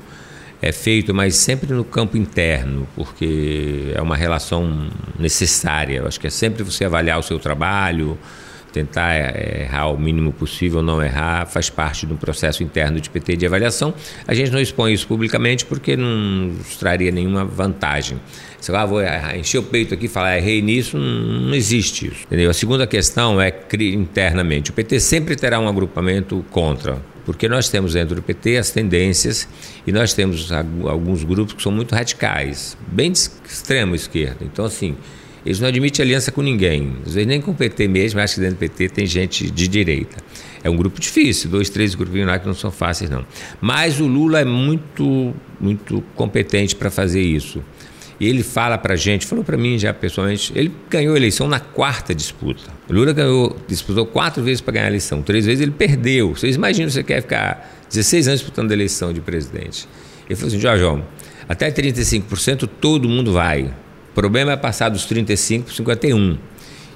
é 0.61 0.73
feito, 0.73 1.15
mas 1.15 1.37
sempre 1.37 1.73
no 1.73 1.85
campo 1.85 2.17
interno, 2.17 2.87
porque 2.95 3.93
é 3.95 4.03
uma 4.03 4.17
relação 4.17 4.89
necessária. 5.19 5.99
Eu 5.99 6.07
acho 6.07 6.19
que 6.19 6.27
é 6.27 6.31
sempre 6.31 6.63
você 6.63 6.85
avaliar 6.85 7.19
o 7.19 7.23
seu 7.23 7.39
trabalho, 7.39 8.19
tentar 8.73 9.15
é, 9.15 9.63
errar 9.63 9.89
o 9.89 9.99
mínimo 9.99 10.33
possível, 10.33 10.83
não 10.83 11.03
errar, 11.03 11.47
faz 11.47 11.71
parte 11.71 12.07
do 12.07 12.17
processo 12.17 12.63
interno 12.63 13.01
de 13.01 13.11
PT 13.11 13.37
de 13.37 13.47
avaliação. 13.47 13.95
A 14.27 14.35
gente 14.35 14.51
não 14.51 14.61
expõe 14.61 14.93
isso 14.93 15.07
publicamente 15.07 15.65
porque 15.65 15.97
não 15.97 16.53
traria 16.79 17.11
nenhuma 17.11 17.45
vantagem. 17.45 18.19
Se 18.61 18.73
lá 18.73 18.83
ah, 18.83 18.87
vou 18.87 19.01
encher 19.37 19.59
o 19.59 19.63
peito 19.63 19.95
aqui 19.95 20.07
e 20.07 20.09
falar 20.09 20.37
errei 20.37 20.61
nisso, 20.61 20.99
não, 20.99 21.55
existe 21.55 22.07
isso. 22.07 22.25
Entendeu? 22.27 22.51
A 22.51 22.55
segunda 22.55 22.87
questão 22.87 23.41
é 23.41 23.53
internamente. 23.81 24.71
O 24.71 24.75
PT 24.75 24.99
sempre 24.99 25.37
terá 25.37 25.61
um 25.61 25.69
agrupamento 25.69 26.45
contra 26.51 27.01
porque 27.25 27.47
nós 27.47 27.69
temos 27.69 27.93
dentro 27.93 28.15
do 28.15 28.23
PT 28.23 28.57
as 28.57 28.71
tendências 28.71 29.47
e 29.87 29.93
nós 29.93 30.15
temos 30.15 30.51
alguns 30.51 31.23
grupos 31.25 31.53
que 31.53 31.63
são 31.63 31.71
muito 31.71 31.95
radicais, 31.95 32.75
bem 32.91 33.13
de 33.13 33.19
extrema 33.47 33.95
esquerda. 33.95 34.39
Então, 34.41 34.65
assim, 34.65 34.97
eles 35.45 35.61
não 35.61 35.69
admitem 35.69 36.05
aliança 36.05 36.31
com 36.33 36.43
ninguém, 36.43 36.97
às 37.07 37.15
vezes 37.15 37.27
nem 37.27 37.41
com 37.41 37.53
o 37.53 37.55
PT 37.55 37.89
mesmo, 37.89 38.21
acho 38.21 38.35
que 38.35 38.41
dentro 38.41 38.57
do 38.57 38.59
PT 38.59 38.89
tem 38.89 39.07
gente 39.07 39.51
de 39.51 39.69
direita. 39.69 40.17
É 40.63 40.69
um 40.69 40.77
grupo 40.77 41.01
difícil, 41.01 41.49
dois, 41.51 41.71
três 41.71 41.95
grupinhos 41.95 42.27
lá 42.27 42.39
que 42.39 42.47
não 42.47 42.55
são 42.55 42.71
fáceis, 42.71 43.09
não. 43.09 43.25
Mas 43.61 44.01
o 44.01 44.07
Lula 44.07 44.41
é 44.41 44.45
muito, 44.45 45.35
muito 45.61 46.03
competente 46.15 46.75
para 46.75 46.91
fazer 46.91 47.23
isso. 47.23 47.63
E 48.21 48.27
ele 48.27 48.43
fala 48.43 48.77
para 48.77 48.95
a 48.95 48.97
gente, 48.97 49.25
falou 49.25 49.45
para 49.45 49.57
mim 49.57 49.79
já 49.79 49.95
pessoalmente, 49.95 50.53
ele 50.57 50.73
ganhou 50.91 51.15
a 51.15 51.17
eleição 51.17 51.47
na 51.47 51.61
quarta 51.61 52.13
disputa. 52.13 52.65
O 52.89 52.93
Lula 52.93 53.13
ganhou, 53.13 53.57
disputou 53.69 54.05
quatro 54.05 54.43
vezes 54.43 54.61
para 54.61 54.75
ganhar 54.75 54.87
a 54.87 54.89
eleição, 54.89 55.23
três 55.23 55.47
vezes 55.47 55.61
ele 55.61 55.71
perdeu. 55.71 56.35
Vocês 56.35 56.57
imaginam, 56.57 56.91
você 56.91 57.05
quer 57.05 57.23
ficar 57.23 57.79
16 57.89 58.29
anos 58.29 58.41
disputando 58.41 58.73
a 58.73 58.75
eleição 58.75 59.13
de 59.13 59.21
presidente. 59.21 59.89
Ele 60.27 60.35
falou 60.35 60.49
assim, 60.49 60.61
Jorge, 60.61 61.03
até 61.49 61.71
35% 61.71 62.69
todo 62.81 63.09
mundo 63.09 63.33
vai. 63.33 63.73
O 64.19 64.21
problema 64.21 64.51
é 64.51 64.57
passar 64.57 64.89
dos 64.89 65.05
35 65.05 65.67
para 65.67 65.75
51. 65.77 66.39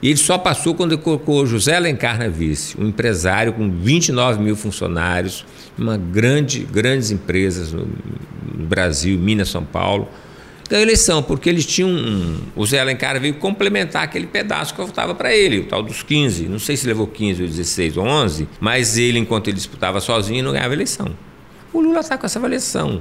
E 0.02 0.08
ele 0.08 0.16
só 0.16 0.36
passou 0.36 0.74
quando 0.74 0.98
colocou 0.98 1.46
José 1.46 1.76
Alencar 1.76 2.18
na 2.18 2.26
vice, 2.26 2.76
um 2.76 2.88
empresário 2.88 3.52
com 3.52 3.70
29 3.70 4.42
mil 4.42 4.56
funcionários, 4.56 5.46
uma 5.78 5.96
grande, 5.96 6.64
grandes 6.64 7.12
empresas 7.12 7.72
no, 7.72 7.86
no 8.52 8.66
Brasil, 8.66 9.16
Minas, 9.20 9.50
São 9.50 9.64
Paulo, 9.64 10.08
da 10.68 10.80
eleição, 10.80 11.22
porque 11.22 11.48
eles 11.48 11.64
tinham. 11.64 11.90
Um, 11.90 12.38
o 12.56 12.66
Zé 12.66 12.80
Alencar 12.80 13.20
veio 13.20 13.34
complementar 13.34 14.02
aquele 14.02 14.26
pedaço 14.26 14.74
que 14.74 14.82
faltava 14.82 15.14
para 15.14 15.32
ele, 15.32 15.60
o 15.60 15.66
tal 15.66 15.80
dos 15.80 16.02
15. 16.02 16.48
Não 16.48 16.58
sei 16.58 16.76
se 16.76 16.88
levou 16.88 17.06
15 17.06 17.40
ou 17.40 17.48
16 17.48 17.98
ou 17.98 18.04
11, 18.04 18.48
mas 18.58 18.98
ele, 18.98 19.20
enquanto 19.20 19.46
ele 19.46 19.56
disputava 19.56 20.00
sozinho, 20.00 20.42
não 20.42 20.50
ganhava 20.50 20.74
eleição. 20.74 21.06
O 21.72 21.80
Lula 21.80 22.00
está 22.00 22.18
com 22.18 22.26
essa 22.26 22.40
avaliação. 22.40 23.00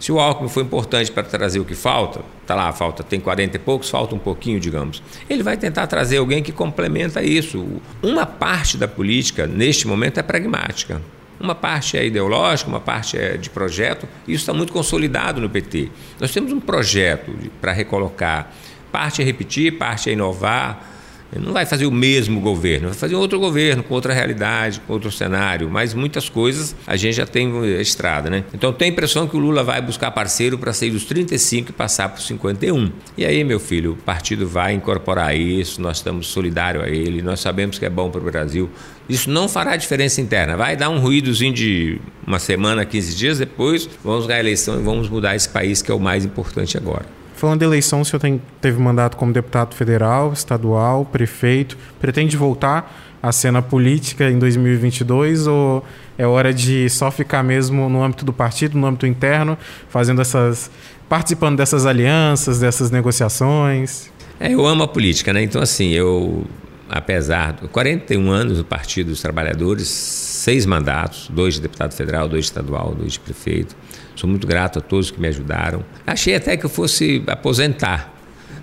Se 0.00 0.10
o 0.10 0.18
Alckmin 0.18 0.48
foi 0.48 0.62
importante 0.62 1.12
para 1.12 1.24
trazer 1.24 1.60
o 1.60 1.64
que 1.64 1.74
falta, 1.74 2.22
tá 2.46 2.54
lá, 2.54 2.72
falta, 2.72 3.02
tem 3.02 3.20
40 3.20 3.56
e 3.56 3.60
poucos, 3.60 3.90
falta 3.90 4.14
um 4.14 4.18
pouquinho, 4.18 4.58
digamos. 4.58 5.02
Ele 5.28 5.42
vai 5.42 5.58
tentar 5.58 5.86
trazer 5.86 6.16
alguém 6.16 6.42
que 6.42 6.52
complementa 6.52 7.22
isso. 7.22 7.66
Uma 8.02 8.24
parte 8.24 8.78
da 8.78 8.88
política, 8.88 9.46
neste 9.46 9.86
momento, 9.86 10.18
é 10.18 10.22
pragmática. 10.22 11.02
Uma 11.38 11.54
parte 11.54 11.98
é 11.98 12.06
ideológica, 12.06 12.70
uma 12.70 12.80
parte 12.80 13.18
é 13.18 13.36
de 13.36 13.50
projeto, 13.50 14.08
e 14.26 14.32
isso 14.32 14.42
está 14.42 14.54
muito 14.54 14.72
consolidado 14.72 15.38
no 15.38 15.50
PT. 15.50 15.90
Nós 16.18 16.32
temos 16.32 16.50
um 16.50 16.60
projeto 16.60 17.32
para 17.60 17.72
recolocar. 17.72 18.50
Parte 18.90 19.20
é 19.20 19.24
repetir, 19.24 19.76
parte 19.76 20.08
é 20.08 20.14
inovar, 20.14 20.89
ele 21.32 21.44
não 21.44 21.52
vai 21.52 21.64
fazer 21.64 21.86
o 21.86 21.92
mesmo 21.92 22.40
governo, 22.40 22.88
vai 22.88 22.96
fazer 22.96 23.14
outro 23.14 23.38
governo, 23.38 23.82
com 23.82 23.94
outra 23.94 24.12
realidade, 24.12 24.80
com 24.86 24.92
outro 24.92 25.10
cenário, 25.12 25.70
mas 25.70 25.94
muitas 25.94 26.28
coisas 26.28 26.74
a 26.86 26.96
gente 26.96 27.14
já 27.14 27.26
tem 27.26 27.64
estrada, 27.80 28.28
né? 28.28 28.44
Então 28.52 28.72
tem 28.72 28.88
a 28.88 28.90
impressão 28.90 29.26
que 29.28 29.36
o 29.36 29.38
Lula 29.38 29.62
vai 29.62 29.80
buscar 29.80 30.10
parceiro 30.10 30.58
para 30.58 30.72
sair 30.72 30.90
dos 30.90 31.04
35 31.04 31.70
e 31.70 31.72
passar 31.72 32.08
para 32.08 32.18
os 32.18 32.26
51. 32.26 32.90
E 33.16 33.24
aí, 33.24 33.44
meu 33.44 33.60
filho, 33.60 33.92
o 33.92 33.96
partido 33.96 34.48
vai 34.48 34.72
incorporar 34.72 35.36
isso, 35.36 35.80
nós 35.80 35.98
estamos 35.98 36.26
solidários 36.26 36.84
a 36.84 36.88
ele, 36.88 37.22
nós 37.22 37.40
sabemos 37.40 37.78
que 37.78 37.84
é 37.84 37.90
bom 37.90 38.10
para 38.10 38.20
o 38.20 38.24
Brasil. 38.24 38.68
Isso 39.08 39.30
não 39.30 39.48
fará 39.48 39.76
diferença 39.76 40.20
interna, 40.20 40.56
vai 40.56 40.76
dar 40.76 40.88
um 40.88 40.98
ruídozinho 40.98 41.52
de 41.52 42.00
uma 42.26 42.38
semana, 42.38 42.84
15 42.84 43.16
dias 43.16 43.38
depois, 43.38 43.88
vamos 44.04 44.26
ganhar 44.26 44.38
a 44.38 44.40
eleição 44.40 44.78
e 44.78 44.82
vamos 44.82 45.08
mudar 45.08 45.34
esse 45.34 45.48
país 45.48 45.82
que 45.82 45.90
é 45.90 45.94
o 45.94 46.00
mais 46.00 46.24
importante 46.24 46.76
agora. 46.76 47.19
Falando 47.40 47.60
de 47.60 47.64
eleição, 47.64 48.02
o 48.02 48.04
senhor 48.04 48.20
tem, 48.20 48.38
teve 48.60 48.78
mandato 48.78 49.16
como 49.16 49.32
deputado 49.32 49.74
federal, 49.74 50.30
estadual, 50.30 51.06
prefeito. 51.06 51.74
Pretende 51.98 52.36
voltar 52.36 53.16
à 53.22 53.32
cena 53.32 53.62
política 53.62 54.30
em 54.30 54.38
2022 54.38 55.46
ou 55.46 55.82
é 56.18 56.26
hora 56.26 56.52
de 56.52 56.90
só 56.90 57.10
ficar 57.10 57.42
mesmo 57.42 57.88
no 57.88 58.02
âmbito 58.02 58.26
do 58.26 58.32
partido, 58.34 58.76
no 58.76 58.86
âmbito 58.86 59.06
interno, 59.06 59.56
fazendo 59.88 60.20
essas. 60.20 60.70
participando 61.08 61.56
dessas 61.56 61.86
alianças, 61.86 62.60
dessas 62.60 62.90
negociações? 62.90 64.10
É, 64.38 64.52
eu 64.52 64.66
amo 64.66 64.82
a 64.82 64.88
política, 64.88 65.32
né? 65.32 65.42
Então, 65.42 65.62
assim, 65.62 65.92
eu, 65.92 66.44
apesar 66.90 67.54
de 67.54 67.68
41 67.68 68.30
anos 68.30 68.58
no 68.58 68.64
Partido 68.64 69.06
dos 69.06 69.22
Trabalhadores, 69.22 69.88
seis 69.88 70.66
mandatos, 70.66 71.30
dois 71.32 71.54
de 71.54 71.62
deputado 71.62 71.94
federal, 71.94 72.28
dois 72.28 72.44
de 72.44 72.50
estadual, 72.50 72.94
dois 72.94 73.14
de 73.14 73.20
prefeito. 73.20 73.74
Sou 74.20 74.28
muito 74.28 74.46
grato 74.46 74.80
a 74.80 74.82
todos 74.82 75.10
que 75.10 75.18
me 75.18 75.28
ajudaram. 75.28 75.82
Achei 76.06 76.34
até 76.34 76.54
que 76.54 76.66
eu 76.66 76.68
fosse 76.68 77.24
aposentar. 77.26 78.14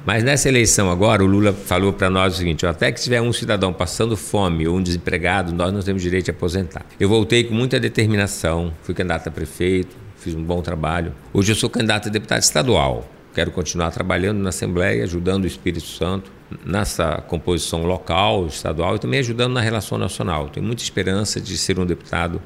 Mas 0.05 0.23
nessa 0.23 0.47
eleição 0.47 0.91
agora, 0.91 1.23
o 1.23 1.25
Lula 1.25 1.51
falou 1.51 1.91
para 1.91 2.11
nós 2.11 2.35
o 2.35 2.37
seguinte: 2.37 2.63
até 2.67 2.91
que 2.91 3.01
tiver 3.01 3.19
um 3.23 3.33
cidadão 3.33 3.73
passando 3.73 4.15
fome 4.15 4.67
ou 4.67 4.77
um 4.77 4.83
desempregado, 4.83 5.51
nós 5.51 5.73
não 5.73 5.81
temos 5.81 6.03
direito 6.03 6.25
de 6.25 6.31
aposentar. 6.31 6.85
Eu 6.99 7.09
voltei 7.09 7.43
com 7.43 7.55
muita 7.55 7.79
determinação, 7.79 8.71
fui 8.83 8.93
candidato 8.93 9.29
a 9.29 9.31
prefeito, 9.31 9.97
fiz 10.17 10.35
um 10.35 10.43
bom 10.43 10.61
trabalho. 10.61 11.11
Hoje 11.33 11.53
eu 11.53 11.55
sou 11.55 11.71
candidato 11.71 12.07
a 12.07 12.11
deputado 12.11 12.43
estadual. 12.43 13.09
Quero 13.33 13.49
continuar 13.49 13.89
trabalhando 13.89 14.37
na 14.37 14.49
Assembleia, 14.49 15.03
ajudando 15.05 15.45
o 15.45 15.47
Espírito 15.47 15.87
Santo 15.87 16.31
nessa 16.63 17.15
composição 17.27 17.81
local, 17.83 18.45
estadual 18.45 18.95
e 18.95 18.99
também 18.99 19.21
ajudando 19.21 19.53
na 19.53 19.61
relação 19.61 19.97
nacional. 19.97 20.49
Tenho 20.49 20.67
muita 20.67 20.83
esperança 20.83 21.41
de 21.41 21.57
ser 21.57 21.79
um 21.79 21.85
deputado 21.85 22.39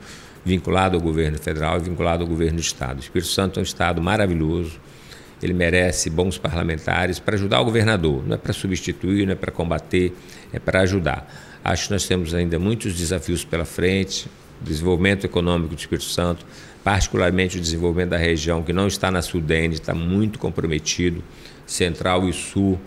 vinculado 0.44 0.96
ao 0.98 1.02
governo 1.02 1.38
federal 1.38 1.78
e 1.78 1.82
vinculado 1.82 2.24
ao 2.24 2.30
governo 2.30 2.58
do 2.58 2.62
Estado. 2.62 2.98
O 2.98 3.00
Espírito 3.02 3.30
Santo 3.30 3.60
é 3.60 3.62
um 3.62 3.64
Estado 3.64 4.02
maravilhoso, 4.02 4.80
ele 5.42 5.54
merece 5.54 6.10
bons 6.10 6.38
parlamentares 6.38 7.20
para 7.20 7.36
ajudar 7.36 7.62
o 7.62 7.66
governador, 7.66 8.24
não 8.26 8.36
é 8.36 8.38
para 8.38 8.54
substituir, 8.54 9.26
não 9.26 9.34
é 9.34 9.36
para 9.36 9.52
combater, 9.52 10.14
é 10.54 10.60
para 10.60 10.82
ajudar. 10.82 11.60
Acho 11.64 11.88
que 11.88 11.94
nós 11.94 12.06
temos 12.08 12.34
ainda 12.34 12.60
muitos 12.60 12.94
desafios 12.94 13.44
pela 13.44 13.66
frente, 13.66 14.28
desenvolvimento 14.62 15.26
econômico 15.26 15.76
do 15.76 15.80
Espírito 15.80 16.06
Santo, 16.06 16.46
particularmente 16.84 17.58
o 17.58 17.62
desenvolvimento 17.62 18.10
da 18.10 18.18
região 18.18 18.62
que 18.62 18.74
não 18.74 18.88
está 18.88 19.10
na 19.10 19.22
Sudene, 19.22 19.76
está 19.76 19.94
muito 19.94 20.38
comprometido, 20.38 21.24
Central 21.66 22.28
e 22.28 22.34
Sul. 22.34 22.80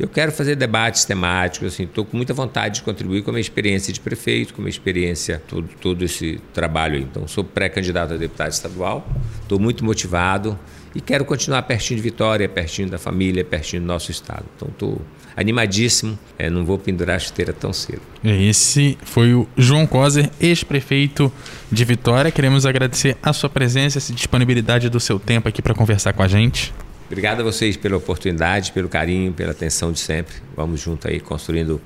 Eu 0.00 0.08
quero 0.08 0.32
fazer 0.32 0.56
debates 0.56 1.04
temáticos, 1.04 1.74
assim, 1.74 1.82
estou 1.82 2.06
com 2.06 2.16
muita 2.16 2.32
vontade 2.32 2.76
de 2.76 2.82
contribuir 2.82 3.22
com 3.22 3.28
a 3.28 3.34
minha 3.34 3.40
experiência 3.42 3.92
de 3.92 4.00
prefeito, 4.00 4.54
com 4.54 4.62
a 4.62 4.64
minha 4.64 4.70
experiência, 4.70 5.42
todo, 5.46 5.68
todo 5.78 6.02
esse 6.02 6.40
trabalho. 6.54 6.98
Então, 6.98 7.28
sou 7.28 7.44
pré-candidato 7.44 8.14
a 8.14 8.16
deputado 8.16 8.50
estadual, 8.50 9.06
estou 9.42 9.60
muito 9.60 9.84
motivado 9.84 10.58
e 10.94 11.02
quero 11.02 11.22
continuar 11.26 11.60
pertinho 11.64 11.98
de 11.98 12.02
Vitória, 12.02 12.48
pertinho 12.48 12.88
da 12.88 12.96
família, 12.96 13.44
pertinho 13.44 13.82
do 13.82 13.86
nosso 13.86 14.10
estado. 14.10 14.46
Então, 14.56 14.68
estou 14.68 15.02
animadíssimo, 15.36 16.18
é, 16.38 16.48
não 16.48 16.64
vou 16.64 16.78
pendurar 16.78 17.16
a 17.16 17.18
chuteira 17.18 17.52
tão 17.52 17.70
cedo. 17.70 18.00
Esse 18.24 18.96
foi 19.02 19.34
o 19.34 19.46
João 19.54 19.86
Coser, 19.86 20.30
ex-prefeito 20.40 21.30
de 21.70 21.84
Vitória. 21.84 22.30
Queremos 22.30 22.64
agradecer 22.64 23.18
a 23.22 23.34
sua 23.34 23.50
presença, 23.50 23.98
essa 23.98 24.14
disponibilidade 24.14 24.88
do 24.88 24.98
seu 24.98 25.18
tempo 25.18 25.46
aqui 25.46 25.60
para 25.60 25.74
conversar 25.74 26.14
com 26.14 26.22
a 26.22 26.28
gente. 26.28 26.72
Obrigado 27.10 27.40
a 27.40 27.42
vocês 27.42 27.76
pela 27.76 27.96
oportunidade, 27.96 28.70
pelo 28.70 28.88
carinho, 28.88 29.32
pela 29.32 29.50
atenção 29.50 29.90
de 29.90 29.98
sempre. 29.98 30.36
Vamos 30.54 30.80
junto 30.80 31.08
aí 31.08 31.18
construindo 31.18 31.80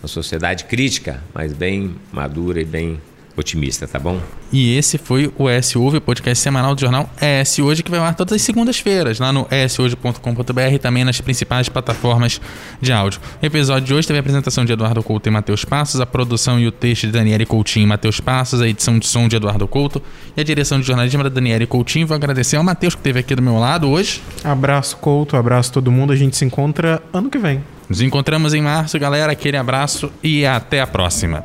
uma 0.00 0.06
sociedade 0.06 0.66
crítica, 0.66 1.20
mas 1.34 1.52
bem 1.52 1.96
madura 2.12 2.60
e 2.60 2.64
bem 2.64 3.00
otimista, 3.36 3.86
tá 3.86 3.98
bom? 3.98 4.20
E 4.52 4.76
esse 4.76 4.98
foi 4.98 5.32
o 5.38 5.48
ES 5.48 5.76
Ouve, 5.76 5.98
o 5.98 6.00
podcast 6.00 6.42
semanal 6.42 6.74
do 6.74 6.80
jornal 6.80 7.08
ES 7.20 7.58
Hoje, 7.60 7.82
que 7.82 7.90
vai 7.90 8.00
lá 8.00 8.12
todas 8.12 8.34
as 8.34 8.42
segundas-feiras, 8.42 9.18
lá 9.18 9.32
no 9.32 9.46
eshoje.com.br 9.50 10.60
e 10.72 10.78
também 10.78 11.04
nas 11.04 11.20
principais 11.20 11.68
plataformas 11.68 12.40
de 12.80 12.92
áudio. 12.92 13.20
O 13.40 13.46
episódio 13.46 13.86
de 13.86 13.94
hoje 13.94 14.06
teve 14.06 14.18
a 14.18 14.20
apresentação 14.20 14.64
de 14.64 14.72
Eduardo 14.72 15.02
Couto 15.02 15.28
e 15.28 15.32
Matheus 15.32 15.64
Passos, 15.64 16.00
a 16.00 16.06
produção 16.06 16.58
e 16.58 16.66
o 16.66 16.72
texto 16.72 17.06
de 17.06 17.12
Daniele 17.12 17.46
Coutinho 17.46 17.84
e 17.84 17.86
Matheus 17.86 18.20
Passos, 18.20 18.60
a 18.60 18.68
edição 18.68 18.98
de 18.98 19.06
som 19.06 19.28
de 19.28 19.36
Eduardo 19.36 19.66
Couto 19.68 20.02
e 20.36 20.40
a 20.40 20.44
direção 20.44 20.80
de 20.80 20.86
jornalismo 20.86 21.22
da 21.22 21.28
Daniele 21.28 21.66
Coutinho. 21.66 22.06
Vou 22.06 22.14
agradecer 22.14 22.56
ao 22.56 22.64
Matheus 22.64 22.94
que 22.94 23.00
esteve 23.00 23.20
aqui 23.20 23.34
do 23.34 23.42
meu 23.42 23.58
lado 23.58 23.88
hoje. 23.88 24.20
Abraço, 24.42 24.96
Couto, 24.96 25.36
abraço 25.36 25.72
todo 25.72 25.92
mundo. 25.92 26.12
A 26.12 26.16
gente 26.16 26.36
se 26.36 26.44
encontra 26.44 27.02
ano 27.12 27.30
que 27.30 27.38
vem. 27.38 27.62
Nos 27.88 28.00
encontramos 28.00 28.54
em 28.54 28.62
março, 28.62 28.98
galera. 28.98 29.32
Aquele 29.32 29.56
abraço 29.56 30.10
e 30.22 30.46
até 30.46 30.80
a 30.80 30.86
próxima. 30.86 31.44